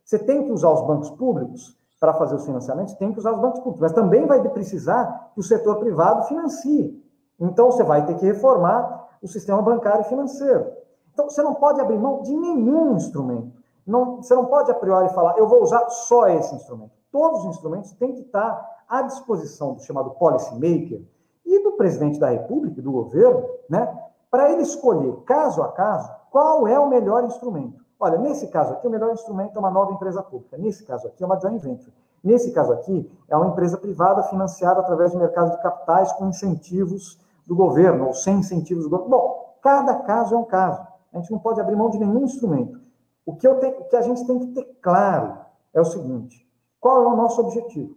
[0.05, 3.41] Você tem que usar os bancos públicos para fazer os financiamentos, tem que usar os
[3.41, 3.81] bancos públicos.
[3.81, 7.05] Mas também vai precisar que o setor privado financie.
[7.39, 10.67] Então, você vai ter que reformar o sistema bancário e financeiro.
[11.13, 13.53] Então, você não pode abrir mão de nenhum instrumento.
[13.87, 16.93] Não, você não pode, a priori, falar, eu vou usar só esse instrumento.
[17.11, 21.03] Todos os instrumentos têm que estar à disposição do chamado policy maker
[21.45, 23.97] e do presidente da República, do governo, né,
[24.31, 27.83] para ele escolher, caso a caso, qual é o melhor instrumento.
[28.01, 30.57] Olha, nesse caso aqui, o melhor instrumento é uma nova empresa pública.
[30.57, 31.93] Nesse caso aqui, é uma joint venture.
[32.23, 37.19] Nesse caso aqui, é uma empresa privada financiada através de mercado de capitais com incentivos
[37.47, 39.11] do governo, ou sem incentivos do governo.
[39.11, 40.87] Bom, cada caso é um caso.
[41.13, 42.81] A gente não pode abrir mão de nenhum instrumento.
[43.27, 45.39] O que, tenho, o que a gente tem que ter claro
[45.75, 46.47] é o seguinte:
[46.81, 47.97] qual é o nosso objetivo?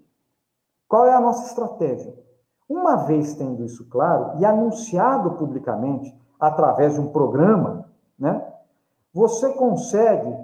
[0.87, 2.13] Qual é a nossa estratégia?
[2.67, 7.85] Uma vez tendo isso claro e anunciado publicamente através de um programa,
[8.17, 8.50] né,
[9.13, 10.35] você consegue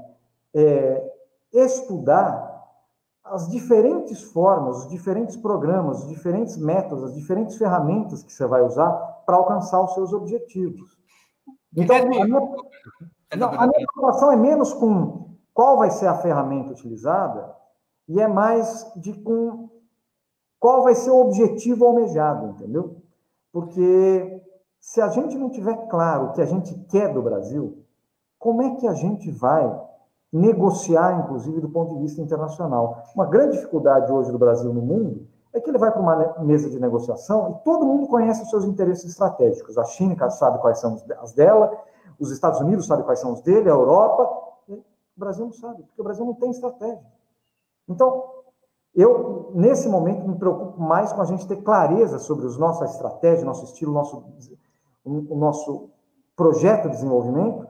[0.53, 1.13] é,
[1.53, 2.47] estudar
[3.23, 8.61] as diferentes formas, os diferentes programas, os diferentes métodos, as diferentes ferramentas que você vai
[8.61, 8.91] usar
[9.25, 10.97] para alcançar os seus objetivos.
[11.75, 16.71] Então, a minha, não, a minha preocupação é menos com qual vai ser a ferramenta
[16.71, 17.55] utilizada
[18.07, 19.69] e é mais de com
[20.59, 23.01] qual vai ser o objetivo almejado, entendeu?
[23.51, 24.41] Porque
[24.79, 27.76] se a gente não tiver claro o que a gente quer do Brasil,
[28.47, 29.77] como é que a gente vai
[30.31, 33.03] negociar, inclusive, do ponto de vista internacional?
[33.13, 36.69] Uma grande dificuldade hoje do Brasil no mundo é que ele vai para uma mesa
[36.69, 39.77] de negociação e todo mundo conhece os seus interesses estratégicos.
[39.77, 41.77] A China sabe quais são as dela,
[42.17, 44.23] os Estados Unidos sabem quais são os dele, a Europa.
[44.69, 44.81] o
[45.17, 47.03] Brasil não sabe, porque o Brasil não tem estratégia.
[47.85, 48.23] Então,
[48.95, 53.43] eu, nesse momento, me preocupo mais com a gente ter clareza sobre os nossa estratégia,
[53.43, 54.23] nosso estilo, nosso,
[55.03, 55.89] o nosso
[56.33, 57.67] projeto de desenvolvimento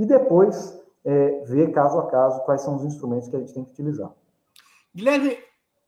[0.00, 3.64] e depois é, ver caso a caso quais são os instrumentos que a gente tem
[3.64, 4.10] que utilizar.
[4.94, 5.38] Guilherme,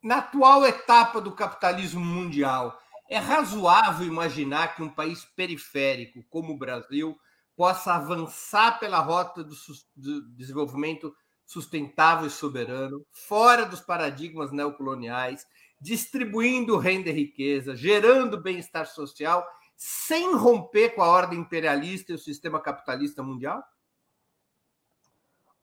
[0.03, 2.79] na atual etapa do capitalismo mundial,
[3.09, 7.17] é razoável imaginar que um país periférico como o Brasil
[7.57, 9.55] possa avançar pela rota do,
[9.97, 11.15] do desenvolvimento
[11.47, 15.47] sustentável e soberano, fora dos paradigmas neocoloniais,
[15.81, 22.19] distribuindo renda e riqueza, gerando bem-estar social, sem romper com a ordem imperialista e o
[22.19, 23.63] sistema capitalista mundial?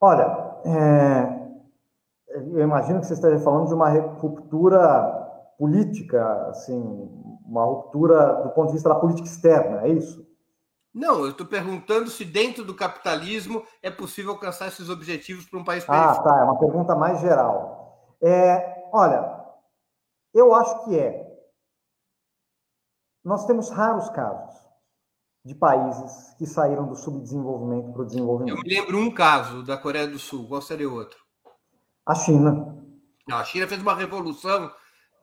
[0.01, 1.39] Olha, é,
[2.29, 5.17] eu imagino que você esteja falando de uma ruptura
[5.57, 6.81] política, assim,
[7.45, 10.25] uma ruptura do ponto de vista da política externa, é isso?
[10.93, 15.63] Não, eu estou perguntando se dentro do capitalismo é possível alcançar esses objetivos para um
[15.63, 16.27] país periférico.
[16.27, 18.15] Ah, tá, é uma pergunta mais geral.
[18.21, 19.37] É, olha,
[20.33, 21.27] eu acho que é.
[23.23, 24.68] Nós temos raros casos
[25.45, 28.57] de países que saíram do subdesenvolvimento para o desenvolvimento.
[28.57, 30.47] Eu me lembro um caso da Coreia do Sul.
[30.47, 31.17] Qual seria outro?
[32.05, 32.77] A China.
[33.27, 34.71] Não, a China fez uma revolução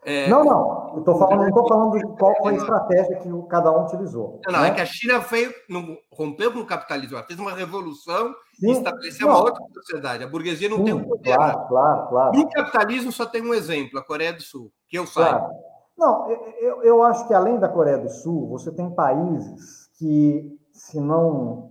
[0.07, 0.29] é...
[0.29, 0.93] Não, não.
[0.97, 4.41] Eu tô falando, não estou falando de qual foi a estratégia que cada um utilizou.
[4.47, 4.69] Não, não né?
[4.69, 8.69] é que a China veio, não, rompeu com o capitalismo, ela fez uma revolução Sim,
[8.69, 10.23] e estabeleceu uma outra sociedade.
[10.23, 11.35] A burguesia não Sim, tem um poder.
[11.35, 12.37] Claro, claro, claro.
[12.37, 15.41] E o capitalismo só tem um exemplo, a Coreia do Sul, que eu saiba.
[15.41, 15.55] Claro.
[15.99, 16.31] Não,
[16.61, 21.71] eu, eu acho que além da Coreia do Sul, você tem países que, se não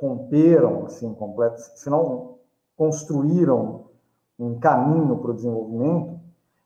[0.00, 2.36] romperam, assim, completo, se não
[2.76, 3.86] construíram
[4.38, 6.18] um caminho para o desenvolvimento,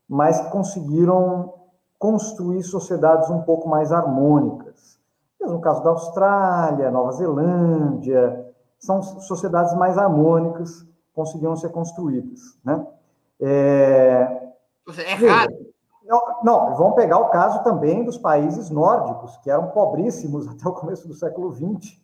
[0.08, 1.54] mas conseguiram
[1.98, 4.98] construir sociedades um pouco mais harmônicas.
[5.40, 8.46] No caso da Austrália, Nova Zelândia,
[8.78, 12.58] são sociedades mais harmônicas conseguiram ser construídas.
[12.64, 12.86] Né?
[13.40, 14.52] É,
[14.98, 15.73] é raro.
[16.42, 21.08] Não, vamos pegar o caso também dos países nórdicos, que eram pobríssimos até o começo
[21.08, 22.02] do século XX.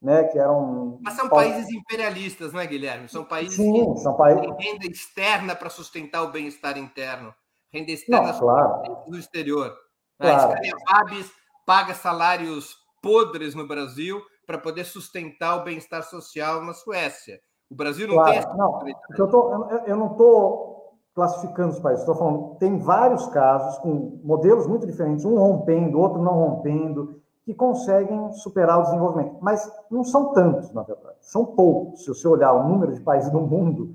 [0.00, 3.08] Né, que eram Mas são países imperialistas, não é, Guilherme?
[3.08, 4.44] São países Sim, que são países...
[4.58, 7.32] renda externa para sustentar o bem-estar interno
[7.72, 8.82] renda externa Não, claro.
[9.08, 9.74] do exterior.
[10.20, 10.52] Claro.
[10.88, 11.32] A Rabis
[11.66, 17.40] paga salários podres no Brasil para poder sustentar o bem-estar social na Suécia.
[17.70, 18.30] O Brasil não claro.
[18.30, 18.80] tem essa não,
[19.16, 20.71] eu, tô, eu, eu não estou
[21.14, 22.02] classificando os países.
[22.02, 27.54] Estou falando, tem vários casos com modelos muito diferentes, um rompendo, outro não rompendo, que
[27.54, 29.36] conseguem superar o desenvolvimento.
[29.40, 31.16] Mas não são tantos, na verdade.
[31.20, 32.04] São poucos.
[32.04, 33.94] Se você olhar o número de países do mundo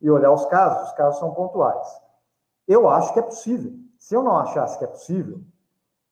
[0.00, 1.86] e olhar os casos, os casos são pontuais.
[2.66, 3.72] Eu acho que é possível.
[3.98, 5.40] Se eu não achasse que é possível,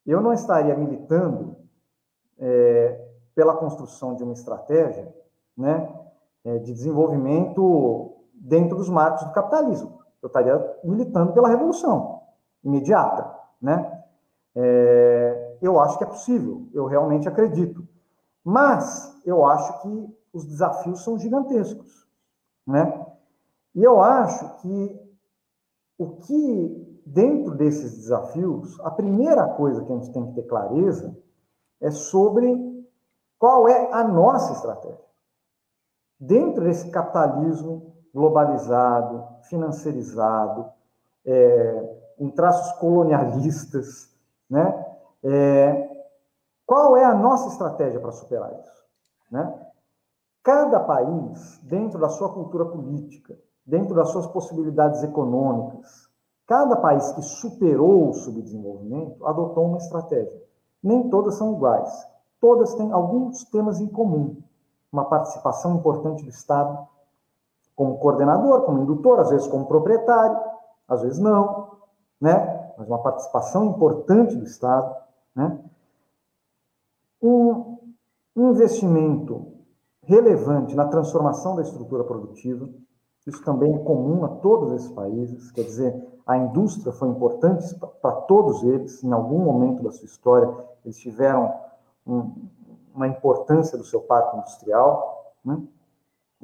[0.07, 1.57] eu não estaria militando
[2.39, 5.13] é, pela construção de uma estratégia
[5.57, 5.93] né,
[6.45, 10.04] é, de desenvolvimento dentro dos marcos do capitalismo.
[10.25, 12.23] Eu estaria militando pela revolução
[12.65, 13.31] imediata.
[13.61, 14.03] Né?
[14.57, 17.87] É, eu acho que é possível, eu realmente acredito.
[18.43, 22.09] Mas eu acho que os desafios são gigantescos.
[22.67, 23.07] Né?
[23.75, 24.99] E eu acho que
[25.99, 31.15] o que, dentro desses desafios, a primeira coisa que a gente tem que ter clareza
[31.83, 32.89] é sobre
[33.39, 35.05] qual é a nossa estratégia.
[36.19, 40.67] Dentro desse capitalismo globalizado, financiarizado,
[41.27, 44.09] é, em traços colonialistas,
[44.49, 44.87] né?
[45.23, 45.91] É,
[46.67, 48.85] qual é a nossa estratégia para superar isso?
[49.31, 49.53] Né?
[50.43, 53.37] Cada país, dentro da sua cultura política,
[53.67, 56.09] dentro das suas possibilidades econômicas,
[56.47, 60.43] cada país que superou o subdesenvolvimento adotou uma estratégia.
[60.83, 62.07] Nem todas são iguais.
[62.41, 64.43] Todas têm alguns temas em comum.
[64.93, 66.87] Uma participação importante do Estado
[67.75, 70.39] como coordenador, como indutor, às vezes como proprietário,
[70.89, 71.73] às vezes não,
[72.21, 72.73] né?
[72.77, 74.95] Mas uma participação importante do Estado,
[75.35, 75.59] né?
[77.23, 77.79] Um
[78.37, 79.47] investimento
[80.03, 82.69] relevante na transformação da estrutura produtiva,
[83.27, 88.13] isso também é comum a todos esses países, quer dizer, a indústria foi importante para
[88.13, 91.55] todos eles, em algum momento da sua história, eles tiveram
[92.07, 92.33] um,
[92.95, 95.35] uma importância do seu parque industrial.
[95.45, 95.63] Né?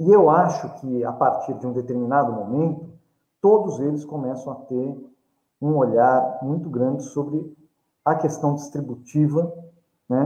[0.01, 2.89] E eu acho que, a partir de um determinado momento,
[3.40, 5.12] todos eles começam a ter
[5.60, 7.56] um olhar muito grande sobre
[8.05, 9.52] a questão distributiva
[10.09, 10.24] né?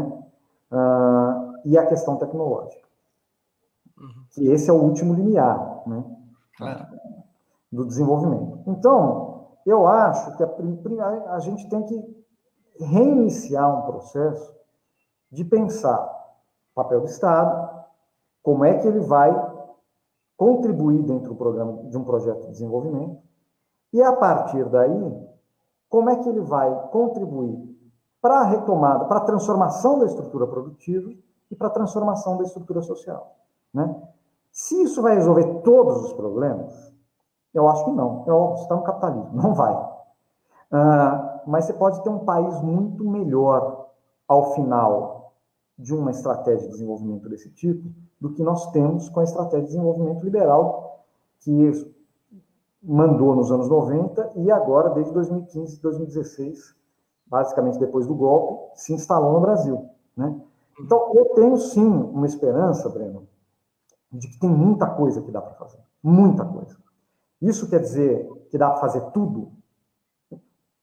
[0.73, 2.89] Uh, e a questão tecnológica.
[3.99, 4.25] Uhum.
[4.31, 5.83] Que esse é o último limiar.
[5.87, 6.03] Né?
[6.57, 6.87] claro.
[7.71, 8.61] do desenvolvimento.
[8.67, 12.25] Então, eu acho que a, a gente tem que
[12.79, 14.55] reiniciar um processo
[15.31, 16.01] de pensar
[16.73, 17.85] o papel do Estado,
[18.43, 19.33] como é que ele vai
[20.37, 23.23] contribuir dentro do programa de um projeto de desenvolvimento,
[23.93, 25.29] e a partir daí,
[25.89, 27.75] como é que ele vai contribuir
[28.21, 31.13] para a retomada, para a transformação da estrutura produtiva
[31.51, 33.37] e para a transformação da estrutura social.
[33.73, 34.03] Né?
[34.51, 36.93] Se isso vai resolver todos os problemas,
[37.53, 38.25] eu acho que não.
[38.27, 39.75] É óbvio, você está no capitalismo, não vai.
[39.75, 43.89] Uh, mas você pode ter um país muito melhor
[44.27, 45.35] ao final
[45.79, 47.93] de uma estratégia de desenvolvimento desse tipo
[48.25, 51.05] do que nós temos com a estratégia de desenvolvimento liberal
[51.41, 51.95] que
[52.83, 56.75] mandou nos anos 90 e agora, desde 2015, 2016,
[57.27, 59.91] basicamente depois do golpe, se instalou no Brasil.
[60.17, 60.41] Né?
[60.81, 63.29] Então, eu tenho sim uma esperança, Breno,
[64.11, 65.81] de que tem muita coisa que dá para fazer.
[66.03, 66.79] Muita coisa.
[67.43, 69.53] Isso quer dizer que dá para fazer tudo?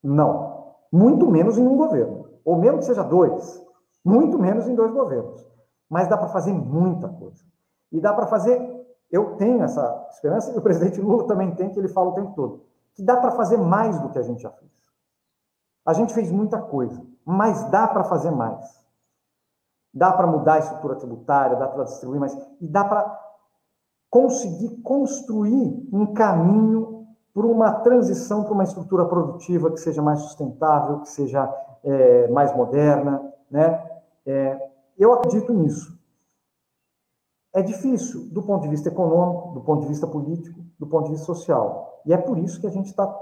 [0.03, 0.76] Não.
[0.91, 2.27] Muito menos em um governo.
[2.45, 3.65] Ou mesmo que seja dois.
[4.05, 5.51] Muito menos em dois governos.
[5.91, 7.43] Mas dá para fazer muita coisa.
[7.91, 8.57] E dá para fazer.
[9.11, 12.31] Eu tenho essa esperança, e o presidente Lula também tem, que ele fala o tempo
[12.34, 12.63] todo,
[12.95, 14.72] que dá para fazer mais do que a gente já fez.
[15.85, 18.81] A gente fez muita coisa, mas dá para fazer mais.
[19.93, 23.19] Dá para mudar a estrutura tributária, dá para distribuir mais, e dá para
[24.09, 31.01] conseguir construir um caminho para uma transição para uma estrutura produtiva que seja mais sustentável,
[31.01, 31.53] que seja
[31.84, 33.85] é, mais moderna, né?
[34.26, 34.70] É,
[35.03, 35.99] eu acredito nisso.
[37.53, 41.11] É difícil do ponto de vista econômico, do ponto de vista político, do ponto de
[41.11, 42.02] vista social.
[42.06, 43.14] E é por isso que a gente está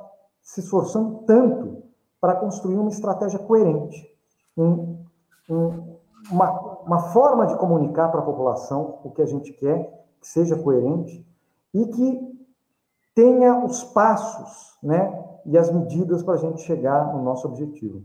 [0.42, 1.84] se esforçando tanto
[2.22, 4.08] para construir uma estratégia coerente,
[4.58, 5.04] um,
[5.50, 5.98] um,
[6.32, 10.62] uma, uma forma de comunicar para a população o que a gente quer, que seja
[10.62, 11.26] coerente
[11.74, 12.30] e que
[13.16, 18.04] tenha os passos né, e as medidas para a gente chegar no nosso objetivo.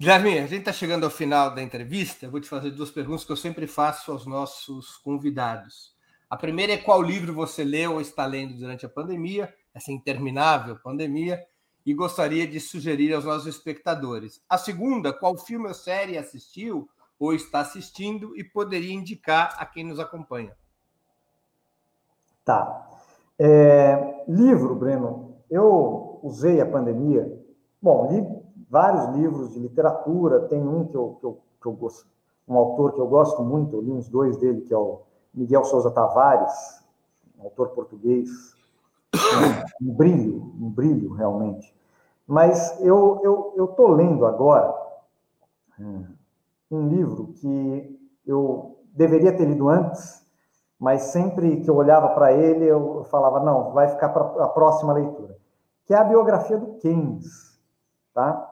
[0.00, 2.24] Guilherme, a gente está chegando ao final da entrevista.
[2.24, 5.92] Eu vou te fazer duas perguntas que eu sempre faço aos nossos convidados.
[6.30, 10.78] A primeira é qual livro você leu ou está lendo durante a pandemia, essa interminável
[10.78, 11.44] pandemia,
[11.84, 14.40] e gostaria de sugerir aos nossos espectadores.
[14.48, 16.88] A segunda, qual filme ou série assistiu
[17.18, 20.56] ou está assistindo e poderia indicar a quem nos acompanha.
[22.44, 22.88] Tá.
[23.36, 27.28] É, livro, Breno, eu usei a pandemia.
[27.82, 28.37] Bom, li
[28.68, 32.06] vários livros de literatura, tem um que eu, que eu, que eu gosto,
[32.46, 35.64] um autor que eu gosto muito, eu li uns dois dele, que é o Miguel
[35.64, 36.82] Souza Tavares,
[37.38, 38.28] um autor português,
[39.80, 41.74] um brilho, um brilho realmente.
[42.26, 44.74] Mas eu estou lendo agora
[46.70, 50.26] um livro que eu deveria ter lido antes,
[50.78, 54.92] mas sempre que eu olhava para ele, eu falava, não, vai ficar para a próxima
[54.92, 55.36] leitura,
[55.86, 57.58] que é a biografia do Keynes,
[58.12, 58.47] tá?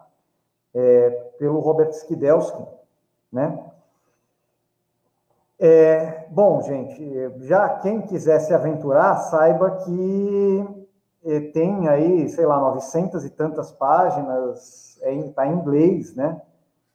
[0.78, 2.62] É, pelo Robert Skidelsky,
[3.32, 3.59] né?
[5.59, 10.86] É, bom, gente, já quem quiser se aventurar, saiba que
[11.24, 16.40] é, tem aí, sei lá, 900 e tantas páginas, está é, tá em inglês, né?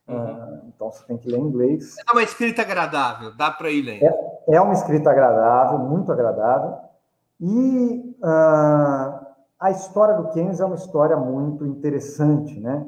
[0.07, 0.17] Uhum.
[0.17, 1.95] Ah, então você tem que ler em inglês.
[2.07, 4.03] É uma escrita agradável, dá para ir lendo.
[4.03, 6.77] É, é, uma escrita agradável, muito agradável.
[7.39, 9.25] E uh,
[9.59, 12.85] a história do Keynes é uma história muito interessante, né?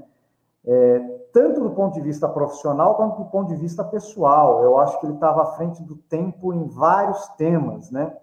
[0.65, 0.99] É,
[1.34, 4.64] tanto do ponto de vista profissional quanto do ponto de vista pessoal.
[4.64, 8.15] Eu acho que ele estava à frente do tempo em vários temas, né?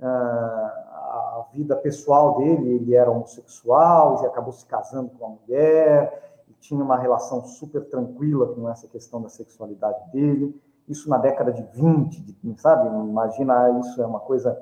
[0.00, 6.40] Uh, a vida pessoal dele, ele era homossexual e acabou se casando com uma mulher,
[6.48, 10.58] e tinha uma relação super tranquila com essa questão da sexualidade dele.
[10.88, 12.88] Isso na década de 20, de, sabe?
[12.88, 14.58] Imagina, isso é uma coisa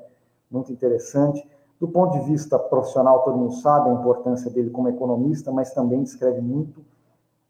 [0.50, 1.46] muito interessante.
[1.78, 6.02] Do ponto de vista profissional, todo mundo sabe a importância dele como economista, mas também
[6.02, 6.82] descreve muito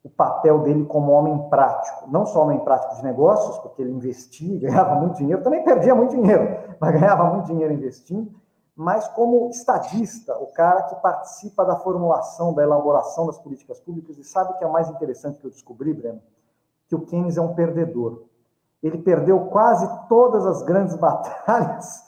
[0.07, 2.09] o papel dele como homem prático.
[2.09, 6.15] Não só homem prático de negócios, porque ele investia, ganhava muito dinheiro, também perdia muito
[6.15, 8.33] dinheiro, mas ganhava muito dinheiro investindo,
[8.74, 14.23] mas como estadista, o cara que participa da formulação, da elaboração das políticas públicas, e
[14.23, 16.20] sabe o que é mais interessante que eu descobri, Breno?
[16.87, 18.23] Que o Keynes é um perdedor.
[18.81, 22.05] Ele perdeu quase todas as grandes batalhas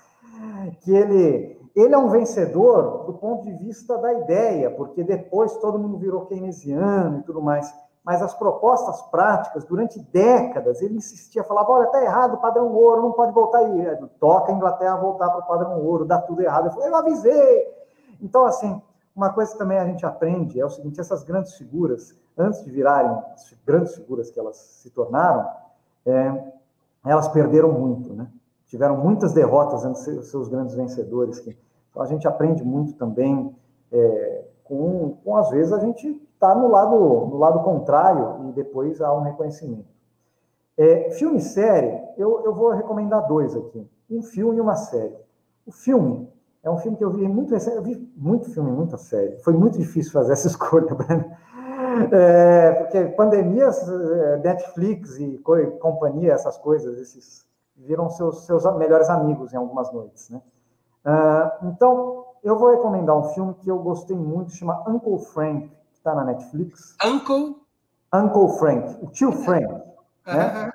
[0.83, 5.79] que ele ele é um vencedor do ponto de vista da ideia, porque depois todo
[5.79, 7.73] mundo virou keynesiano e tudo mais
[8.09, 13.03] mas as propostas práticas, durante décadas, ele insistia, falava, olha, está errado o padrão ouro,
[13.03, 13.99] não pode voltar aí.
[14.19, 16.69] Toca a Inglaterra voltar para o padrão ouro, dá tudo errado.
[16.69, 17.69] Eu falei, eu avisei.
[18.23, 18.81] Então, assim,
[19.15, 22.71] uma coisa que também a gente aprende é o seguinte, essas grandes figuras, antes de
[22.71, 25.47] virarem as grandes figuras que elas se tornaram,
[26.07, 26.45] é,
[27.05, 28.27] elas perderam muito, né?
[28.69, 31.47] Tiveram muitas derrotas ser seus grandes vencedores.
[31.91, 33.55] Então, a gente aprende muito também
[33.93, 39.01] é, com, com, às vezes, a gente está no lado, no lado contrário e depois
[39.01, 39.89] há um reconhecimento.
[40.77, 43.85] É, filme e série, eu, eu vou recomendar dois aqui.
[44.09, 45.17] Um filme e uma série.
[45.67, 46.33] O filme
[46.63, 49.37] é um filme que eu vi muito eu vi muito filme, muita série.
[49.41, 50.87] Foi muito difícil fazer essa escolha,
[52.13, 55.39] É, porque pandemia, é, Netflix e
[55.81, 57.45] companhia, essas coisas, esses
[57.77, 60.41] viram seus, seus melhores amigos em algumas noites, né?
[61.05, 66.15] Uh, então, eu vou recomendar um filme que eu gostei muito, chama Uncle Frank, está
[66.15, 66.97] na Netflix.
[67.05, 67.57] Uncle?
[68.13, 69.67] Uncle Frank, o tio Frank.
[70.27, 70.71] Né?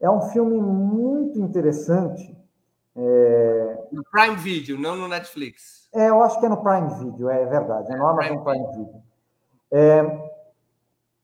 [0.00, 2.36] É um filme muito interessante.
[2.96, 3.78] É...
[3.92, 5.88] No Prime Video, não no Netflix.
[5.94, 8.76] É, eu acho que é no Prime Video, é verdade, é no Amazon Prime, Prime
[8.76, 9.02] Video.
[9.70, 10.28] É,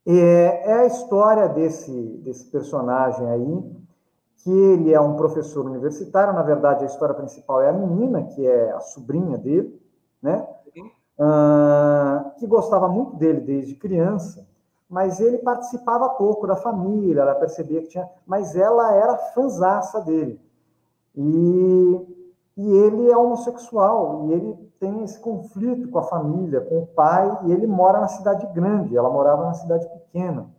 [0.07, 1.91] é, é, a história desse,
[2.25, 3.63] desse personagem aí,
[4.39, 8.47] que ele é um professor universitário, na verdade a história principal é a menina, que
[8.47, 9.81] é a sobrinha dele,
[10.23, 10.47] né?
[11.19, 14.47] Uh, que gostava muito dele desde criança,
[14.89, 18.09] mas ele participava pouco da família, ela percebia que tinha.
[18.27, 20.41] Mas ela era fanzaça dele.
[21.17, 22.07] E,
[22.57, 27.39] e ele é homossexual, e ele tem esse conflito com a família, com o pai,
[27.45, 30.51] e ele mora na cidade grande, ela morava na cidade pequena.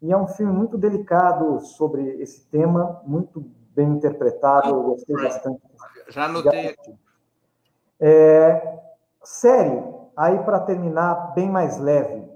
[0.00, 3.44] E é um filme muito delicado sobre esse tema, muito
[3.74, 5.62] bem interpretado, eu gostei bastante.
[6.08, 6.76] Já anotei.
[8.00, 8.80] É,
[9.24, 9.82] Série,
[10.16, 12.30] aí para terminar, bem mais leve.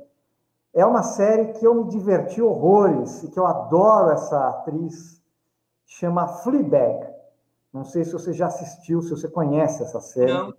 [0.72, 5.22] É uma série que eu me diverti horrores e que eu adoro essa atriz,
[5.86, 7.08] chama Fleabag.
[7.72, 10.32] Não sei se você já assistiu, se você conhece essa série.
[10.32, 10.54] Não.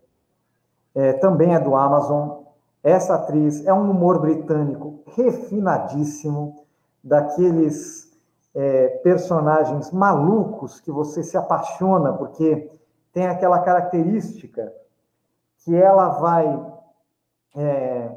[0.95, 2.43] É, também é do Amazon.
[2.83, 6.65] Essa atriz é um humor britânico refinadíssimo,
[7.03, 8.11] daqueles
[8.53, 12.71] é, personagens malucos que você se apaixona, porque
[13.13, 14.73] tem aquela característica
[15.67, 16.65] que ela vai
[17.53, 18.09] é,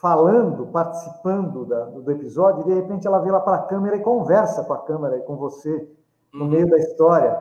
[0.00, 4.00] falando, participando da, do episódio, e de repente ela vem lá para a câmera e
[4.00, 5.88] conversa com a câmera e com você
[6.32, 6.50] no uhum.
[6.50, 7.40] meio da história.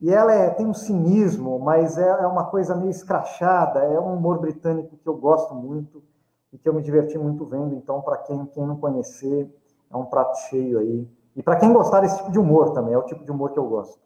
[0.00, 4.14] E ela é, tem um cinismo, mas é, é, uma coisa meio escrachada, é um
[4.14, 6.02] humor britânico que eu gosto muito
[6.50, 7.74] e que eu me diverti muito vendo.
[7.74, 9.54] Então, para quem, quem não conhecer,
[9.90, 11.06] é um prato cheio aí.
[11.36, 13.58] E para quem gostar desse tipo de humor também, é o tipo de humor que
[13.58, 14.00] eu gosto.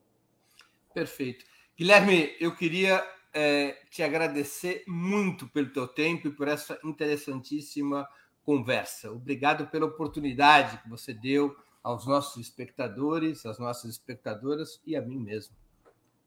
[0.93, 1.45] Perfeito.
[1.78, 3.01] Guilherme, eu queria
[3.39, 8.09] é, te agradecer muito pelo teu tempo e por essa interessantíssima
[8.43, 9.13] conversa.
[9.13, 11.55] Obrigado pela oportunidade que você deu
[11.85, 15.55] aos nossos espectadores, às nossas espectadoras e a mim mesmo.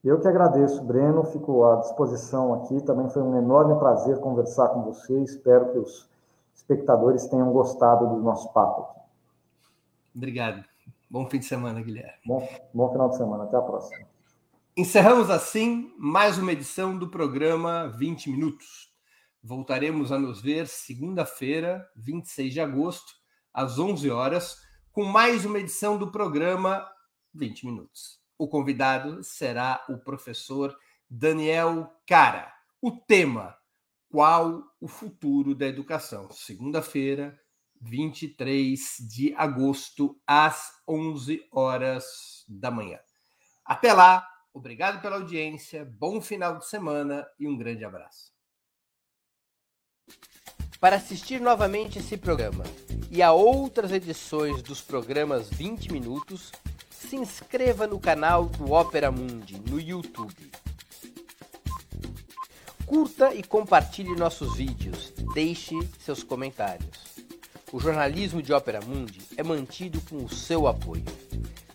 [0.04, 2.80] Eu que agradeço, Breno, fico à disposição aqui.
[2.86, 5.20] Também foi um enorme prazer conversar com você.
[5.24, 6.08] Espero que os
[6.54, 8.84] espectadores tenham gostado do nosso papo.
[8.84, 9.00] Aqui.
[10.16, 10.64] Obrigado.
[11.10, 12.20] Bom fim de semana, Guilherme.
[12.24, 13.46] Bom, bom final de semana.
[13.46, 14.09] Até a próxima.
[14.80, 18.90] Encerramos assim mais uma edição do programa 20 Minutos.
[19.44, 23.12] Voltaremos a nos ver segunda-feira, 26 de agosto,
[23.54, 24.56] às 11 horas,
[24.94, 26.90] com mais uma edição do programa
[27.34, 28.22] 20 Minutos.
[28.38, 30.74] O convidado será o professor
[31.10, 32.50] Daniel Cara.
[32.82, 33.58] O tema:
[34.10, 36.32] Qual o futuro da educação?
[36.32, 37.38] Segunda-feira,
[37.82, 38.80] 23
[39.14, 42.98] de agosto, às 11 horas da manhã.
[43.66, 48.34] Até lá, obrigado pela audiência, bom final de semana e um grande abraço.
[50.80, 52.64] Para assistir novamente esse programa
[53.12, 56.52] e a outras edições dos programas 20 Minutos,
[56.90, 60.52] se inscreva no canal do Opera Mundi no YouTube.
[62.86, 65.12] Curta e compartilhe nossos vídeos.
[65.34, 67.20] Deixe seus comentários.
[67.72, 71.06] O jornalismo de Opera Mundi é mantido com o seu apoio.